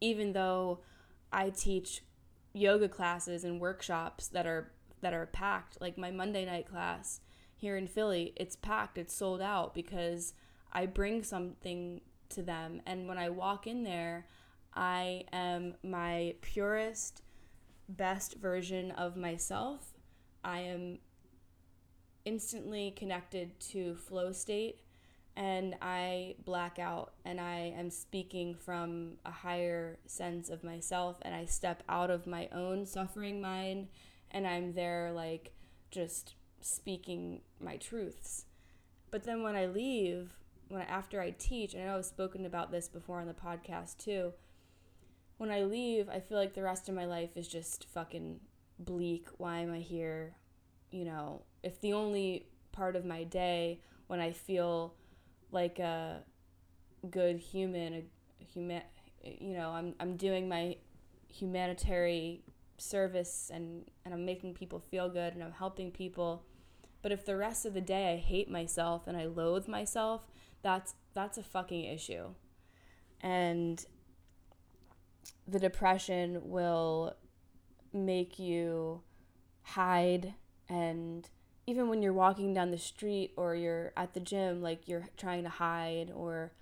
even 0.00 0.32
though 0.32 0.80
I 1.32 1.50
teach 1.50 2.02
yoga 2.52 2.88
classes 2.88 3.44
and 3.44 3.60
workshops 3.60 4.28
that 4.28 4.46
are 4.46 4.70
that 5.04 5.12
are 5.14 5.26
packed. 5.26 5.80
Like 5.80 5.98
my 5.98 6.10
Monday 6.10 6.46
night 6.46 6.66
class 6.66 7.20
here 7.54 7.76
in 7.76 7.86
Philly, 7.86 8.32
it's 8.36 8.56
packed, 8.56 8.96
it's 8.96 9.14
sold 9.14 9.42
out 9.42 9.74
because 9.74 10.32
I 10.72 10.86
bring 10.86 11.22
something 11.22 12.00
to 12.30 12.42
them. 12.42 12.80
And 12.86 13.06
when 13.06 13.18
I 13.18 13.28
walk 13.28 13.66
in 13.66 13.84
there, 13.84 14.26
I 14.74 15.24
am 15.30 15.74
my 15.82 16.34
purest, 16.40 17.22
best 17.86 18.36
version 18.36 18.92
of 18.92 19.14
myself. 19.14 19.92
I 20.42 20.60
am 20.60 20.98
instantly 22.24 22.90
connected 22.96 23.60
to 23.60 23.94
flow 23.96 24.32
state 24.32 24.80
and 25.36 25.76
I 25.82 26.36
black 26.46 26.78
out 26.78 27.12
and 27.26 27.38
I 27.38 27.74
am 27.76 27.90
speaking 27.90 28.54
from 28.54 29.18
a 29.26 29.30
higher 29.30 29.98
sense 30.06 30.48
of 30.48 30.64
myself 30.64 31.18
and 31.22 31.34
I 31.34 31.44
step 31.44 31.82
out 31.90 32.10
of 32.10 32.26
my 32.26 32.48
own 32.52 32.86
suffering 32.86 33.42
mind 33.42 33.88
and 34.34 34.46
I'm 34.46 34.74
there 34.74 35.10
like 35.14 35.52
just 35.90 36.34
speaking 36.60 37.40
my 37.58 37.78
truths. 37.78 38.44
But 39.10 39.24
then 39.24 39.42
when 39.42 39.56
I 39.56 39.64
leave, 39.64 40.32
when 40.68 40.82
I, 40.82 40.84
after 40.84 41.22
I 41.22 41.30
teach, 41.30 41.72
and 41.72 41.82
I 41.82 41.86
know 41.86 41.96
I've 41.96 42.04
spoken 42.04 42.44
about 42.44 42.70
this 42.70 42.88
before 42.88 43.20
on 43.20 43.26
the 43.26 43.32
podcast 43.32 43.96
too. 43.96 44.34
When 45.38 45.50
I 45.50 45.62
leave, 45.62 46.10
I 46.10 46.20
feel 46.20 46.36
like 46.36 46.54
the 46.54 46.62
rest 46.62 46.90
of 46.90 46.94
my 46.94 47.06
life 47.06 47.36
is 47.36 47.48
just 47.48 47.86
fucking 47.94 48.40
bleak. 48.78 49.28
Why 49.38 49.60
am 49.60 49.72
I 49.72 49.78
here? 49.78 50.36
you 50.94 51.04
know, 51.04 51.42
if 51.64 51.80
the 51.80 51.92
only 51.92 52.46
part 52.70 52.94
of 52.94 53.04
my 53.04 53.24
day 53.24 53.80
when 54.06 54.20
I 54.20 54.30
feel 54.30 54.94
like 55.50 55.80
a 55.80 56.22
good 57.10 57.36
human, 57.36 57.94
a 58.40 58.44
human, 58.44 58.82
you 59.24 59.54
know, 59.54 59.70
I'm 59.70 59.94
I'm 59.98 60.16
doing 60.16 60.48
my 60.48 60.76
humanitarian 61.28 62.38
service 62.84 63.50
and 63.52 63.84
and 64.04 64.14
I'm 64.14 64.24
making 64.24 64.54
people 64.54 64.78
feel 64.78 65.08
good 65.08 65.34
and 65.34 65.42
I'm 65.42 65.52
helping 65.52 65.90
people. 65.90 66.44
But 67.02 67.12
if 67.12 67.24
the 67.24 67.36
rest 67.36 67.66
of 67.66 67.74
the 67.74 67.80
day 67.80 68.14
I 68.14 68.16
hate 68.16 68.50
myself 68.50 69.06
and 69.06 69.16
I 69.16 69.26
loathe 69.26 69.68
myself, 69.68 70.30
that's 70.62 70.94
that's 71.14 71.38
a 71.38 71.42
fucking 71.42 71.84
issue. 71.84 72.28
And 73.20 73.84
the 75.46 75.58
depression 75.58 76.40
will 76.42 77.14
make 77.92 78.38
you 78.38 79.02
hide 79.62 80.34
and 80.68 81.28
even 81.66 81.88
when 81.88 82.02
you're 82.02 82.12
walking 82.12 82.52
down 82.52 82.70
the 82.70 82.78
street 82.78 83.32
or 83.36 83.54
you're 83.54 83.92
at 83.96 84.12
the 84.14 84.20
gym 84.20 84.60
like 84.60 84.88
you're 84.88 85.06
trying 85.16 85.42
to 85.44 85.48
hide 85.48 86.10
or 86.14 86.52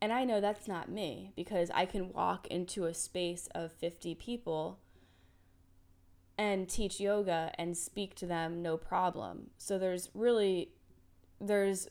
and 0.00 0.12
I 0.12 0.24
know 0.24 0.40
that's 0.40 0.66
not 0.66 0.90
me 0.90 1.32
because 1.36 1.70
I 1.72 1.86
can 1.86 2.12
walk 2.12 2.48
into 2.48 2.86
a 2.86 2.94
space 2.94 3.48
of 3.54 3.70
50 3.72 4.16
people 4.16 4.80
and 6.42 6.68
teach 6.68 6.98
yoga 6.98 7.52
and 7.56 7.76
speak 7.76 8.16
to 8.16 8.26
them 8.26 8.62
no 8.62 8.76
problem. 8.76 9.50
So 9.58 9.78
there's 9.78 10.10
really 10.12 10.70
there's 11.40 11.88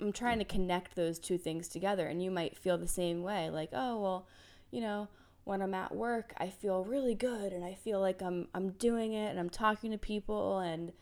I'm 0.00 0.12
trying 0.12 0.40
to 0.40 0.44
connect 0.44 0.96
those 0.96 1.20
two 1.20 1.38
things 1.38 1.68
together 1.68 2.08
and 2.08 2.20
you 2.22 2.32
might 2.32 2.58
feel 2.58 2.78
the 2.78 2.88
same 2.88 3.22
way 3.22 3.48
like, 3.48 3.70
"Oh, 3.72 4.00
well, 4.00 4.26
you 4.72 4.80
know, 4.80 5.06
when 5.44 5.62
I'm 5.62 5.74
at 5.74 5.94
work, 5.94 6.34
I 6.36 6.48
feel 6.48 6.84
really 6.84 7.14
good 7.14 7.52
and 7.52 7.64
I 7.64 7.74
feel 7.74 8.00
like 8.00 8.22
I'm 8.22 8.48
I'm 8.54 8.70
doing 8.70 9.12
it 9.12 9.30
and 9.30 9.38
I'm 9.38 9.50
talking 9.50 9.92
to 9.92 9.98
people 9.98 10.58
and 10.58 10.92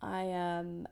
I 0.00 0.22
am 0.22 0.86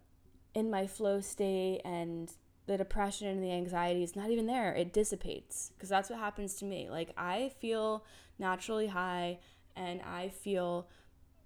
in 0.54 0.70
my 0.70 0.88
flow 0.88 1.20
state 1.20 1.82
and 1.84 2.32
the 2.66 2.76
depression 2.76 3.28
and 3.28 3.44
the 3.44 3.52
anxiety 3.52 4.02
is 4.02 4.16
not 4.16 4.30
even 4.30 4.46
there. 4.46 4.74
It 4.74 4.92
dissipates 4.92 5.70
because 5.74 5.88
that's 5.88 6.10
what 6.10 6.18
happens 6.18 6.54
to 6.56 6.64
me. 6.64 6.88
Like 6.90 7.12
I 7.16 7.52
feel 7.60 8.04
naturally 8.40 8.88
high 8.88 9.38
and 9.76 10.00
I 10.02 10.28
feel 10.28 10.88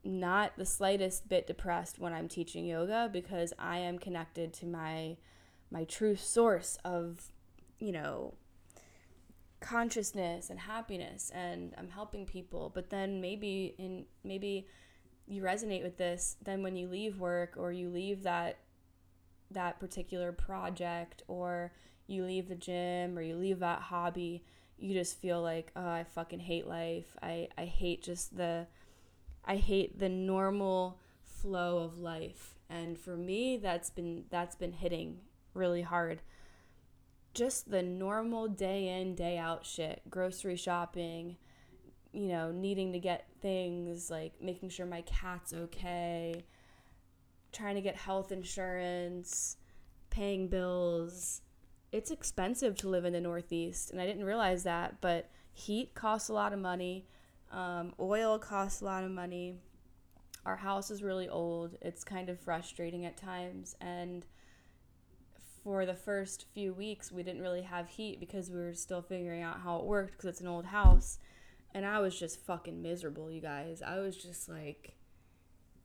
not 0.05 0.53
the 0.57 0.65
slightest 0.65 1.29
bit 1.29 1.47
depressed 1.47 1.99
when 1.99 2.13
I'm 2.13 2.29
teaching 2.29 2.65
yoga 2.65 3.11
because 3.13 3.53
I 3.59 3.79
am 3.79 3.99
connected 3.99 4.53
to 4.55 4.67
my 4.67 5.17
my 5.71 5.85
true 5.85 6.15
source 6.15 6.79
of, 6.85 7.33
you 7.81 7.91
know, 7.91 8.35
consciousness 9.61 10.49
and 10.49 10.61
happiness 10.61 11.31
and 11.35 11.75
I'm 11.77 11.89
helping 11.89 12.25
people. 12.25 12.71
But 12.73 12.91
then 12.91 13.21
maybe 13.21 13.75
in 13.79 14.07
maybe 14.23 14.69
you 15.27 15.43
resonate 15.43 15.83
with 15.83 15.97
this 15.97 16.37
then 16.45 16.63
when 16.63 16.77
you 16.77 16.89
leave 16.89 17.19
work 17.19 17.55
or 17.57 17.73
you 17.73 17.91
leave 17.91 18.23
that 18.23 18.59
that 19.51 19.81
particular 19.81 20.33
project 20.33 21.23
or 21.27 21.73
you 22.07 22.25
leave 22.25 22.49
the 22.49 22.55
gym 22.55 23.19
or 23.19 23.23
you 23.23 23.37
leave 23.37 23.59
that 23.59 23.81
hobby 23.81 24.45
you 24.79 24.95
just 24.95 25.21
feel 25.21 25.43
like 25.43 25.73
oh 25.77 25.89
I 25.89 26.05
fucking 26.05 26.41
hate 26.41 26.67
life. 26.67 27.17
I 27.23 27.49
I 27.57 27.65
hate 27.65 28.03
just 28.03 28.37
the 28.37 28.67
I 29.45 29.57
hate 29.57 29.99
the 29.99 30.09
normal 30.09 30.99
flow 31.23 31.79
of 31.79 31.99
life. 31.99 32.55
And 32.69 32.99
for 32.99 33.17
me 33.17 33.57
that's 33.57 33.91
been 33.91 34.25
that's 34.31 34.57
been 34.57 34.73
hitting 34.73 35.19
really 35.55 35.83
hard. 35.83 36.23
Just 37.35 37.71
the 37.71 37.83
normal 37.83 38.49
day 38.49 39.01
in, 39.01 39.15
day 39.15 39.37
out 39.37 39.67
shit, 39.67 40.03
grocery 40.09 40.57
shopping, 40.57 41.37
you 42.13 42.29
know, 42.29 42.51
needing 42.51 42.93
to 42.93 42.99
get 42.99 43.29
things 43.43 44.11
like 44.11 44.33
making 44.41 44.71
sure 44.71 44.87
my 44.87 45.03
cat's 45.03 45.53
okay, 45.53 46.45
trying 47.53 47.75
to 47.75 47.83
get 47.83 47.95
health 47.95 48.33
insurance, 48.33 49.57
paying 50.11 50.49
bills. 50.49 51.43
It's 51.97 52.11
expensive 52.11 52.77
to 52.77 52.91
live 52.91 53.07
in 53.07 53.15
the 53.15 53.23
Northeast, 53.23 53.91
and 53.91 53.99
I 53.99 54.05
didn't 54.05 54.25
realize 54.25 54.65
that, 54.65 55.01
but 55.01 55.31
heat 55.55 55.95
costs 55.95 56.29
a 56.29 56.35
lot 56.35 56.53
of 56.53 56.59
money, 56.59 57.07
um, 57.51 57.95
oil 57.99 58.39
costs 58.39 58.83
a 58.83 58.85
lot 58.85 59.03
of 59.03 59.11
money. 59.11 59.55
Our 60.45 60.57
house 60.57 60.91
is 60.91 61.03
really 61.03 61.27
old. 61.27 61.79
It's 61.81 62.05
kind 62.05 62.29
of 62.29 62.39
frustrating 62.39 63.07
at 63.07 63.17
times, 63.17 63.77
and 63.81 64.27
for 65.65 65.87
the 65.87 65.95
first 65.95 66.45
few 66.53 66.75
weeks, 66.75 67.11
we 67.11 67.23
didn't 67.23 67.41
really 67.41 67.63
have 67.63 67.89
heat 67.89 68.21
because 68.21 68.51
we 68.51 68.59
were 68.59 68.75
still 68.75 69.01
figuring 69.01 69.41
out 69.41 69.61
how 69.61 69.79
it 69.79 69.87
worked 69.87 70.19
because 70.19 70.27
it's 70.27 70.43
an 70.43 70.49
old 70.49 70.67
house. 70.67 71.19
And 71.73 71.87
I 71.87 72.01
was 72.01 72.19
just 72.19 72.45
fucking 72.45 72.83
miserable, 72.83 73.31
you 73.31 73.41
guys. 73.41 73.81
I 73.81 74.01
was 74.01 74.19
just 74.19 74.51
like, 74.51 74.99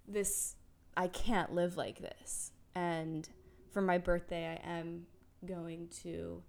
this, 0.06 0.58
I 0.98 1.08
can't 1.08 1.54
live 1.54 1.78
like 1.78 2.00
this. 2.02 2.52
And 2.76 3.30
for 3.72 3.82
my 3.82 3.98
birthday, 3.98 4.60
I 4.62 4.70
am 4.70 5.06
going 5.46 5.88
to 6.04 6.42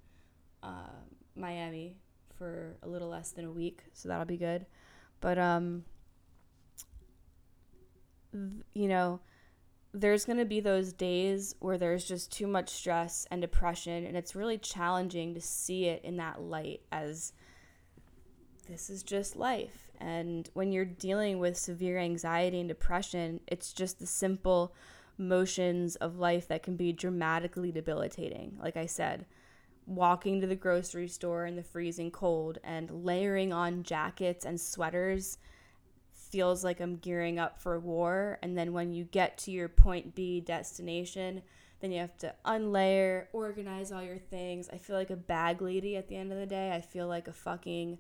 uh, 0.63 1.01
Miami 1.37 1.97
for 2.37 2.77
a 2.83 2.89
little 2.89 3.09
less 3.09 3.31
than 3.31 3.45
a 3.45 3.51
week, 3.51 3.85
so 3.93 4.09
that'll 4.09 4.25
be 4.25 4.37
good. 4.37 4.67
But, 5.21 5.39
um, 5.39 5.85
th- 8.33 8.65
you 8.75 8.89
know, 8.89 9.21
there's 9.95 10.25
going 10.25 10.39
to 10.39 10.45
be 10.45 10.61
those 10.61 10.93
days 10.93 11.55
where 11.61 11.77
there's 11.77 12.05
just 12.05 12.33
too 12.33 12.47
much 12.47 12.71
stress 12.71 13.27
and 13.31 13.41
depression 13.43 14.07
and 14.07 14.17
it's 14.17 14.35
really 14.35 14.57
challenging 14.59 15.35
to 15.35 15.41
see 15.41 15.87
it 15.87 16.03
in 16.03 16.17
that 16.17 16.41
light 16.41 16.81
as 16.91 17.33
this 18.69 18.89
is 18.89 19.03
just 19.03 19.37
life 19.37 19.91
and 20.01 20.49
when 20.55 20.73
you're 20.73 20.85
dealing 20.85 21.39
with 21.39 21.59
severe 21.59 21.99
anxiety 21.99 22.59
and 22.59 22.69
depression 22.69 23.39
it's 23.49 23.73
just 23.73 23.99
the 23.99 24.07
simple 24.07 24.75
motions 25.19 25.97
of 25.97 26.19
life 26.19 26.49
that 26.49 26.63
can 26.63 26.77
be 26.77 26.93
dramatically 26.93 27.71
debilitating 27.71 28.57
like 28.61 28.77
i 28.77 28.87
said 28.87 29.27
walking 29.87 30.41
to 30.41 30.47
the 30.47 30.57
grocery 30.57 31.09
store 31.09 31.45
in 31.45 31.57
the 31.57 31.63
freezing 31.63 32.11
cold 32.11 32.59
and 32.63 33.05
layering 33.05 33.53
on 33.53 33.83
jackets 33.83 34.45
and 34.45 34.61
sweaters 34.61 35.39
feels 36.33 36.65
like 36.65 36.81
I'm 36.81 36.97
gearing 36.97 37.39
up 37.39 37.61
for 37.61 37.79
war. 37.79 38.39
And 38.43 38.57
then 38.57 38.73
when 38.73 38.93
you 38.93 39.05
get 39.05 39.37
to 39.39 39.51
your 39.51 39.69
point 39.69 40.15
B 40.15 40.41
destination, 40.41 41.43
then 41.81 41.93
you 41.93 42.01
have 42.01 42.17
to 42.19 42.35
unlayer, 42.47 43.27
organize 43.35 43.93
all 43.93 44.03
your 44.03 44.19
things. 44.19 44.71
I 44.73 44.79
feel 44.79 44.97
like 44.97 45.11
a 45.11 45.17
bag 45.17 45.61
lady 45.61 45.97
at 45.97 46.09
the 46.09 46.17
end 46.17 46.33
of 46.33 46.39
the 46.39 46.47
day. 46.47 46.73
I 46.73 46.81
feel 46.81 47.07
like 47.07 47.29
a 47.29 47.33
fucking 47.33 47.99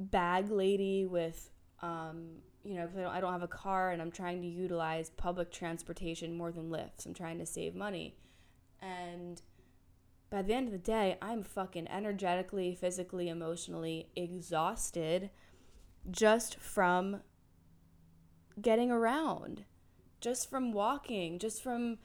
bag 0.00 0.50
lady 0.50 1.04
with, 1.04 1.50
um, 1.82 2.38
you 2.68 2.74
know, 2.74 2.82
I 2.82 3.00
don't, 3.00 3.06
I 3.06 3.20
don't 3.20 3.32
have 3.32 3.42
a 3.42 3.48
car 3.48 3.90
and 3.92 4.02
I'm 4.02 4.10
trying 4.10 4.42
to 4.42 4.46
utilize 4.46 5.08
public 5.08 5.50
transportation 5.50 6.36
more 6.36 6.52
than 6.52 6.68
Lyfts. 6.68 7.06
I'm 7.06 7.14
trying 7.14 7.38
to 7.38 7.46
save 7.46 7.74
money. 7.74 8.14
And 8.82 9.40
by 10.28 10.42
the 10.42 10.52
end 10.52 10.66
of 10.66 10.72
the 10.72 10.78
day, 10.78 11.16
I'm 11.22 11.42
fucking 11.42 11.88
energetically, 11.88 12.74
physically, 12.74 13.30
emotionally 13.30 14.10
exhausted 14.14 15.30
just 16.10 16.60
from 16.60 17.22
getting 18.60 18.90
around, 18.90 19.64
just 20.20 20.50
from 20.50 20.72
walking, 20.72 21.38
just 21.38 21.62
from 21.62 21.96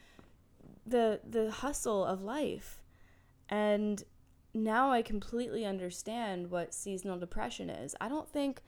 the 0.86 1.20
the 1.28 1.52
hustle 1.52 2.06
of 2.06 2.22
life. 2.22 2.82
And 3.50 4.02
now 4.54 4.92
I 4.92 5.02
completely 5.02 5.66
understand 5.66 6.50
what 6.50 6.74
seasonal 6.74 7.20
depression 7.20 7.70
is. 7.70 7.96
I 8.00 8.08
don't 8.08 8.30
think 8.30 8.62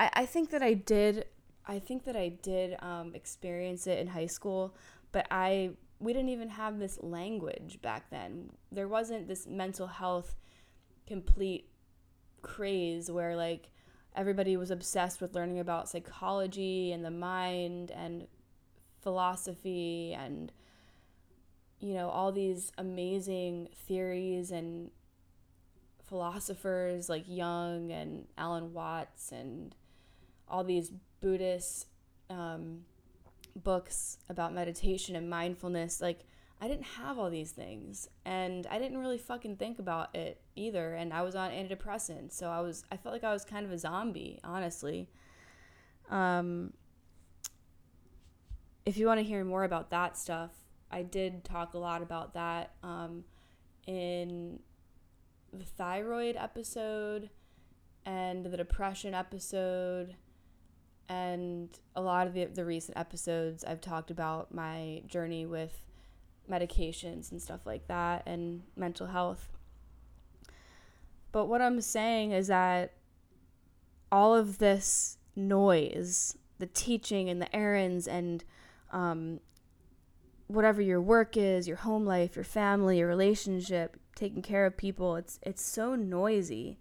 I, 0.00 0.10
I 0.14 0.26
think 0.26 0.50
that 0.50 0.62
I 0.62 0.74
did 0.74 1.26
I 1.66 1.78
think 1.78 2.04
that 2.04 2.16
I 2.16 2.30
did 2.30 2.76
um, 2.82 3.14
experience 3.14 3.86
it 3.86 3.98
in 3.98 4.08
high 4.08 4.26
school, 4.26 4.74
but 5.12 5.26
I 5.30 5.70
we 6.00 6.14
didn't 6.14 6.30
even 6.30 6.48
have 6.48 6.78
this 6.78 6.98
language 7.02 7.78
back 7.82 8.08
then. 8.10 8.50
There 8.72 8.88
wasn't 8.88 9.28
this 9.28 9.46
mental 9.46 9.86
health 9.86 10.34
complete 11.06 11.68
craze 12.40 13.10
where 13.10 13.36
like 13.36 13.68
everybody 14.16 14.56
was 14.56 14.70
obsessed 14.70 15.20
with 15.20 15.34
learning 15.34 15.58
about 15.58 15.88
psychology 15.88 16.92
and 16.92 17.04
the 17.04 17.10
mind 17.10 17.90
and 17.90 18.26
philosophy 19.02 20.16
and 20.18 20.50
you 21.78 21.94
know 21.94 22.08
all 22.08 22.32
these 22.32 22.72
amazing 22.78 23.68
theories 23.74 24.50
and 24.50 24.90
philosophers 26.08 27.08
like 27.08 27.24
Jung 27.26 27.92
and 27.92 28.26
Alan 28.36 28.72
Watts 28.72 29.32
and 29.32 29.74
all 30.50 30.64
these 30.64 30.92
Buddhist 31.20 31.86
um, 32.28 32.80
books 33.56 34.18
about 34.28 34.52
meditation 34.54 35.16
and 35.16 35.28
mindfulness 35.28 36.00
like 36.00 36.24
I 36.60 36.68
didn't 36.68 36.84
have 36.84 37.18
all 37.18 37.30
these 37.30 37.52
things 37.52 38.08
and 38.24 38.66
I 38.70 38.78
didn't 38.78 38.98
really 38.98 39.18
fucking 39.18 39.56
think 39.56 39.78
about 39.78 40.14
it 40.14 40.40
either 40.56 40.94
and 40.94 41.12
I 41.12 41.22
was 41.22 41.34
on 41.34 41.50
antidepressants 41.50 42.32
so 42.32 42.48
I 42.48 42.60
was 42.60 42.84
I 42.92 42.96
felt 42.96 43.14
like 43.14 43.24
I 43.24 43.32
was 43.32 43.44
kind 43.44 43.64
of 43.64 43.72
a 43.72 43.78
zombie 43.78 44.40
honestly. 44.44 45.08
Um 46.10 46.72
if 48.84 48.96
you 48.96 49.06
want 49.06 49.20
to 49.20 49.24
hear 49.24 49.44
more 49.44 49.64
about 49.64 49.90
that 49.90 50.18
stuff 50.18 50.50
I 50.90 51.02
did 51.02 51.44
talk 51.44 51.74
a 51.74 51.78
lot 51.78 52.02
about 52.02 52.34
that 52.34 52.72
um 52.82 53.24
in 53.86 54.60
the 55.52 55.64
thyroid 55.64 56.36
episode 56.36 57.30
and 58.04 58.44
the 58.44 58.56
depression 58.56 59.14
episode 59.14 60.14
and 61.10 61.68
a 61.96 62.00
lot 62.00 62.28
of 62.28 62.34
the, 62.34 62.44
the 62.44 62.64
recent 62.64 62.96
episodes 62.96 63.64
I've 63.64 63.80
talked 63.80 64.12
about 64.12 64.54
my 64.54 65.02
journey 65.08 65.44
with 65.44 65.84
medications 66.48 67.32
and 67.32 67.42
stuff 67.42 67.66
like 67.66 67.88
that 67.88 68.22
and 68.26 68.62
mental 68.76 69.08
health. 69.08 69.48
But 71.32 71.46
what 71.46 71.60
I'm 71.60 71.80
saying 71.80 72.30
is 72.30 72.46
that 72.46 72.92
all 74.12 74.36
of 74.36 74.58
this 74.58 75.18
noise, 75.34 76.38
the 76.60 76.66
teaching 76.66 77.28
and 77.28 77.42
the 77.42 77.54
errands 77.54 78.06
and 78.06 78.44
um, 78.92 79.40
whatever 80.46 80.80
your 80.80 81.00
work 81.00 81.36
is, 81.36 81.66
your 81.66 81.78
home 81.78 82.06
life, 82.06 82.36
your 82.36 82.44
family, 82.44 82.98
your 82.98 83.08
relationship, 83.08 83.96
taking 84.14 84.42
care 84.42 84.64
of 84.64 84.76
people, 84.76 85.16
it's 85.16 85.40
it's 85.42 85.62
so 85.62 85.96
noisy. 85.96 86.78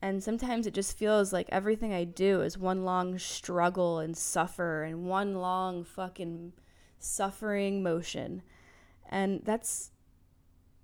And 0.00 0.22
sometimes 0.22 0.66
it 0.66 0.74
just 0.74 0.96
feels 0.96 1.32
like 1.32 1.48
everything 1.50 1.92
I 1.92 2.04
do 2.04 2.40
is 2.42 2.56
one 2.56 2.84
long 2.84 3.18
struggle 3.18 3.98
and 3.98 4.16
suffer 4.16 4.84
and 4.84 5.06
one 5.06 5.34
long 5.34 5.82
fucking 5.82 6.52
suffering 6.98 7.82
motion. 7.82 8.42
And 9.08 9.40
that's 9.44 9.90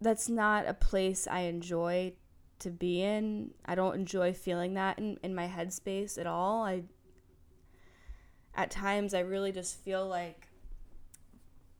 that's 0.00 0.28
not 0.28 0.66
a 0.66 0.74
place 0.74 1.28
I 1.28 1.40
enjoy 1.40 2.14
to 2.58 2.70
be 2.70 3.02
in. 3.02 3.52
I 3.64 3.74
don't 3.74 3.94
enjoy 3.94 4.32
feeling 4.32 4.74
that 4.74 4.98
in, 4.98 5.18
in 5.22 5.34
my 5.34 5.46
headspace 5.46 6.18
at 6.18 6.26
all. 6.26 6.64
I 6.64 6.82
at 8.56 8.70
times 8.70 9.14
I 9.14 9.20
really 9.20 9.52
just 9.52 9.78
feel 9.82 10.06
like 10.06 10.48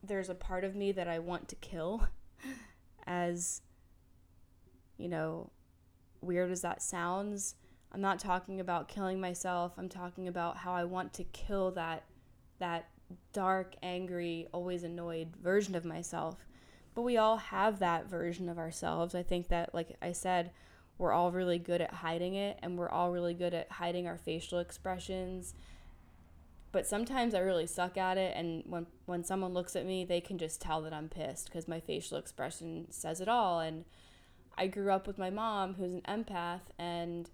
there's 0.03 0.29
a 0.29 0.35
part 0.35 0.65
of 0.65 0.75
me 0.77 0.93
that 0.93 1.09
I 1.09 1.19
want 1.19 1.49
to 1.49 1.57
kill 1.57 2.07
as 3.07 3.61
you 4.97 5.09
know, 5.09 5.51
weird 6.25 6.51
as 6.51 6.63
that 6.63 6.83
sounds. 6.83 7.55
I'm 7.93 8.01
not 8.01 8.19
talking 8.19 8.61
about 8.61 8.89
killing 8.89 9.21
myself. 9.21 9.73
I'm 9.79 9.89
talking 9.89 10.27
about 10.29 10.59
how 10.59 10.73
I 10.73 10.85
want 10.85 11.13
to 11.15 11.25
kill 11.25 11.71
that 11.73 12.05
that 12.59 12.89
dark, 13.33 13.75
angry, 13.83 14.49
always 14.53 14.85
annoyed 14.85 15.37
version 15.43 15.75
of 15.75 15.85
myself. 15.85 16.47
But 16.95 17.03
we 17.03 17.17
all 17.17 17.37
have 17.37 17.79
that 17.81 18.09
version 18.09 18.49
of 18.49 18.59
ourselves. 18.59 19.15
I 19.15 19.23
think 19.23 19.49
that 19.49 19.75
like 19.75 19.97
I 20.01 20.13
said, 20.13 20.51
we're 20.99 21.13
all 21.13 21.31
really 21.31 21.59
good 21.59 21.81
at 21.81 21.93
hiding 21.93 22.35
it 22.35 22.59
and 22.63 22.79
we're 22.79 22.89
all 22.89 23.11
really 23.11 23.35
good 23.35 23.55
at 23.55 23.71
hiding 23.73 24.07
our 24.07 24.19
facial 24.19 24.59
expressions 24.59 25.55
but 26.75 26.87
sometimes 26.89 27.35
I 27.35 27.39
really 27.39 27.69
suck 27.69 27.97
at 27.97 28.19
it 28.19 28.35
and 28.37 28.65
when 28.67 28.87
when 29.07 29.23
someone 29.23 29.55
looks 29.55 29.77
at 29.77 29.87
me 29.87 30.05
they 30.05 30.21
can 30.21 30.39
just 30.39 30.61
tell 30.61 30.83
that 30.83 30.93
I'm 30.93 31.09
pissed 31.09 31.47
because 31.47 31.69
my 31.69 31.81
facial 31.81 32.19
expression 32.19 32.87
says 32.91 33.21
it 33.21 33.29
all 33.29 33.61
and 33.61 33.85
I 34.57 34.67
grew 34.67 34.93
up 34.93 35.07
with 35.07 35.19
my 35.19 35.31
mom 35.31 35.75
who's 35.75 35.93
an 35.93 36.03
empath 36.03 36.61
and 36.79 37.31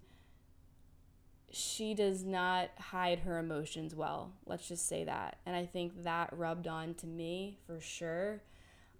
she 1.51 1.93
does 1.93 2.23
not 2.23 2.69
hide 2.79 3.19
her 3.19 3.37
emotions 3.37 3.93
well. 3.93 4.31
Let's 4.45 4.67
just 4.67 4.87
say 4.87 5.03
that. 5.03 5.37
And 5.45 5.55
I 5.55 5.65
think 5.65 6.03
that 6.03 6.29
rubbed 6.31 6.67
on 6.67 6.93
to 6.95 7.07
me 7.07 7.57
for 7.67 7.79
sure. 7.79 8.41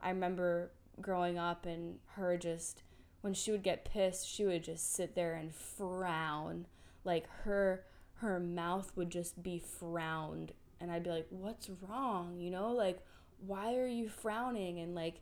I 0.01 0.09
remember 0.09 0.71
growing 0.99 1.37
up 1.37 1.65
and 1.65 1.99
her 2.15 2.37
just 2.37 2.83
when 3.21 3.33
she 3.33 3.51
would 3.51 3.63
get 3.63 3.85
pissed 3.85 4.27
she 4.27 4.45
would 4.45 4.63
just 4.63 4.93
sit 4.93 5.15
there 5.15 5.33
and 5.33 5.53
frown. 5.53 6.67
Like 7.03 7.27
her 7.43 7.85
her 8.15 8.39
mouth 8.39 8.91
would 8.95 9.09
just 9.09 9.41
be 9.41 9.57
frowned. 9.59 10.51
And 10.79 10.91
I'd 10.91 11.03
be 11.03 11.09
like, 11.11 11.27
"What's 11.29 11.69
wrong?" 11.69 12.39
You 12.39 12.51
know, 12.51 12.71
like 12.71 12.99
why 13.45 13.75
are 13.75 13.87
you 13.87 14.09
frowning? 14.09 14.79
And 14.79 14.93
like 14.95 15.21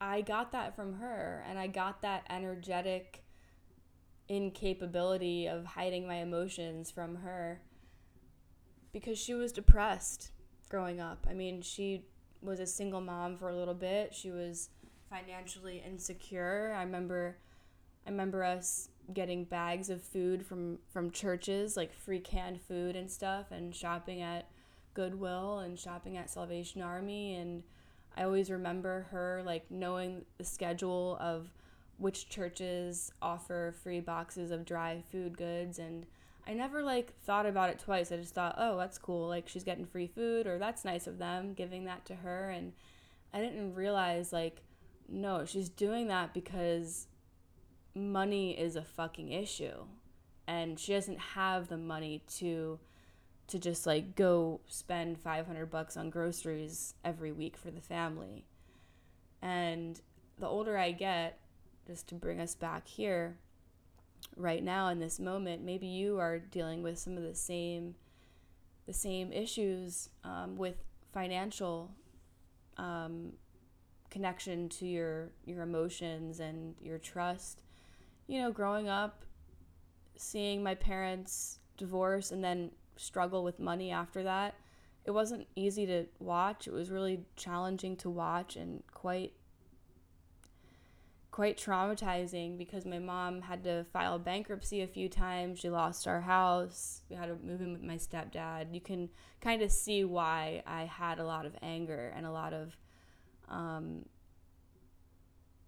I 0.00 0.20
got 0.20 0.52
that 0.52 0.76
from 0.76 0.94
her 0.94 1.44
and 1.48 1.58
I 1.58 1.66
got 1.66 2.02
that 2.02 2.24
energetic 2.28 3.24
incapability 4.28 5.46
of 5.46 5.64
hiding 5.64 6.06
my 6.06 6.16
emotions 6.16 6.90
from 6.90 7.16
her 7.16 7.62
because 8.92 9.18
she 9.18 9.34
was 9.34 9.52
depressed 9.52 10.30
growing 10.68 11.00
up. 11.00 11.26
I 11.28 11.34
mean, 11.34 11.62
she 11.62 12.04
was 12.42 12.60
a 12.60 12.66
single 12.66 13.00
mom 13.00 13.36
for 13.36 13.48
a 13.48 13.56
little 13.56 13.74
bit. 13.74 14.14
She 14.14 14.30
was 14.30 14.70
financially 15.08 15.82
insecure. 15.86 16.74
I 16.76 16.82
remember 16.82 17.38
I 18.06 18.10
remember 18.10 18.44
us 18.44 18.88
getting 19.12 19.44
bags 19.44 19.90
of 19.90 20.02
food 20.02 20.46
from 20.46 20.78
from 20.88 21.10
churches, 21.10 21.76
like 21.76 21.92
free 21.92 22.20
canned 22.20 22.60
food 22.60 22.96
and 22.96 23.10
stuff, 23.10 23.46
and 23.50 23.74
shopping 23.74 24.22
at 24.22 24.48
Goodwill 24.94 25.58
and 25.58 25.78
shopping 25.78 26.16
at 26.16 26.30
Salvation 26.30 26.82
Army. 26.82 27.34
And 27.34 27.62
I 28.16 28.24
always 28.24 28.50
remember 28.50 29.06
her 29.10 29.42
like 29.44 29.70
knowing 29.70 30.24
the 30.38 30.44
schedule 30.44 31.18
of 31.20 31.50
which 31.98 32.28
churches 32.28 33.12
offer 33.22 33.74
free 33.82 34.00
boxes 34.00 34.50
of 34.50 34.64
dry 34.64 35.02
food 35.10 35.36
goods 35.36 35.78
and 35.78 36.06
I 36.46 36.54
never 36.54 36.82
like 36.82 37.12
thought 37.22 37.46
about 37.46 37.70
it 37.70 37.80
twice. 37.80 38.12
I 38.12 38.18
just 38.18 38.34
thought, 38.34 38.54
"Oh, 38.56 38.76
that's 38.76 38.98
cool. 38.98 39.26
Like 39.26 39.48
she's 39.48 39.64
getting 39.64 39.84
free 39.84 40.06
food 40.06 40.46
or 40.46 40.58
that's 40.58 40.84
nice 40.84 41.08
of 41.08 41.18
them 41.18 41.54
giving 41.54 41.84
that 41.86 42.04
to 42.06 42.14
her." 42.16 42.50
And 42.50 42.72
I 43.34 43.40
didn't 43.40 43.74
realize 43.74 44.32
like 44.32 44.62
no, 45.08 45.44
she's 45.44 45.68
doing 45.68 46.08
that 46.08 46.34
because 46.34 47.08
money 47.94 48.58
is 48.58 48.76
a 48.76 48.82
fucking 48.82 49.32
issue 49.32 49.86
and 50.46 50.78
she 50.78 50.92
doesn't 50.92 51.18
have 51.18 51.68
the 51.68 51.76
money 51.76 52.22
to 52.36 52.78
to 53.48 53.58
just 53.58 53.86
like 53.86 54.16
go 54.16 54.60
spend 54.66 55.18
500 55.18 55.70
bucks 55.70 55.96
on 55.96 56.10
groceries 56.10 56.94
every 57.04 57.32
week 57.32 57.56
for 57.56 57.70
the 57.70 57.80
family. 57.80 58.44
And 59.40 60.00
the 60.38 60.46
older 60.46 60.76
i 60.76 60.92
get 60.92 61.38
just 61.86 62.08
to 62.08 62.14
bring 62.14 62.40
us 62.40 62.54
back 62.54 62.86
here 62.86 63.38
right 64.36 64.62
now 64.62 64.88
in 64.88 64.98
this 64.98 65.18
moment 65.18 65.62
maybe 65.62 65.86
you 65.86 66.18
are 66.18 66.38
dealing 66.38 66.82
with 66.82 66.98
some 66.98 67.16
of 67.16 67.22
the 67.22 67.34
same 67.34 67.94
the 68.86 68.92
same 68.92 69.32
issues 69.32 70.10
um, 70.24 70.56
with 70.56 70.76
financial 71.12 71.90
um, 72.76 73.32
connection 74.10 74.68
to 74.68 74.86
your 74.86 75.30
your 75.44 75.62
emotions 75.62 76.40
and 76.40 76.74
your 76.80 76.98
trust. 76.98 77.62
You 78.28 78.42
know, 78.42 78.50
growing 78.50 78.88
up, 78.88 79.24
seeing 80.16 80.62
my 80.62 80.74
parents 80.74 81.58
divorce 81.76 82.30
and 82.30 82.42
then 82.42 82.70
struggle 82.96 83.44
with 83.44 83.58
money 83.60 83.90
after 83.90 84.22
that, 84.22 84.54
it 85.04 85.10
wasn't 85.12 85.46
easy 85.54 85.86
to 85.86 86.06
watch. 86.18 86.66
It 86.66 86.72
was 86.72 86.90
really 86.90 87.20
challenging 87.36 87.96
to 87.98 88.10
watch 88.10 88.56
and 88.56 88.82
quite 88.92 89.32
quite 91.36 91.58
traumatizing 91.58 92.56
because 92.56 92.86
my 92.86 92.98
mom 92.98 93.42
had 93.42 93.62
to 93.62 93.84
file 93.92 94.18
bankruptcy 94.18 94.80
a 94.80 94.86
few 94.86 95.06
times. 95.06 95.58
She 95.58 95.68
lost 95.68 96.08
our 96.08 96.22
house. 96.22 97.02
We 97.10 97.16
had 97.16 97.26
to 97.26 97.36
move 97.46 97.60
in 97.60 97.72
with 97.72 97.82
my 97.82 97.96
stepdad. 97.96 98.72
You 98.72 98.80
can 98.80 99.10
kind 99.42 99.60
of 99.60 99.70
see 99.70 100.02
why 100.02 100.62
I 100.66 100.84
had 100.84 101.18
a 101.18 101.26
lot 101.26 101.44
of 101.44 101.54
anger 101.60 102.10
and 102.16 102.24
a 102.24 102.30
lot 102.30 102.54
of 102.54 102.74
um, 103.50 104.06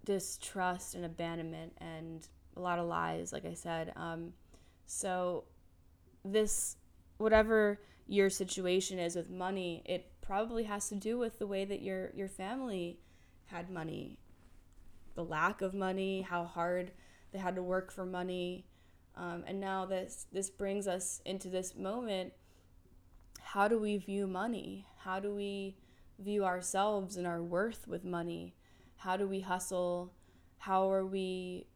distrust 0.07 0.95
and 0.95 1.05
abandonment 1.05 1.75
and 1.83 2.27
a 2.57 2.61
lot 2.61 2.79
of 2.79 2.87
lies, 2.87 3.31
like 3.31 3.45
I 3.45 3.53
said. 3.53 3.93
Um, 3.95 4.33
so, 4.87 5.45
this, 6.25 6.77
whatever 7.19 7.81
your 8.07 8.31
situation 8.31 8.99
is 8.99 9.15
with 9.15 9.31
money, 9.31 9.83
it 9.85 10.11
probably 10.23 10.65
has 10.65 10.89
to 10.89 10.95
do 10.95 11.19
with 11.19 11.39
the 11.39 11.47
way 11.47 11.65
that 11.65 11.83
your 11.83 12.11
your 12.15 12.29
family 12.29 13.01
had 13.47 13.71
money, 13.71 14.19
the 15.15 15.25
lack 15.25 15.61
of 15.63 15.75
money, 15.75 16.23
how 16.23 16.45
hard 16.45 16.93
they 17.33 17.39
had 17.39 17.55
to 17.57 17.63
work 17.63 17.93
for 17.93 18.07
money, 18.07 18.65
um, 19.17 19.43
and 19.47 19.61
now 19.61 19.85
this 19.85 20.27
this 20.33 20.49
brings 20.49 20.87
us 20.87 21.21
into 21.25 21.49
this 21.49 21.75
moment. 21.75 22.33
How 23.41 23.67
do 23.67 23.79
we 23.79 23.97
view 23.97 24.27
money? 24.27 24.87
How 24.99 25.19
do 25.21 25.35
we 25.35 25.77
view 26.19 26.45
ourselves 26.45 27.17
and 27.17 27.27
our 27.27 27.43
worth 27.43 27.89
with 27.89 28.05
money? 28.05 28.55
How 28.97 29.17
do 29.17 29.27
we 29.27 29.41
hustle? 29.41 30.13
How 30.59 30.91
are 30.91 31.07
we 31.07 31.67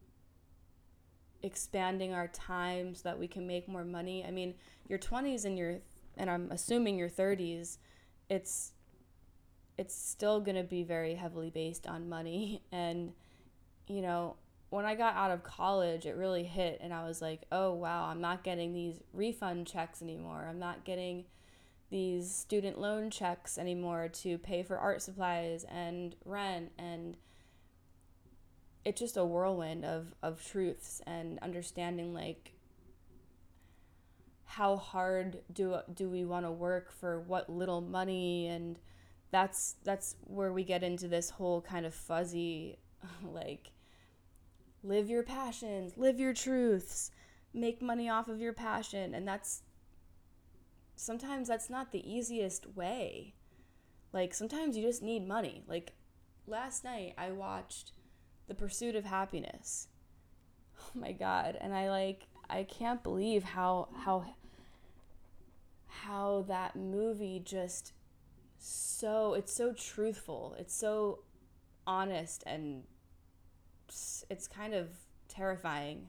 expanding 1.43 2.13
our 2.13 2.27
time 2.29 2.95
so 2.95 3.01
that 3.03 3.19
we 3.19 3.27
can 3.27 3.45
make 3.45 3.67
more 3.67 3.83
money. 3.83 4.25
I 4.25 4.31
mean, 4.31 4.55
your 4.87 4.97
20s 4.97 5.45
and 5.45 5.57
your 5.57 5.79
and 6.17 6.29
I'm 6.29 6.49
assuming 6.51 6.97
your 6.97 7.09
30s, 7.09 7.77
it's 8.29 8.71
it's 9.77 9.95
still 9.95 10.39
going 10.39 10.55
to 10.55 10.63
be 10.63 10.83
very 10.83 11.15
heavily 11.15 11.49
based 11.49 11.87
on 11.87 12.09
money 12.09 12.63
and 12.71 13.13
you 13.87 14.01
know, 14.01 14.37
when 14.69 14.85
I 14.85 14.95
got 14.95 15.15
out 15.15 15.29
of 15.29 15.43
college, 15.43 16.05
it 16.05 16.15
really 16.15 16.45
hit 16.45 16.79
and 16.81 16.93
I 16.93 17.05
was 17.05 17.21
like, 17.21 17.43
"Oh, 17.51 17.73
wow, 17.73 18.05
I'm 18.05 18.21
not 18.21 18.43
getting 18.43 18.73
these 18.73 19.01
refund 19.13 19.67
checks 19.67 20.01
anymore. 20.01 20.47
I'm 20.49 20.57
not 20.57 20.85
getting 20.85 21.25
these 21.89 22.33
student 22.33 22.79
loan 22.79 23.11
checks 23.11 23.57
anymore 23.57 24.07
to 24.07 24.39
pay 24.39 24.63
for 24.63 24.79
art 24.79 25.01
supplies 25.01 25.63
and 25.65 26.15
rent 26.25 26.71
and 26.79 27.17
it's 28.85 28.99
just 28.99 29.17
a 29.17 29.25
whirlwind 29.25 29.85
of 29.85 30.13
of 30.21 30.43
truths 30.45 31.01
and 31.07 31.39
understanding 31.39 32.13
like 32.13 32.53
how 34.45 34.75
hard 34.75 35.39
do 35.51 35.77
do 35.93 36.09
we 36.09 36.25
want 36.25 36.45
to 36.45 36.51
work 36.51 36.91
for 36.91 37.19
what 37.21 37.49
little 37.49 37.81
money 37.81 38.47
and 38.47 38.79
that's 39.31 39.75
that's 39.83 40.15
where 40.25 40.53
we 40.53 40.63
get 40.63 40.83
into 40.83 41.07
this 41.07 41.31
whole 41.31 41.61
kind 41.61 41.85
of 41.85 41.93
fuzzy 41.93 42.77
like 43.23 43.71
live 44.83 45.09
your 45.09 45.23
passions 45.23 45.93
live 45.97 46.19
your 46.19 46.33
truths 46.33 47.11
make 47.53 47.81
money 47.81 48.09
off 48.09 48.27
of 48.27 48.39
your 48.39 48.53
passion 48.53 49.13
and 49.13 49.27
that's 49.27 49.63
sometimes 50.95 51.47
that's 51.47 51.69
not 51.69 51.91
the 51.91 52.11
easiest 52.11 52.75
way. 52.75 53.33
Like 54.11 54.33
sometimes 54.33 54.77
you 54.77 54.83
just 54.83 55.01
need 55.01 55.27
money. 55.27 55.63
Like 55.67 55.93
last 56.47 56.83
night 56.83 57.13
I 57.17 57.31
watched 57.31 57.91
The 58.47 58.55
Pursuit 58.55 58.95
of 58.95 59.05
Happiness. 59.05 59.87
Oh 60.79 60.99
my 60.99 61.11
god, 61.11 61.57
and 61.61 61.73
I 61.73 61.89
like 61.89 62.27
I 62.49 62.63
can't 62.63 63.01
believe 63.03 63.43
how 63.43 63.87
how 64.03 64.25
how 65.87 66.45
that 66.47 66.75
movie 66.75 67.41
just 67.43 67.93
so 68.59 69.33
it's 69.33 69.53
so 69.53 69.73
truthful. 69.73 70.55
It's 70.59 70.75
so 70.75 71.19
honest 71.85 72.43
and 72.45 72.83
it's 74.29 74.47
kind 74.47 74.73
of 74.73 74.87
terrifying 75.27 76.07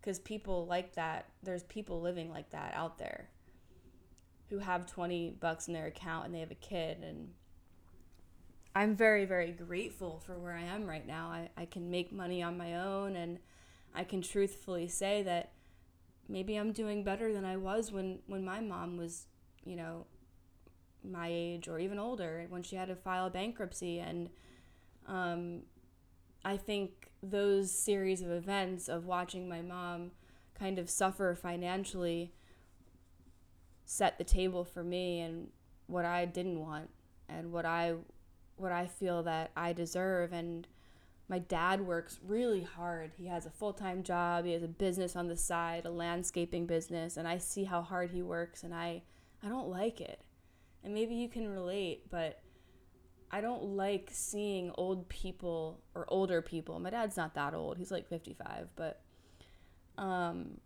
because 0.00 0.18
people 0.18 0.66
like 0.66 0.94
that 0.94 1.26
there's 1.42 1.62
people 1.64 2.00
living 2.00 2.30
like 2.30 2.50
that 2.50 2.72
out 2.74 2.98
there 2.98 3.28
who 4.48 4.58
have 4.58 4.86
20 4.86 5.36
bucks 5.40 5.68
in 5.68 5.74
their 5.74 5.86
account 5.86 6.26
and 6.26 6.34
they 6.34 6.40
have 6.40 6.50
a 6.50 6.56
kid 6.56 6.98
and 7.02 7.30
i'm 8.74 8.94
very 8.96 9.24
very 9.24 9.52
grateful 9.52 10.20
for 10.24 10.38
where 10.38 10.54
i 10.54 10.62
am 10.62 10.86
right 10.86 11.06
now. 11.06 11.28
I, 11.28 11.48
I 11.56 11.64
can 11.66 11.90
make 11.90 12.12
money 12.12 12.42
on 12.42 12.58
my 12.58 12.74
own 12.76 13.16
and 13.16 13.38
i 13.94 14.04
can 14.04 14.22
truthfully 14.22 14.88
say 14.88 15.22
that 15.22 15.52
maybe 16.28 16.56
i'm 16.56 16.72
doing 16.72 17.04
better 17.04 17.32
than 17.32 17.44
i 17.44 17.56
was 17.56 17.92
when 17.92 18.20
when 18.26 18.44
my 18.44 18.60
mom 18.60 18.96
was 18.96 19.26
you 19.64 19.76
know 19.76 20.06
my 21.02 21.28
age 21.30 21.68
or 21.68 21.78
even 21.78 21.98
older 21.98 22.46
when 22.48 22.62
she 22.62 22.76
had 22.76 22.88
to 22.88 22.96
file 22.96 23.28
bankruptcy. 23.28 23.98
And 23.98 24.30
um, 25.06 25.60
i 26.44 26.56
think 26.56 27.10
those 27.22 27.70
series 27.70 28.22
of 28.22 28.30
events 28.30 28.88
of 28.88 29.04
watching 29.04 29.48
my 29.48 29.60
mom 29.60 30.12
kind 30.58 30.78
of 30.78 30.88
suffer 30.88 31.34
financially 31.34 32.32
set 33.84 34.18
the 34.18 34.24
table 34.24 34.64
for 34.64 34.82
me 34.82 35.20
and 35.20 35.48
what 35.86 36.04
I 36.04 36.24
didn't 36.24 36.60
want 36.60 36.90
and 37.28 37.52
what 37.52 37.66
I 37.66 37.94
what 38.56 38.72
I 38.72 38.86
feel 38.86 39.22
that 39.24 39.50
I 39.56 39.72
deserve 39.72 40.32
and 40.32 40.66
my 41.28 41.38
dad 41.38 41.80
works 41.80 42.20
really 42.24 42.62
hard. 42.62 43.12
He 43.16 43.26
has 43.26 43.46
a 43.46 43.50
full-time 43.50 44.02
job, 44.02 44.44
he 44.44 44.52
has 44.52 44.62
a 44.62 44.68
business 44.68 45.16
on 45.16 45.28
the 45.28 45.36
side, 45.36 45.86
a 45.86 45.90
landscaping 45.90 46.66
business, 46.66 47.16
and 47.16 47.26
I 47.26 47.38
see 47.38 47.64
how 47.64 47.82
hard 47.82 48.10
he 48.10 48.22
works 48.22 48.62
and 48.62 48.74
I 48.74 49.02
I 49.42 49.48
don't 49.48 49.68
like 49.68 50.00
it. 50.00 50.20
And 50.82 50.94
maybe 50.94 51.14
you 51.14 51.28
can 51.28 51.48
relate, 51.48 52.10
but 52.10 52.40
I 53.30 53.40
don't 53.40 53.64
like 53.76 54.10
seeing 54.12 54.70
old 54.76 55.08
people 55.08 55.80
or 55.94 56.06
older 56.08 56.40
people. 56.40 56.78
My 56.78 56.90
dad's 56.90 57.16
not 57.16 57.34
that 57.34 57.52
old. 57.52 57.76
He's 57.76 57.90
like 57.90 58.06
55, 58.08 58.68
but 58.76 59.00
um 59.96 60.60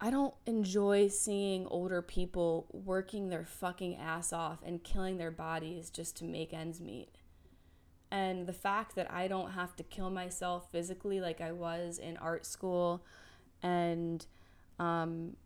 I 0.00 0.10
don't 0.10 0.34
enjoy 0.46 1.08
seeing 1.08 1.66
older 1.66 2.02
people 2.02 2.66
working 2.72 3.28
their 3.28 3.44
fucking 3.44 3.96
ass 3.96 4.32
off 4.32 4.58
and 4.64 4.82
killing 4.82 5.16
their 5.16 5.30
bodies 5.30 5.90
just 5.90 6.16
to 6.18 6.24
make 6.24 6.52
ends 6.52 6.80
meet. 6.80 7.08
And 8.10 8.46
the 8.46 8.52
fact 8.52 8.94
that 8.96 9.10
I 9.10 9.28
don't 9.28 9.52
have 9.52 9.74
to 9.76 9.82
kill 9.82 10.10
myself 10.10 10.70
physically 10.70 11.20
like 11.20 11.40
I 11.40 11.52
was 11.52 11.98
in 11.98 12.16
art 12.18 12.46
school 12.46 13.04
and 13.62 14.24
um, 14.78 15.36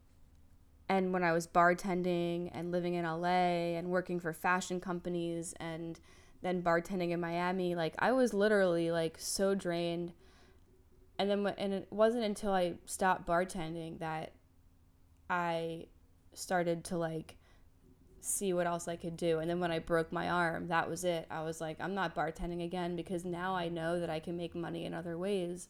and 0.89 1.13
when 1.13 1.23
I 1.23 1.33
was 1.33 1.47
bartending 1.47 2.51
and 2.53 2.73
living 2.73 2.95
in 2.95 3.05
LA 3.05 3.77
and 3.77 3.89
working 3.89 4.21
for 4.21 4.33
fashion 4.33 4.81
companies 4.81 5.55
and 5.61 6.01
then 6.43 6.63
bartending 6.63 7.11
in 7.11 7.21
Miami, 7.21 7.75
like 7.75 7.95
I 7.99 8.13
was 8.13 8.33
literally 8.33 8.91
like 8.91 9.17
so 9.19 9.55
drained. 9.55 10.13
And 11.19 11.31
then 11.31 11.47
and 11.59 11.75
it 11.75 11.89
wasn't 11.91 12.25
until 12.25 12.53
I 12.53 12.75
stopped 12.87 13.27
bartending 13.27 13.99
that 13.99 14.33
I 15.29 15.87
started 16.35 16.85
to 16.85 16.99
like 16.99 17.37
see 18.21 18.53
what 18.53 18.67
else 18.67 18.89
I 18.89 18.97
could 18.97 19.17
do. 19.17 19.39
And 19.39 19.49
then 19.49 19.61
when 19.61 19.71
I 19.71 19.79
broke 19.79 20.13
my 20.13 20.29
arm, 20.29 20.69
that 20.69 20.89
was 20.89 21.05
it. 21.05 21.27
I 21.31 21.43
was 21.43 21.61
like, 21.61 21.77
I'm 21.81 21.95
not 21.95 22.15
bartending 22.15 22.65
again 22.65 22.97
because 22.97 23.25
now 23.25 23.55
I 23.55 23.69
know 23.69 24.01
that 24.01 24.11
I 24.11 24.21
can 24.21 24.37
make 24.37 24.55
money 24.55 24.85
in 24.85 24.95
other 24.95 25.17
ways. 25.17 25.69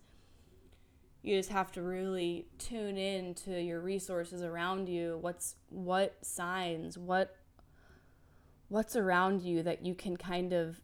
You 1.22 1.36
just 1.36 1.50
have 1.50 1.72
to 1.72 1.82
really 1.82 2.46
tune 2.58 2.96
in 2.96 3.34
to 3.34 3.60
your 3.60 3.80
resources 3.80 4.42
around 4.42 4.88
you. 4.88 5.18
What's 5.20 5.56
what 5.68 6.16
signs, 6.22 6.96
what 6.96 7.36
what's 8.68 8.96
around 8.96 9.42
you 9.42 9.62
that 9.62 9.84
you 9.84 9.94
can 9.94 10.16
kind 10.16 10.52
of 10.52 10.80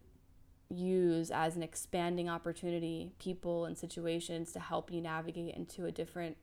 use 0.69 1.31
as 1.31 1.55
an 1.55 1.63
expanding 1.63 2.27
opportunity, 2.27 3.11
people 3.19 3.65
and 3.65 3.77
situations 3.77 4.51
to 4.51 4.59
help 4.59 4.91
you 4.91 5.01
navigate 5.01 5.55
into 5.55 5.85
a 5.85 5.91
different 5.91 6.37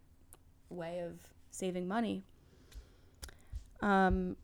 way 0.70 1.00
of 1.00 1.31
saving 1.52 1.86
money. 1.86 2.24
Um, 3.80 4.36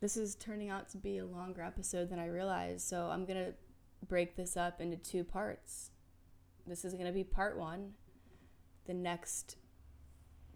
this 0.00 0.16
is 0.16 0.36
turning 0.36 0.70
out 0.70 0.88
to 0.90 0.96
be 0.96 1.18
a 1.18 1.26
longer 1.26 1.60
episode 1.60 2.08
than 2.08 2.18
I 2.18 2.28
realized, 2.28 2.88
so 2.88 3.10
I'm 3.10 3.26
going 3.26 3.44
to 3.44 3.52
break 4.06 4.36
this 4.36 4.56
up 4.56 4.80
into 4.80 4.96
two 4.96 5.24
parts. 5.24 5.90
This 6.66 6.84
is 6.84 6.94
going 6.94 7.06
to 7.06 7.12
be 7.12 7.24
part 7.24 7.58
one. 7.58 7.92
The 8.86 8.94
next 8.94 9.56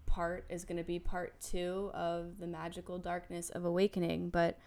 part 0.05 0.45
is 0.49 0.63
going 0.63 0.77
to 0.77 0.83
be 0.83 0.97
part 0.97 1.41
two 1.41 1.91
of 1.93 2.39
the 2.39 2.47
magical 2.47 2.97
darkness 2.97 3.49
of 3.49 3.65
awakening. 3.65 4.29
But 4.29 4.57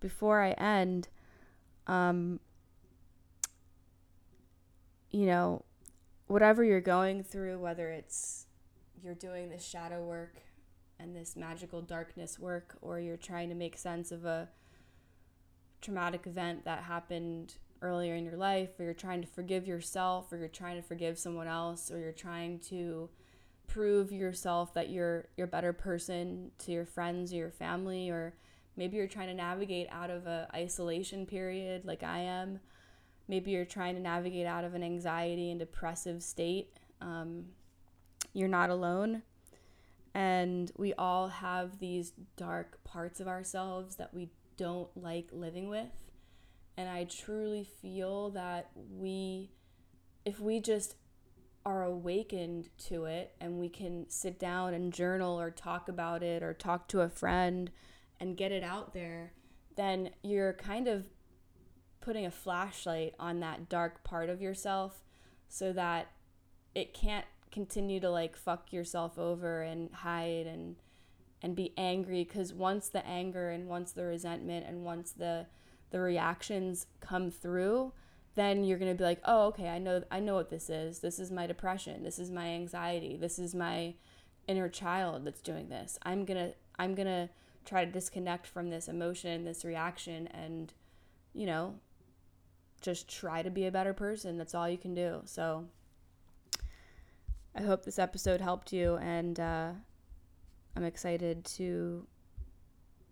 before 0.00 0.42
I 0.42 0.52
end, 0.52 1.08
um, 1.86 2.40
you 5.10 5.26
know, 5.26 5.64
whatever 6.26 6.64
you're 6.64 6.80
going 6.80 7.22
through, 7.22 7.58
whether 7.58 7.90
it's 7.90 8.43
you're 9.04 9.14
doing 9.14 9.50
this 9.50 9.64
shadow 9.64 10.02
work 10.02 10.42
and 10.98 11.14
this 11.14 11.36
magical 11.36 11.82
darkness 11.82 12.38
work, 12.38 12.76
or 12.80 12.98
you're 12.98 13.16
trying 13.16 13.48
to 13.50 13.54
make 13.54 13.76
sense 13.76 14.10
of 14.10 14.24
a 14.24 14.48
traumatic 15.82 16.26
event 16.26 16.64
that 16.64 16.84
happened 16.84 17.54
earlier 17.82 18.14
in 18.14 18.24
your 18.24 18.36
life, 18.36 18.70
or 18.78 18.84
you're 18.84 18.94
trying 18.94 19.20
to 19.20 19.26
forgive 19.26 19.66
yourself, 19.66 20.32
or 20.32 20.38
you're 20.38 20.48
trying 20.48 20.76
to 20.76 20.86
forgive 20.86 21.18
someone 21.18 21.48
else, 21.48 21.90
or 21.90 21.98
you're 21.98 22.12
trying 22.12 22.58
to 22.58 23.10
prove 23.66 24.12
yourself 24.12 24.72
that 24.74 24.88
you're 24.90 25.26
you're 25.36 25.46
a 25.46 25.50
better 25.50 25.72
person 25.72 26.50
to 26.58 26.70
your 26.70 26.86
friends 26.86 27.32
or 27.32 27.36
your 27.36 27.50
family, 27.50 28.08
or 28.08 28.34
maybe 28.76 28.96
you're 28.96 29.06
trying 29.06 29.28
to 29.28 29.34
navigate 29.34 29.88
out 29.90 30.10
of 30.10 30.26
a 30.26 30.48
isolation 30.54 31.26
period 31.26 31.84
like 31.84 32.02
I 32.02 32.20
am. 32.20 32.60
Maybe 33.26 33.50
you're 33.50 33.64
trying 33.64 33.94
to 33.96 34.00
navigate 34.00 34.46
out 34.46 34.64
of 34.64 34.74
an 34.74 34.82
anxiety 34.82 35.50
and 35.50 35.58
depressive 35.58 36.22
state. 36.22 36.78
Um, 37.00 37.46
you're 38.34 38.48
not 38.48 38.68
alone. 38.68 39.22
And 40.14 40.70
we 40.76 40.92
all 40.94 41.28
have 41.28 41.78
these 41.78 42.12
dark 42.36 42.84
parts 42.84 43.18
of 43.20 43.26
ourselves 43.26 43.96
that 43.96 44.12
we 44.12 44.28
don't 44.56 44.94
like 44.96 45.28
living 45.32 45.68
with. 45.68 45.88
And 46.76 46.88
I 46.88 47.04
truly 47.04 47.64
feel 47.64 48.30
that 48.30 48.70
we, 48.74 49.50
if 50.24 50.38
we 50.40 50.60
just 50.60 50.96
are 51.64 51.84
awakened 51.84 52.68
to 52.76 53.06
it 53.06 53.34
and 53.40 53.58
we 53.58 53.68
can 53.68 54.06
sit 54.08 54.38
down 54.38 54.74
and 54.74 54.92
journal 54.92 55.40
or 55.40 55.50
talk 55.50 55.88
about 55.88 56.22
it 56.22 56.42
or 56.42 56.52
talk 56.52 56.88
to 56.88 57.00
a 57.00 57.08
friend 57.08 57.70
and 58.20 58.36
get 58.36 58.52
it 58.52 58.62
out 58.62 58.92
there, 58.92 59.32
then 59.76 60.10
you're 60.22 60.52
kind 60.52 60.86
of 60.86 61.06
putting 62.00 62.26
a 62.26 62.30
flashlight 62.30 63.14
on 63.18 63.40
that 63.40 63.68
dark 63.68 64.04
part 64.04 64.28
of 64.28 64.42
yourself 64.42 65.02
so 65.48 65.72
that 65.72 66.08
it 66.74 66.92
can't 66.92 67.24
continue 67.54 68.00
to 68.00 68.10
like 68.10 68.36
fuck 68.36 68.72
yourself 68.72 69.16
over 69.16 69.62
and 69.62 69.92
hide 69.92 70.44
and 70.44 70.74
and 71.40 71.54
be 71.54 71.72
angry 71.76 72.24
because 72.24 72.52
once 72.52 72.88
the 72.88 73.06
anger 73.06 73.50
and 73.50 73.68
once 73.68 73.92
the 73.92 74.04
resentment 74.04 74.66
and 74.66 74.84
once 74.84 75.12
the 75.12 75.46
the 75.90 76.00
reactions 76.00 76.86
come 76.98 77.30
through 77.30 77.92
then 78.34 78.64
you're 78.64 78.78
going 78.78 78.90
to 78.90 78.98
be 78.98 79.04
like 79.04 79.20
oh 79.24 79.46
okay 79.46 79.68
i 79.68 79.78
know 79.78 80.02
i 80.10 80.18
know 80.18 80.34
what 80.34 80.50
this 80.50 80.68
is. 80.68 80.98
This 80.98 81.20
is 81.20 81.30
my 81.30 81.46
depression. 81.46 82.02
This 82.02 82.18
is 82.18 82.28
my 82.28 82.48
anxiety. 82.48 83.16
This 83.16 83.38
is 83.38 83.54
my 83.54 83.94
inner 84.48 84.68
child 84.68 85.24
that's 85.24 85.40
doing 85.40 85.68
this. 85.68 85.96
I'm 86.02 86.24
going 86.24 86.48
to 86.48 86.54
i'm 86.76 86.96
going 86.96 87.06
to 87.06 87.28
try 87.64 87.84
to 87.84 87.90
disconnect 87.90 88.48
from 88.48 88.68
this 88.68 88.88
emotion 88.88 89.44
this 89.44 89.64
reaction 89.64 90.26
and 90.26 90.72
you 91.32 91.46
know 91.46 91.76
just 92.80 93.08
try 93.08 93.42
to 93.42 93.50
be 93.50 93.64
a 93.66 93.70
better 93.70 93.94
person. 93.94 94.38
That's 94.38 94.56
all 94.56 94.68
you 94.68 94.76
can 94.76 94.94
do. 94.94 95.22
So 95.24 95.66
I 97.56 97.62
hope 97.62 97.84
this 97.84 97.98
episode 97.98 98.40
helped 98.40 98.72
you, 98.72 98.96
and 98.96 99.38
uh, 99.38 99.70
I'm 100.76 100.84
excited 100.84 101.44
to 101.56 102.06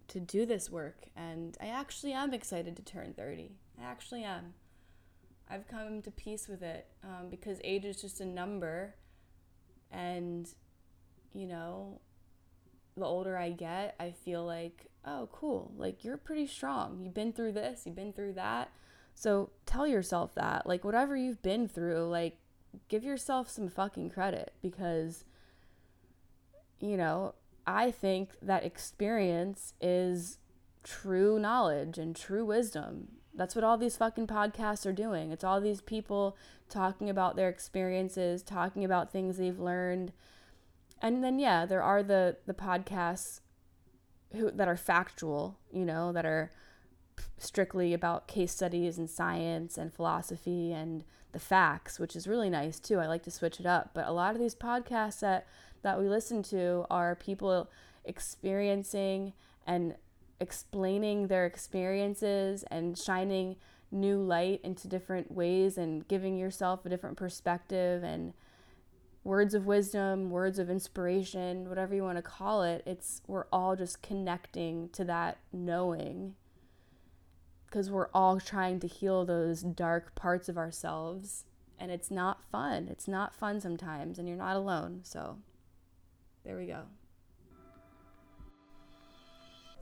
to 0.09 0.21
do 0.21 0.45
this 0.45 0.69
work. 0.69 1.05
And 1.17 1.57
I 1.61 1.69
actually 1.69 2.13
am 2.13 2.35
excited 2.35 2.77
to 2.77 2.83
turn 2.83 3.15
30. 3.15 3.53
I 3.81 3.85
actually 3.85 4.25
am. 4.25 4.55
I've 5.49 5.67
come 5.67 6.03
to 6.03 6.11
peace 6.11 6.49
with 6.49 6.63
it 6.63 6.87
um, 7.03 7.31
because 7.31 7.59
age 7.65 7.85
is 7.85 8.01
just 8.01 8.21
a 8.21 8.27
number, 8.27 8.95
and 9.91 10.49
you 11.35 11.47
know, 11.47 12.01
the 12.97 13.05
older 13.05 13.37
I 13.37 13.51
get, 13.51 13.95
I 13.99 14.11
feel 14.11 14.45
like, 14.45 14.87
oh, 15.05 15.29
cool. 15.33 15.73
Like, 15.77 16.05
you're 16.05 16.17
pretty 16.17 16.47
strong. 16.47 17.01
You've 17.03 17.15
been 17.15 17.33
through 17.33 17.53
this, 17.53 17.83
you've 17.87 17.97
been 17.97 18.13
through 18.13 18.35
that. 18.35 18.71
So 19.15 19.51
tell 19.67 19.87
yourself 19.87 20.35
that. 20.35 20.67
Like, 20.67 20.85
whatever 20.85 21.17
you've 21.17 21.43
been 21.43 21.69
through, 21.69 22.09
like, 22.09 22.39
give 22.89 23.05
yourself 23.05 23.49
some 23.49 23.69
fucking 23.69 24.11
credit 24.11 24.53
because 24.63 25.25
you 26.81 26.97
know 26.97 27.35
I 27.67 27.91
think 27.91 28.31
that 28.43 28.65
experience 28.65 29.75
is 29.81 30.39
true 30.83 31.39
knowledge 31.39 31.99
and 31.99 32.15
true 32.15 32.45
wisdom. 32.45 33.09
That's 33.35 33.55
what 33.55 33.65
all 33.65 33.79
these 33.79 33.97
fucking 33.97 34.27
podcasts 34.27 34.85
are 34.85 34.93
doing. 34.93 35.31
It's 35.31 35.45
all 35.45 35.61
these 35.61 35.81
people 35.81 36.37
talking 36.69 37.09
about 37.09 37.37
their 37.37 37.49
experiences, 37.49 38.43
talking 38.43 38.85
about 38.85 39.13
things 39.13 39.37
they've 39.39 39.59
learned. 39.59 40.13
And 41.01 41.23
then 41.23 41.39
yeah, 41.39 41.65
there 41.67 41.83
are 41.83 42.03
the 42.03 42.37
the 42.47 42.55
podcasts 42.55 43.41
who 44.33 44.51
that 44.51 44.69
are 44.69 44.77
factual, 44.77 45.59
you 45.73 45.85
know, 45.85 46.13
that 46.13 46.27
are 46.27 46.51
strictly 47.39 47.93
about 47.93 48.29
case 48.29 48.53
studies 48.53 48.99
and 48.99 49.09
science 49.09 49.77
and 49.77 49.93
philosophy 49.93 50.73
and 50.73 51.05
the 51.33 51.39
facts, 51.39 51.99
which 51.99 52.15
is 52.15 52.29
really 52.29 52.51
nice 52.51 52.79
too. 52.79 52.99
I 52.99 53.07
like 53.07 53.23
to 53.25 53.31
switch 53.31 53.59
it 53.59 53.67
up. 53.67 53.91
But 53.95 54.07
a 54.07 54.13
lot 54.13 54.35
of 54.35 54.41
these 54.41 54.55
podcasts 54.55 55.21
that 55.21 55.47
that 55.83 55.99
we 55.99 56.09
listen 56.09 56.43
to 56.45 56.87
are 56.91 57.17
people 57.17 57.69
experiencing 58.05 59.33
and 59.67 59.97
explaining 60.41 61.27
their 61.27 61.47
experiences 61.47 62.65
and 62.71 62.97
shining 62.97 63.57
new 63.91 64.23
light 64.23 64.61
into 64.63 64.89
different 64.89 65.31
ways 65.33 65.77
and 65.77 66.07
giving 66.09 66.37
yourself 66.37 66.85
a 66.85 66.89
different 66.89 67.17
perspective 67.17 68.03
and 68.03 68.33
words 69.25 69.55
of 69.55 69.67
wisdom, 69.67 70.31
words 70.31 70.59
of 70.59 70.71
inspiration, 70.71 71.69
whatever 71.69 71.95
you 71.95 72.03
want 72.03 72.19
to 72.19 72.23
call 72.23 72.63
it. 72.63 72.83
It's 72.87 73.23
we're 73.27 73.47
all 73.53 73.77
just 73.77 74.03
connecting 74.03 74.89
to 74.91 75.05
that 75.05 75.39
knowing 75.53 76.35
because 77.73 77.91
we're 77.91 78.11
all 78.13 78.39
trying 78.39 78.79
to 78.79 78.87
heal 78.87 79.25
those 79.25 79.63
dark 79.63 80.15
parts 80.15 80.51
of 80.51 80.59
ourselves 80.59 81.45
and 81.79 81.91
it's 81.91 82.11
not 82.11 82.45
fun. 82.45 82.87
It's 82.91 83.09
not 83.09 83.35
fun 83.35 83.63
sometimes 83.63 84.19
and 84.19 84.29
you're 84.29 84.37
not 84.37 84.57
alone. 84.57 85.01
So 85.05 85.39
there 86.45 86.59
we 86.59 86.67
go. 86.67 86.83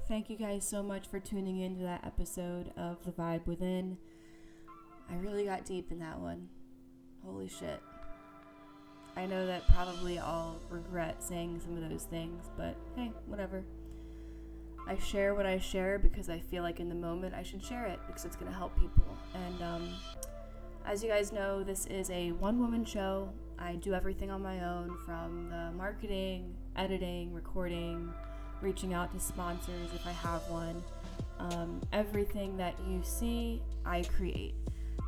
Thank 0.07 0.31
you 0.31 0.37
guys 0.37 0.67
so 0.67 0.85
much 0.85 1.09
for 1.09 1.19
tuning 1.19 1.61
in 1.61 1.77
to 1.79 1.83
that 1.83 2.05
episode 2.05 2.73
of 2.77 3.05
The 3.05 3.11
Vibe 3.11 3.47
Within. 3.47 3.99
I 5.11 5.17
really 5.17 5.45
got 5.45 5.65
deep 5.65 5.91
in 5.91 5.99
that 5.99 6.19
one. 6.21 6.49
Holy 7.25 7.49
shit. 7.49 7.81
I 9.17 9.27
know 9.27 9.47
that 9.47 9.67
probably 9.69 10.21
I'll 10.21 10.61
regret 10.69 11.23
saying 11.25 11.61
some 11.65 11.77
of 11.77 11.91
those 11.91 12.05
things, 12.05 12.51
but 12.57 12.77
hey, 12.95 13.13
whatever. 13.27 13.65
I 14.87 14.97
share 14.99 15.35
what 15.35 15.47
I 15.47 15.59
share 15.59 15.99
because 15.99 16.29
I 16.29 16.39
feel 16.39 16.63
like 16.63 16.81
in 16.81 16.89
the 16.89 16.95
moment 16.95 17.35
I 17.35 17.43
should 17.43 17.65
share 17.65 17.87
it 17.87 18.01
because 18.07 18.25
it's 18.25 18.37
going 18.37 18.51
to 18.51 18.57
help 18.57 18.79
people. 18.79 19.17
And 19.35 19.63
um, 19.63 19.89
as 20.85 21.03
you 21.03 21.09
guys 21.09 21.33
know, 21.33 21.63
this 21.63 21.87
is 21.87 22.11
a 22.11 22.33
one 22.33 22.59
woman 22.59 22.85
show. 22.85 23.29
I 23.59 23.75
do 23.77 23.95
everything 23.95 24.31
on 24.31 24.43
my 24.43 24.65
own 24.65 24.97
from 25.05 25.51
the 25.51 25.71
marketing, 25.77 26.55
editing, 26.77 27.33
recording, 27.33 28.13
reaching 28.63 28.95
out 28.95 29.13
to 29.13 29.21
sponsors 29.21 29.93
if 29.95 30.07
I 30.07 30.13
have 30.13 30.43
one. 30.49 30.83
Um, 31.39 31.81
everything 31.93 32.57
that 32.57 32.75
you 32.89 33.01
see, 33.03 33.63
I 33.85 34.03
create. 34.03 34.55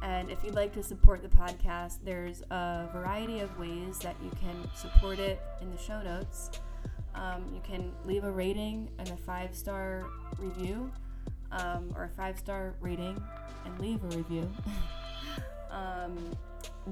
And 0.02 0.30
if 0.30 0.42
you'd 0.44 0.54
like 0.54 0.72
to 0.74 0.82
support 0.82 1.22
the 1.22 1.28
podcast, 1.28 1.98
there's 2.04 2.42
a 2.50 2.88
variety 2.92 3.40
of 3.40 3.56
ways 3.58 3.98
that 4.00 4.16
you 4.22 4.30
can 4.40 4.68
support 4.74 5.18
it 5.18 5.40
in 5.60 5.70
the 5.70 5.78
show 5.78 6.02
notes. 6.02 6.50
Um, 7.14 7.44
you 7.54 7.60
can 7.62 7.92
leave 8.04 8.24
a 8.24 8.30
rating 8.30 8.88
and 8.98 9.08
a 9.08 9.16
five 9.16 9.54
star 9.54 10.06
review, 10.38 10.90
um, 11.50 11.92
or 11.96 12.04
a 12.04 12.08
five 12.16 12.38
star 12.38 12.74
rating 12.80 13.22
and 13.64 13.78
leave 13.78 14.02
a 14.04 14.16
review. 14.16 14.50
um, 15.70 16.16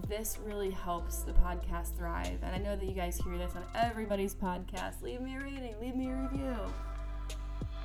this 0.08 0.38
really 0.44 0.70
helps 0.70 1.20
the 1.20 1.32
podcast 1.32 1.96
thrive. 1.96 2.38
And 2.42 2.54
I 2.54 2.58
know 2.58 2.76
that 2.76 2.84
you 2.84 2.94
guys 2.94 3.18
hear 3.18 3.36
this 3.36 3.52
on 3.56 3.64
everybody's 3.74 4.34
podcast. 4.34 5.02
Leave 5.02 5.20
me 5.20 5.36
a 5.36 5.40
rating, 5.40 5.74
leave 5.80 5.96
me 5.96 6.08
a 6.08 6.14
review. 6.14 6.56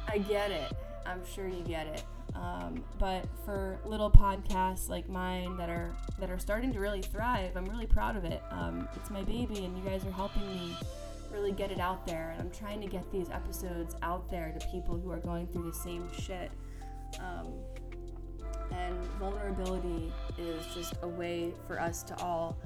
I 0.07 0.19
get 0.19 0.51
it. 0.51 0.71
I'm 1.05 1.21
sure 1.25 1.47
you 1.47 1.61
get 1.61 1.87
it. 1.87 2.03
Um, 2.35 2.83
but 2.99 3.25
for 3.45 3.79
little 3.85 4.11
podcasts 4.11 4.89
like 4.89 5.07
mine 5.07 5.55
that 5.57 5.69
are 5.69 5.95
that 6.19 6.29
are 6.29 6.37
starting 6.37 6.73
to 6.73 6.79
really 6.79 7.01
thrive, 7.01 7.55
I'm 7.55 7.65
really 7.65 7.85
proud 7.85 8.17
of 8.17 8.25
it. 8.25 8.41
Um, 8.51 8.89
it's 8.95 9.09
my 9.09 9.23
baby, 9.23 9.63
and 9.63 9.77
you 9.77 9.83
guys 9.83 10.05
are 10.05 10.11
helping 10.11 10.45
me 10.47 10.75
really 11.35 11.51
get 11.51 11.69
it 11.71 11.79
out 11.79 12.07
there. 12.07 12.31
And 12.31 12.41
I'm 12.41 12.51
trying 12.51 12.81
to 12.81 12.87
get 12.87 13.11
these 13.11 13.29
episodes 13.29 13.95
out 14.01 14.29
there 14.29 14.55
to 14.57 14.67
people 14.67 14.97
who 14.97 15.11
are 15.11 15.19
going 15.19 15.47
through 15.47 15.69
the 15.69 15.77
same 15.77 16.09
shit. 16.17 16.49
Um, 17.19 17.53
and 18.71 18.95
vulnerability 19.19 20.11
is 20.37 20.65
just 20.73 20.95
a 21.01 21.07
way 21.07 21.53
for 21.67 21.79
us 21.79 22.03
to 22.03 22.17
all 22.23 22.57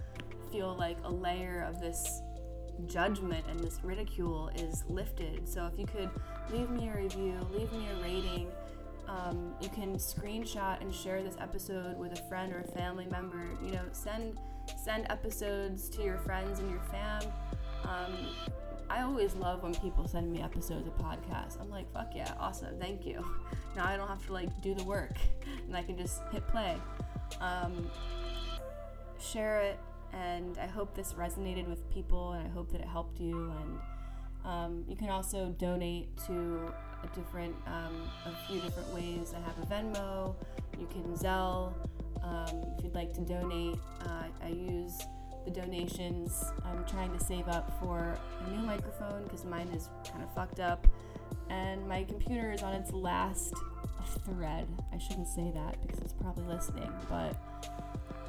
feel 0.51 0.75
like 0.77 0.97
a 1.03 1.11
layer 1.11 1.65
of 1.67 1.81
this 1.81 2.21
judgment 2.87 3.45
and 3.49 3.59
this 3.59 3.79
ridicule 3.83 4.49
is 4.55 4.83
lifted. 4.87 5.49
So 5.49 5.65
if 5.71 5.77
you 5.77 5.85
could 5.85 6.09
leave 6.51 6.69
me 6.69 6.89
a 6.89 6.95
review, 6.95 7.35
leave 7.51 7.71
me 7.73 7.87
a 7.89 8.03
rating. 8.03 8.47
Um, 9.07 9.55
you 9.59 9.69
can 9.69 9.95
screenshot 9.95 10.79
and 10.81 10.93
share 10.93 11.23
this 11.23 11.35
episode 11.39 11.97
with 11.97 12.13
a 12.13 12.23
friend 12.29 12.53
or 12.53 12.59
a 12.59 12.71
family 12.77 13.07
member. 13.07 13.43
You 13.63 13.71
know, 13.71 13.83
send 13.91 14.39
send 14.83 15.07
episodes 15.09 15.89
to 15.89 16.03
your 16.03 16.19
friends 16.19 16.59
and 16.59 16.69
your 16.69 16.81
fam. 16.91 17.23
Um, 17.83 18.13
I 18.89 19.03
always 19.03 19.35
love 19.35 19.63
when 19.63 19.75
people 19.75 20.07
send 20.07 20.31
me 20.31 20.41
episodes 20.41 20.87
of 20.87 20.97
podcasts. 20.97 21.59
I'm 21.59 21.69
like, 21.69 21.91
fuck 21.93 22.11
yeah, 22.15 22.33
awesome, 22.39 22.79
thank 22.79 23.05
you. 23.05 23.25
Now 23.75 23.85
I 23.85 23.97
don't 23.97 24.07
have 24.07 24.25
to 24.25 24.33
like 24.33 24.49
do 24.61 24.73
the 24.73 24.83
work, 24.83 25.15
and 25.67 25.77
I 25.77 25.83
can 25.83 25.95
just 25.95 26.21
hit 26.31 26.45
play. 26.47 26.75
Um, 27.39 27.89
share 29.21 29.61
it, 29.61 29.79
and 30.11 30.57
I 30.57 30.65
hope 30.65 30.95
this 30.95 31.13
resonated 31.13 31.67
with 31.67 31.87
people, 31.91 32.31
and 32.31 32.45
I 32.45 32.49
hope 32.49 32.71
that 32.71 32.81
it 32.81 32.87
helped 32.87 33.19
you. 33.19 33.53
And 33.61 33.79
um, 34.43 34.85
you 34.87 34.95
can 34.95 35.09
also 35.09 35.55
donate 35.59 36.17
to 36.25 36.73
a 37.03 37.15
different, 37.15 37.55
um, 37.67 38.09
a 38.25 38.47
few 38.47 38.59
different 38.59 38.91
ways. 38.93 39.33
I 39.37 39.39
have 39.41 39.57
a 39.61 39.65
Venmo. 39.67 40.35
You 40.79 40.87
can 40.87 41.03
Zelle. 41.15 41.73
Um, 42.23 42.65
if 42.77 42.83
you'd 42.83 42.95
like 42.95 43.13
to 43.13 43.21
donate, 43.21 43.77
uh, 44.05 44.23
I 44.43 44.47
use 44.49 44.99
the 45.49 45.61
donations. 45.61 46.51
I'm 46.65 46.85
trying 46.85 47.17
to 47.17 47.23
save 47.23 47.47
up 47.47 47.79
for 47.79 48.17
a 48.45 48.49
new 48.49 48.59
microphone 48.59 49.23
because 49.23 49.45
mine 49.45 49.67
is 49.69 49.89
kind 50.09 50.23
of 50.23 50.33
fucked 50.33 50.59
up, 50.59 50.87
and 51.49 51.87
my 51.87 52.03
computer 52.03 52.51
is 52.51 52.61
on 52.61 52.73
its 52.73 52.91
last 52.91 53.55
thread. 54.25 54.67
I 54.93 54.97
shouldn't 54.97 55.27
say 55.27 55.51
that 55.53 55.81
because 55.81 55.99
it's 55.99 56.13
probably 56.13 56.45
listening, 56.45 56.91
but 57.09 57.35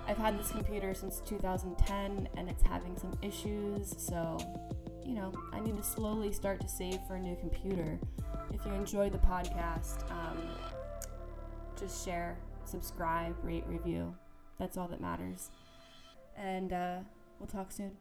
I've 0.06 0.16
had 0.16 0.38
this 0.38 0.50
computer 0.50 0.94
since 0.94 1.20
2010 1.26 2.28
and 2.36 2.48
it's 2.48 2.62
having 2.62 2.96
some 2.96 3.16
issues, 3.22 3.94
so 3.98 4.38
you 5.04 5.14
know, 5.14 5.32
I 5.52 5.60
need 5.60 5.76
to 5.76 5.82
slowly 5.82 6.32
start 6.32 6.60
to 6.60 6.68
save 6.68 6.98
for 7.08 7.16
a 7.16 7.20
new 7.20 7.36
computer. 7.36 7.98
If 8.52 8.64
you 8.64 8.72
enjoy 8.72 9.10
the 9.10 9.18
podcast, 9.18 10.08
um, 10.10 10.38
just 11.78 12.04
share, 12.04 12.38
subscribe, 12.64 13.34
rate, 13.42 13.64
review. 13.66 14.14
That's 14.58 14.76
all 14.76 14.88
that 14.88 15.00
matters. 15.00 15.50
And 16.42 16.72
uh, 16.72 16.98
we'll 17.38 17.46
talk 17.46 17.70
soon. 17.70 17.92